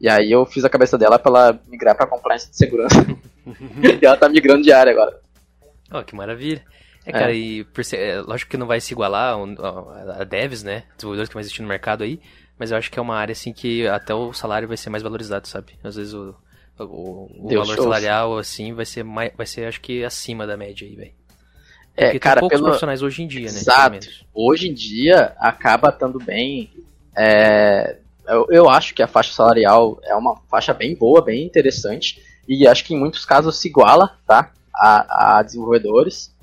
[0.00, 2.96] e aí eu fiz a cabeça dela pra ela migrar pra compliance de segurança.
[4.00, 5.18] e ela tá migrando de área agora.
[5.92, 6.62] Oh, que maravilha.
[7.04, 7.36] É, cara, é.
[7.36, 10.84] e é, lógico que não vai se igualar a, a devs, né?
[10.96, 12.20] Desenvolvedores que vão existir no mercado aí,
[12.58, 15.02] mas eu acho que é uma área assim que até o salário vai ser mais
[15.02, 15.74] valorizado, sabe?
[15.84, 16.34] Às vezes o,
[16.78, 17.82] o, o valor shows.
[17.82, 21.12] salarial assim vai ser mais, vai ser acho que acima da média aí, velho.
[21.96, 22.64] É, Porque cara, tem poucos pelo...
[22.66, 23.58] profissionais hoje em dia, né?
[23.58, 24.08] Exato.
[24.34, 26.70] Hoje em dia acaba estando bem.
[27.16, 27.98] É...
[28.28, 32.20] Eu, eu acho que a faixa salarial é uma faixa bem boa, bem interessante.
[32.46, 34.52] E acho que em muitos casos se iguala, tá?
[34.74, 36.34] A, a desenvolvedores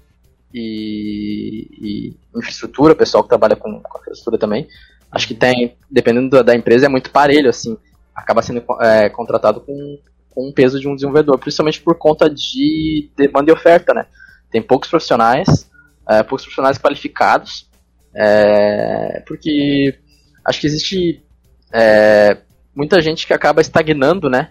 [0.54, 4.68] e, e infraestrutura, pessoal que trabalha com, com infraestrutura também.
[5.14, 7.78] Acho que tem, dependendo da empresa, é muito parelho, assim.
[8.16, 10.00] Acaba sendo é, contratado com,
[10.32, 14.08] com um peso de um desenvolvedor, principalmente por conta de demanda e oferta, né?
[14.50, 15.70] Tem poucos profissionais,
[16.10, 17.70] é, poucos profissionais qualificados,
[18.16, 20.00] é, porque
[20.44, 21.24] acho que existe
[21.72, 22.38] é,
[22.76, 24.50] muita gente que acaba estagnando, né?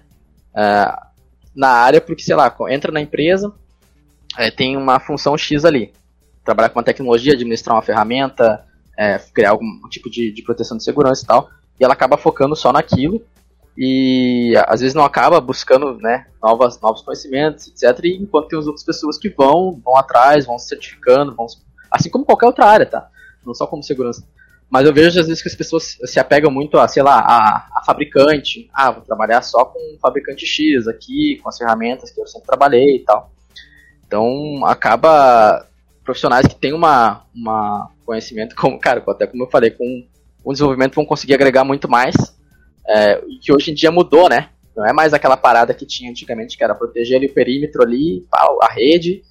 [0.57, 0.95] É,
[1.57, 3.53] na área, porque, sei lá, entra na empresa,
[4.39, 5.93] é, tem uma função X ali.
[6.45, 8.65] Trabalhar com uma tecnologia, administrar uma ferramenta,
[8.97, 12.55] é, criar algum tipo de, de proteção de segurança e tal, e ela acaba focando
[12.55, 13.25] só naquilo
[13.77, 18.05] e às vezes não acaba buscando né, novas, novos conhecimentos, etc.
[18.05, 21.47] E enquanto tem as outras pessoas que vão, vão atrás, vão se certificando, vão,
[21.91, 23.09] assim como qualquer outra área, tá?
[23.45, 24.25] Não só como segurança.
[24.69, 27.69] Mas eu vejo às vezes que as pessoas se apegam muito a, sei lá, a,
[27.79, 28.71] a fabricante.
[28.73, 32.97] Ah, vou trabalhar só com fabricante X aqui, com as ferramentas que eu sempre trabalhei
[32.97, 33.31] e tal.
[34.07, 35.67] Então acaba
[36.05, 40.05] profissionais que têm uma, uma conhecimento, como, cara, até como eu falei, com
[40.45, 42.15] o desenvolvimento vão conseguir agregar muito mais,
[42.87, 44.49] é, que hoje em dia mudou, né?
[44.77, 48.27] Não é mais aquela parada que tinha antigamente, que era proteger ali o perímetro ali,
[48.33, 49.23] a rede,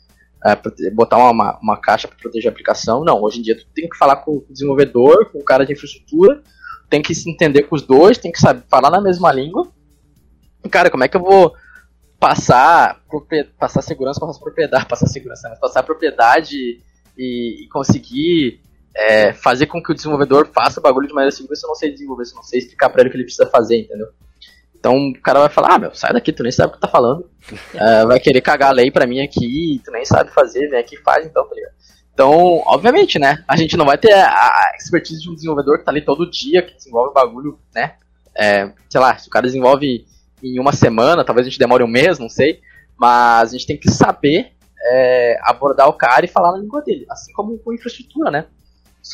[0.46, 3.04] é, botar uma, uma caixa para proteger a aplicação.
[3.04, 5.74] Não, hoje em dia tu tem que falar com o desenvolvedor, com o cara de
[5.74, 6.42] infraestrutura,
[6.90, 9.68] tem que se entender com os dois, tem que saber falar na mesma língua.
[10.70, 11.54] Cara, como é que eu vou
[12.22, 13.02] passar,
[13.58, 16.80] passar segurança, passar propriedade, passar segurança, mas passar propriedade
[17.18, 18.62] e, e conseguir
[18.96, 21.76] é, fazer com que o desenvolvedor faça o bagulho de maneira segura se eu não
[21.76, 24.08] sei desenvolver, se eu não sei explicar para ele o que ele precisa fazer, entendeu?
[24.76, 26.88] Então o cara vai falar, ah, meu, sai daqui, tu nem sabe o que tá
[26.88, 27.22] falando.
[27.52, 30.96] uh, vai querer cagar a lei pra mim aqui, tu nem sabe fazer, vem aqui
[30.96, 31.74] e faz então, tá ligado?
[32.14, 33.44] Então, obviamente, né?
[33.48, 36.62] A gente não vai ter a expertise de um desenvolvedor que tá ali todo dia,
[36.62, 37.96] que desenvolve bagulho, né?
[38.36, 40.06] É, sei lá, se o cara desenvolve
[40.44, 42.62] em uma semana, talvez a gente demore um mês, não sei.
[42.98, 44.52] Mas a gente tem que saber
[44.84, 47.06] é, abordar o cara e falar na língua dele.
[47.10, 48.46] Assim como com infraestrutura, né?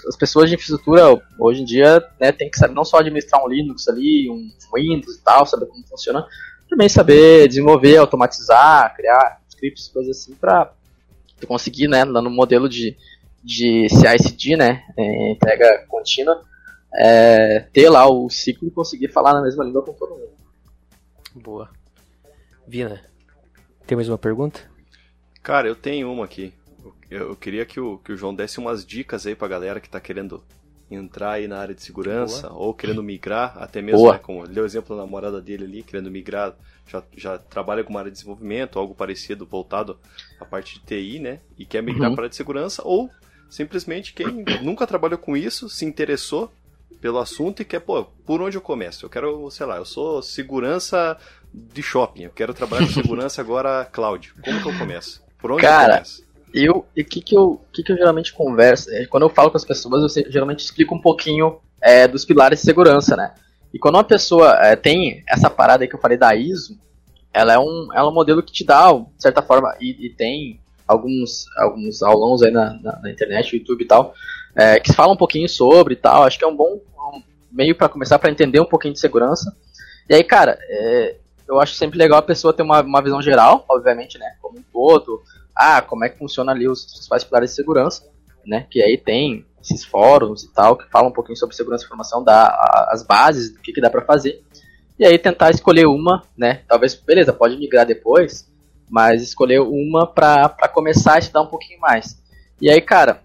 [0.08, 3.48] As pessoas de infraestrutura, hoje em dia, né, tem que saber não só administrar um
[3.48, 6.28] Linux ali, um Windows e tal, saber como funciona,
[6.70, 10.74] também saber desenvolver, automatizar, criar scripts, coisas assim, para
[11.48, 12.98] conseguir, né, no modelo de,
[13.42, 16.42] de CI/CD, né, é, entrega contínua,
[16.94, 20.37] é, ter lá o ciclo e conseguir falar na mesma língua com todo mundo.
[21.38, 21.70] Boa.
[22.68, 23.02] Vina,
[23.86, 24.60] tem mais uma pergunta?
[25.42, 26.54] Cara, eu tenho uma aqui.
[27.10, 29.90] Eu, eu queria que o, que o João desse umas dicas aí pra galera que
[29.90, 30.44] tá querendo
[30.90, 32.62] entrar aí na área de segurança Boa.
[32.62, 36.10] ou querendo migrar, até mesmo, né, como deu o exemplo da namorada dele ali, querendo
[36.10, 36.56] migrar,
[36.88, 40.00] já, já trabalha com uma área de desenvolvimento, algo parecido, voltado
[40.40, 42.16] à parte de TI, né, e quer migrar uhum.
[42.16, 43.10] para a área de segurança, ou
[43.50, 46.52] simplesmente quem nunca trabalhou com isso, se interessou
[47.02, 49.06] pelo assunto e quer, pô, por onde eu começo?
[49.06, 51.18] Eu quero, sei lá, eu sou segurança
[51.54, 54.34] de shopping, eu quero trabalhar com segurança agora cloud.
[54.44, 55.22] Como que eu começo?
[55.38, 56.28] Por onde Cara, eu começo?
[56.54, 58.90] Eu, e o que que eu, que que eu geralmente converso?
[58.92, 62.60] É, quando eu falo com as pessoas, eu geralmente explico um pouquinho é, dos pilares
[62.60, 63.34] de segurança, né?
[63.74, 66.80] E quando uma pessoa é, tem essa parada aí que eu falei da ISO,
[67.34, 70.10] ela é um, ela é um modelo que te dá, de certa forma, e, e
[70.10, 74.14] tem alguns, alguns aulões aí na, na, na internet, YouTube e tal,
[74.58, 76.24] é, que falam um pouquinho sobre e tal.
[76.24, 77.22] Acho que é um bom um
[77.52, 79.56] meio para começar para entender um pouquinho de segurança.
[80.10, 81.16] E aí, cara, é,
[81.48, 84.36] eu acho sempre legal a pessoa ter uma, uma visão geral, obviamente, né?
[84.42, 85.22] Como um todo.
[85.56, 88.04] Ah, como é que funciona ali os principais pilares de segurança,
[88.46, 88.66] né?
[88.70, 92.24] Que aí tem esses fóruns e tal, que falam um pouquinho sobre segurança de informação,
[92.24, 94.42] dá as bases do que, que dá para fazer.
[94.98, 96.62] E aí tentar escolher uma, né?
[96.68, 98.50] Talvez, beleza, pode migrar depois,
[98.90, 102.18] mas escolher uma para começar a estudar um pouquinho mais.
[102.60, 103.22] E aí, cara,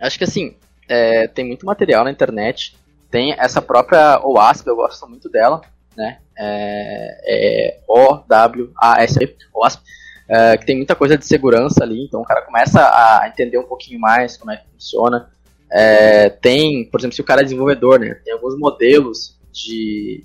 [0.00, 0.54] acho que assim,
[0.88, 2.76] é, tem muito material na internet,
[3.10, 5.60] tem essa própria OWASP, eu gosto muito dela,
[5.96, 6.18] né?
[6.36, 9.82] É, é O-W-A-S-P, OWASP,
[10.28, 13.66] é, que tem muita coisa de segurança ali, então o cara começa a entender um
[13.66, 15.30] pouquinho mais como é que funciona.
[15.70, 18.14] É, tem, por exemplo, se o cara é desenvolvedor, né?
[18.24, 20.24] Tem alguns modelos de.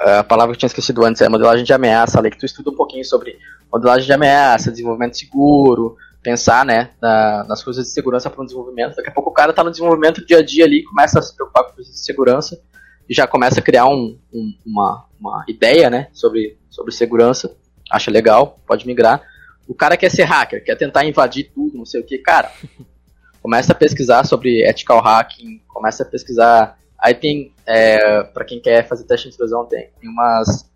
[0.00, 2.46] É, a palavra que eu tinha esquecido antes é modelagem de ameaça, ali que tu
[2.46, 3.38] estuda um pouquinho sobre
[3.72, 8.96] modelagem de ameaça, desenvolvimento seguro, pensar né, na, nas coisas de segurança para o desenvolvimento.
[8.96, 11.36] Daqui a pouco o cara está no desenvolvimento dia a dia ali, começa a se
[11.36, 12.60] preocupar com coisas de segurança
[13.08, 17.54] e já começa a criar um, um, uma, uma ideia né, sobre, sobre segurança.
[17.90, 19.22] Acha legal, pode migrar.
[19.68, 22.16] O cara quer ser hacker, quer tentar invadir tudo, não sei o que.
[22.18, 22.50] Cara,
[23.42, 26.78] começa a pesquisar sobre ethical hacking, começa a pesquisar.
[26.98, 30.70] Aí tem, é, para quem quer fazer teste de intrusão, tem, tem umas,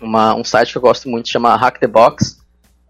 [0.00, 2.43] uma, um site que eu gosto muito, chama Hack the Box,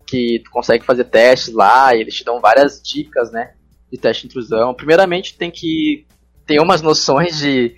[0.06, 3.52] que tu consegue fazer testes lá e eles te dão várias dicas, né,
[3.90, 4.74] de teste de intrusão.
[4.74, 6.06] Primeiramente, tem que
[6.46, 7.74] ter umas noções de,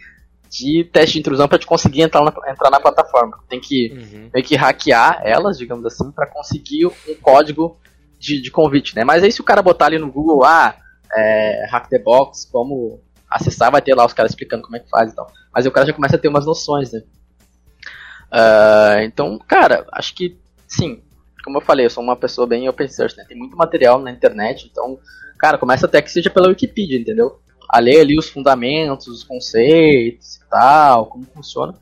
[0.51, 3.39] de teste de intrusão para te conseguir entrar na, entrar na plataforma.
[3.49, 4.31] Tem que uhum.
[4.33, 7.79] meio que hackear elas, digamos assim, para conseguir um código
[8.19, 9.05] de, de convite, né?
[9.05, 10.77] Mas aí se o cara botar ali no Google, ah,
[11.13, 13.01] é, hack the box, como
[13.31, 15.27] acessar, vai ter lá os caras explicando como é que faz e tal.
[15.53, 17.03] Mas aí o cara já começa a ter umas noções, né?
[18.27, 20.37] Uh, então, cara, acho que
[20.67, 21.03] sim,
[21.47, 23.25] como eu falei, eu sou uma pessoa bem open source, né?
[23.27, 24.99] Tem muito material na internet, então,
[25.39, 27.39] cara, começa até que seja pela Wikipedia, entendeu?
[27.71, 31.73] A ler ali os fundamentos, os conceitos e tal, como funciona.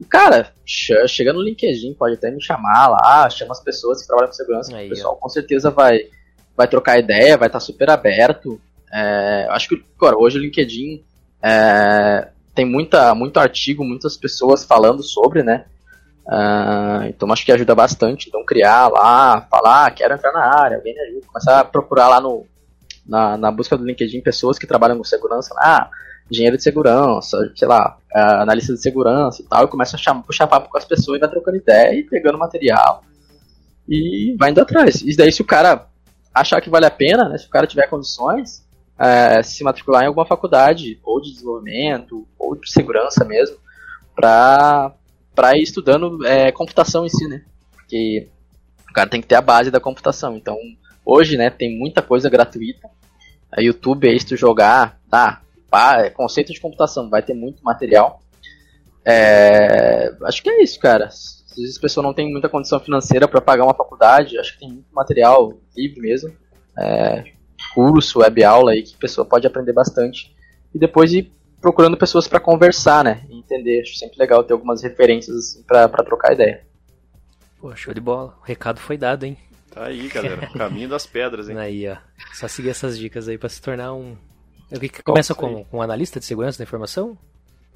[0.00, 4.28] E, cara, chega no LinkedIn, pode até me chamar lá, chama as pessoas que trabalham
[4.28, 4.74] com segurança.
[4.74, 5.16] Aí, o pessoal ó.
[5.16, 6.06] com certeza vai,
[6.56, 8.58] vai trocar ideia, vai estar super aberto.
[8.90, 11.04] É, acho que, cara, hoje o LinkedIn
[11.42, 15.66] é, tem muita, muito artigo, muitas pessoas falando sobre, né?
[16.26, 18.28] Uh, então acho que ajuda bastante.
[18.28, 21.26] Então criar lá, falar, ah, quero entrar na área, alguém me ajuda.
[21.26, 22.46] Começar a procurar lá no,
[23.06, 25.54] na, na busca do LinkedIn pessoas que trabalham com segurança.
[25.58, 25.90] Ah,
[26.30, 29.64] engenheiro de segurança, sei lá, uh, analista de segurança e tal.
[29.64, 32.38] E começa a chamar, puxar papo com as pessoas e vai trocando ideia e pegando
[32.38, 33.02] material.
[33.88, 35.02] E vai indo atrás.
[35.02, 35.86] E daí se o cara
[36.32, 38.64] achar que vale a pena, né, se o cara tiver condições,
[38.96, 43.56] uh, se matricular em alguma faculdade, ou de desenvolvimento, ou de segurança mesmo,
[44.14, 44.92] para
[45.40, 47.42] para ir estudando é, computação em si, né?
[47.74, 48.28] Porque
[48.90, 50.36] o cara tem que ter a base da computação.
[50.36, 50.54] Então,
[51.02, 52.90] hoje, né, tem muita coisa gratuita.
[53.50, 55.40] A YouTube é isso jogar, tá?
[55.70, 58.20] Pá, é conceito de computação, vai ter muito material.
[59.02, 61.06] É, acho que é isso, cara.
[61.06, 64.60] Às vezes a pessoa não tem muita condição financeira para pagar uma faculdade, acho que
[64.60, 66.36] tem muito material livre mesmo.
[66.78, 67.24] É,
[67.74, 70.36] curso, web aula aí que a pessoa pode aprender bastante.
[70.74, 73.24] E depois ir procurando pessoas para conversar, né?
[73.28, 73.82] E entender.
[73.82, 76.62] Acho sempre legal ter algumas referências assim, para trocar ideia.
[77.60, 78.36] Pô, show de bola.
[78.40, 79.36] O recado foi dado, hein?
[79.70, 80.48] Tá aí, galera.
[80.56, 81.58] Caminho das pedras, hein?
[81.58, 81.96] Aí, ó.
[82.32, 84.16] Só seguir essas dicas aí para se tornar um.
[85.04, 87.18] Começa com, com um analista de segurança da informação?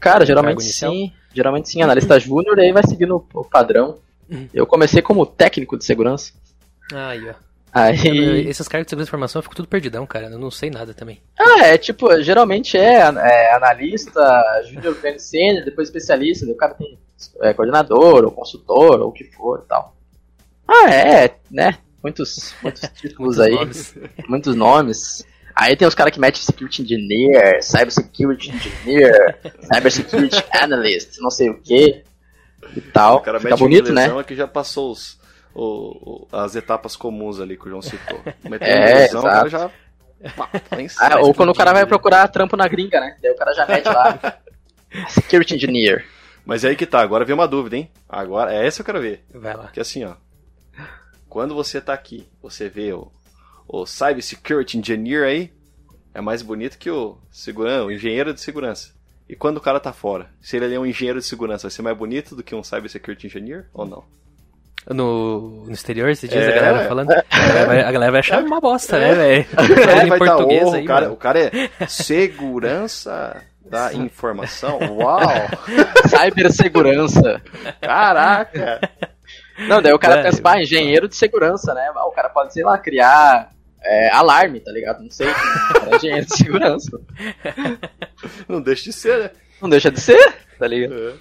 [0.00, 1.12] Cara, geralmente sim.
[1.32, 3.98] Geralmente sim, analista júnior, e aí vai seguindo o padrão.
[4.30, 4.48] Uhum.
[4.54, 6.32] Eu comecei como técnico de segurança.
[6.92, 7.34] Aí, ó.
[7.74, 8.48] Aí...
[8.48, 10.26] Esses caras de segurança de informação eu fico tudo perdidão, cara.
[10.26, 11.20] Eu não sei nada também.
[11.36, 16.96] Ah, é tipo, geralmente é, é analista, júnior, sênior, depois especialista, o cara tem
[17.42, 19.96] é, coordenador, ou consultor, ou o que for e tal.
[20.68, 21.76] Ah, é, né?
[22.00, 23.94] Muitos, muitos títulos aí, nomes.
[24.28, 25.24] muitos nomes.
[25.56, 29.38] Aí tem os caras que metem Security Engineer, Cyber Security Engineer,
[29.72, 32.02] Cyber Security Analyst, não sei o que
[32.76, 33.16] e tal.
[33.16, 34.08] O cara Fica bonito, né?
[34.24, 35.18] que já passou os,
[35.54, 38.20] o, o, as etapas comuns ali que o João citou.
[38.42, 39.48] Meteu é, lesão, exato.
[39.48, 39.70] já.
[40.36, 40.48] Pá,
[41.00, 43.16] ah, ou quando o cara vai procurar trampo na gringa, né?
[43.20, 44.18] Daí o cara já mete lá.
[45.08, 46.06] Security Engineer.
[46.46, 47.90] Mas é aí que tá, agora vem uma dúvida, hein?
[48.08, 49.24] Agora, é essa que eu quero ver.
[49.34, 49.68] Vai lá.
[49.68, 50.14] Que assim, ó.
[51.28, 53.10] Quando você tá aqui, você vê o,
[53.66, 55.52] o Cyber Security Engineer aí,
[56.14, 58.94] é mais bonito que o, segurança, o engenheiro de segurança.
[59.28, 61.82] E quando o cara tá fora, se ele é um engenheiro de segurança, vai ser
[61.82, 64.04] mais bonito do que um Cyber Security Engineer ou não?
[64.90, 67.10] No, no exterior, você diz é, a galera falando.
[67.10, 69.46] A galera, vai, a galera vai achar uma bosta, né, velho?
[69.88, 74.78] É, em português tá, oh, aí, o cara, o cara é segurança da informação.
[74.92, 75.20] Uau!
[76.06, 77.40] Cibersegurança.
[77.80, 78.80] Caraca!
[79.68, 81.90] Não, daí o cara pensa, ah, engenheiro de segurança, né?
[81.90, 83.50] O cara pode, sei lá, criar
[83.82, 85.02] é, alarme, tá ligado?
[85.02, 85.28] Não sei.
[85.32, 87.00] Cara, engenheiro de segurança.
[88.46, 89.30] Não deixa de ser, né?
[89.62, 90.94] Não deixa de ser, tá ligado?
[90.94, 91.12] É.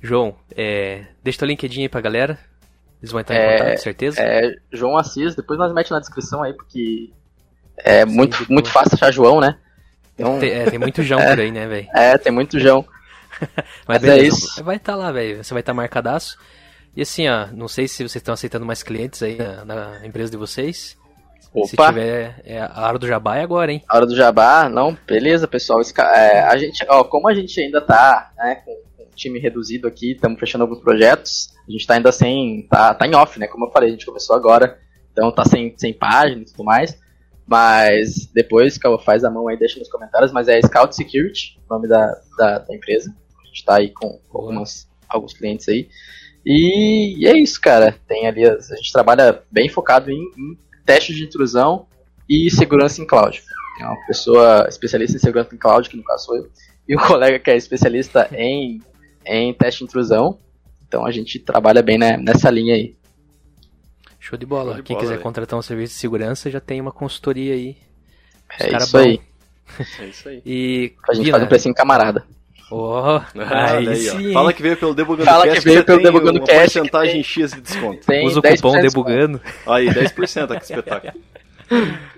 [0.00, 2.38] João, é, deixa teu LinkedIn aí pra galera.
[3.02, 4.22] Eles vão entrar em é, contato, certeza?
[4.22, 7.10] É, João Assis, depois nós metemos na descrição aí, porque
[7.76, 9.58] é Sim, muito, muito fácil achar João, né?
[10.14, 11.88] Então, tem, é, tem muito João por aí, né, velho?
[11.94, 12.86] É, tem muito João.
[13.88, 14.62] Mas, Mas é isso.
[14.62, 15.42] Vai estar tá lá, velho.
[15.42, 16.38] Você vai estar tá marcadaço.
[16.94, 20.30] E assim, ó, não sei se vocês estão aceitando mais clientes aí na, na empresa
[20.30, 20.96] de vocês.
[21.52, 21.66] Opa.
[21.66, 23.82] Se tiver, é a hora do jabá é agora, hein?
[23.88, 25.80] A hora do jabá, não, beleza, pessoal.
[26.14, 28.74] É, a gente, ó, como a gente ainda tá, né, com,
[29.14, 33.14] time reduzido aqui, estamos fechando alguns projetos, a gente tá ainda sem, tá, tá em
[33.14, 34.78] off, né, como eu falei, a gente começou agora,
[35.12, 36.98] então tá sem, sem página e tudo mais,
[37.46, 41.88] mas depois faz a mão aí, deixa nos comentários, mas é Scout Security, o nome
[41.88, 45.88] da, da, da empresa, a gente tá aí com, algumas, alguns clientes aí,
[46.44, 51.14] e, e, é isso, cara, tem ali, a gente trabalha bem focado em, em teste
[51.14, 51.86] de intrusão
[52.28, 53.40] e segurança em cloud.
[53.76, 56.50] Tem uma pessoa especialista em segurança em cloud, que no caso sou eu,
[56.88, 58.80] e um colega que é especialista em,
[59.24, 60.38] em teste de intrusão.
[60.86, 62.94] Então a gente trabalha bem né, nessa linha aí.
[64.20, 64.72] Show de bola.
[64.72, 65.22] Show de Quem bola, quiser véio.
[65.22, 67.76] contratar um serviço de segurança já tem uma consultoria aí.
[68.60, 69.20] É isso aí.
[69.98, 70.42] é isso aí.
[70.44, 72.24] E, a gente faz um precinho camarada.
[72.70, 74.32] Oh, aí, aí sim.
[74.32, 75.60] Fala que veio pelo Debugando Fala Cast.
[75.60, 76.78] Fala que veio pelo Debugando uma Cast.
[76.78, 78.06] porcentagem X de desconto.
[78.06, 79.40] Tem Usa o cupom Debugando.
[79.66, 81.12] Aí, 10% aqui, espetáculo.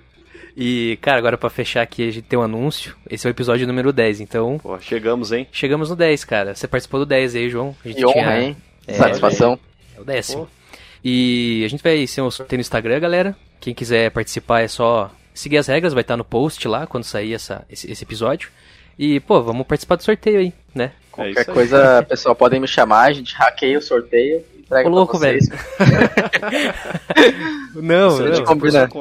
[0.56, 2.96] E, cara, agora pra fechar aqui, a gente tem um anúncio.
[3.10, 4.58] Esse é o episódio número 10, então.
[4.58, 5.48] Pô, chegamos, hein?
[5.50, 6.54] Chegamos no 10, cara.
[6.54, 7.74] Você participou do 10 aí, João.
[7.84, 8.42] A gente que honra, tinha...
[8.42, 8.56] hein?
[8.86, 9.58] É, Satisfação.
[9.94, 10.46] É, é o décimo.
[10.46, 10.78] Pô.
[11.04, 13.36] E a gente vai ser um sorteio no Instagram, galera.
[13.60, 17.34] Quem quiser participar é só seguir as regras, vai estar no post lá quando sair
[17.34, 18.50] essa, esse, esse episódio.
[18.98, 20.92] E, pô, vamos participar do sorteio aí, né?
[20.94, 25.18] É Qualquer coisa, pessoal, podem me chamar, a gente hackeia o sorteio entrega Ô, louco,
[25.18, 25.38] velho.
[27.74, 28.88] não, não, não, combina.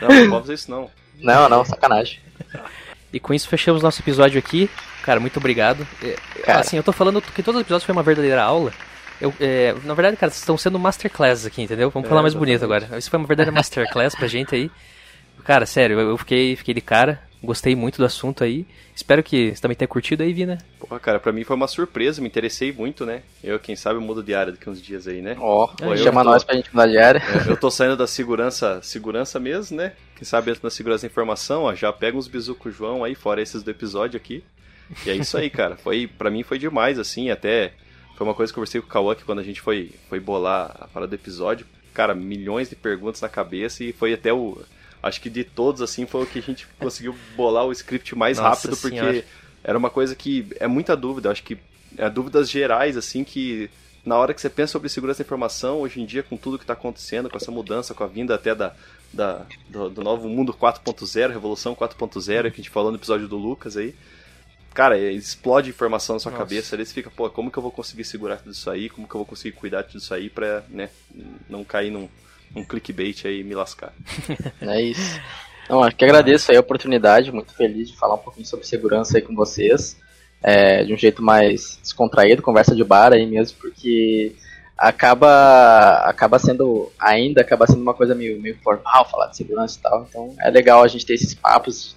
[0.00, 0.90] não, não pode fazer isso não.
[1.20, 2.20] Não, não, sacanagem.
[3.12, 4.68] E com isso fechamos nosso episódio aqui.
[5.02, 5.86] Cara, muito obrigado.
[6.02, 6.60] É, cara.
[6.60, 8.72] Assim, eu tô falando que todos os episódios foi uma verdadeira aula.
[9.20, 11.90] Eu, é, na verdade, cara, estão sendo masterclasses aqui, entendeu?
[11.90, 12.98] Vamos é, falar mais bonito agora.
[12.98, 14.70] Isso foi uma verdadeira masterclass pra gente aí.
[15.44, 17.20] Cara, sério, eu fiquei, fiquei de cara.
[17.44, 18.66] Gostei muito do assunto aí.
[18.94, 20.58] Espero que você também tenha curtido aí, Vina.
[20.78, 23.22] Pô, cara, pra mim foi uma surpresa, me interessei muito, né?
[23.42, 25.36] Eu, quem sabe, mudo de área daqui uns dias aí, né?
[25.38, 26.30] Ó, oh, chama tô...
[26.30, 27.18] nós pra gente mudar de área.
[27.18, 29.92] É, eu tô saindo da segurança, segurança mesmo, né?
[30.16, 33.04] Quem sabe entra na segurança da informação, ó, já pega uns bisu com o João
[33.04, 34.42] aí, fora esses do episódio aqui.
[35.04, 35.76] E é isso aí, cara.
[35.76, 37.72] Foi, pra mim foi demais, assim, até
[38.16, 40.70] foi uma coisa que eu conversei com o Kawak quando a gente foi, foi bolar
[40.78, 41.66] a parada do episódio.
[41.92, 44.58] Cara, milhões de perguntas na cabeça e foi até o
[45.04, 48.38] acho que de todos, assim, foi o que a gente conseguiu bolar o script mais
[48.38, 49.24] Nossa rápido, porque senhora.
[49.62, 51.30] era uma coisa que é muita dúvida.
[51.30, 51.58] Acho que
[51.98, 53.70] é dúvidas gerais, assim, que
[54.04, 56.64] na hora que você pensa sobre segurança da informação, hoje em dia, com tudo que
[56.64, 58.74] está acontecendo, com essa mudança, com a vinda até da,
[59.12, 63.36] da do, do, novo mundo 4.0, Revolução 4.0, que a gente falou no episódio do
[63.36, 63.94] Lucas aí,
[64.72, 66.42] cara, explode informação na sua Nossa.
[66.42, 69.14] cabeça, eles ficam, pô, como que eu vou conseguir segurar tudo isso aí, como que
[69.14, 70.90] eu vou conseguir cuidar de tudo isso aí pra, né,
[71.48, 72.08] não cair num,
[72.54, 73.92] um clickbait aí e me lascar.
[74.60, 75.20] É isso.
[75.68, 79.16] Não, acho que agradeço aí a oportunidade, muito feliz de falar um pouquinho sobre segurança
[79.16, 79.96] aí com vocês,
[80.42, 84.34] é, de um jeito mais descontraído, conversa de bar aí mesmo, porque
[84.76, 89.82] acaba acaba sendo ainda acaba sendo uma coisa meio, meio formal falar de segurança e
[89.82, 90.06] tal.
[90.08, 91.96] Então é legal a gente ter esses papos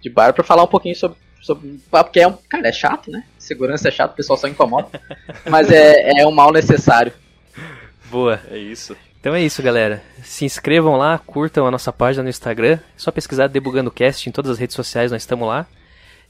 [0.00, 3.24] de bar para falar um pouquinho sobre sobre porque é um cara é chato, né?
[3.38, 4.88] Segurança é chato, o pessoal só incomoda,
[5.48, 7.12] mas é, é um mal necessário.
[8.10, 8.96] Boa, é isso.
[9.20, 10.02] Então é isso, galera.
[10.22, 12.74] Se inscrevam lá, curtam a nossa página no Instagram.
[12.74, 15.66] É só pesquisar Debugando Cast em todas as redes sociais, nós estamos lá.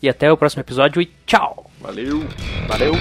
[0.02, 1.70] E até o próximo episódio e tchau!
[1.80, 2.24] Valeu!
[2.66, 2.92] Valeu!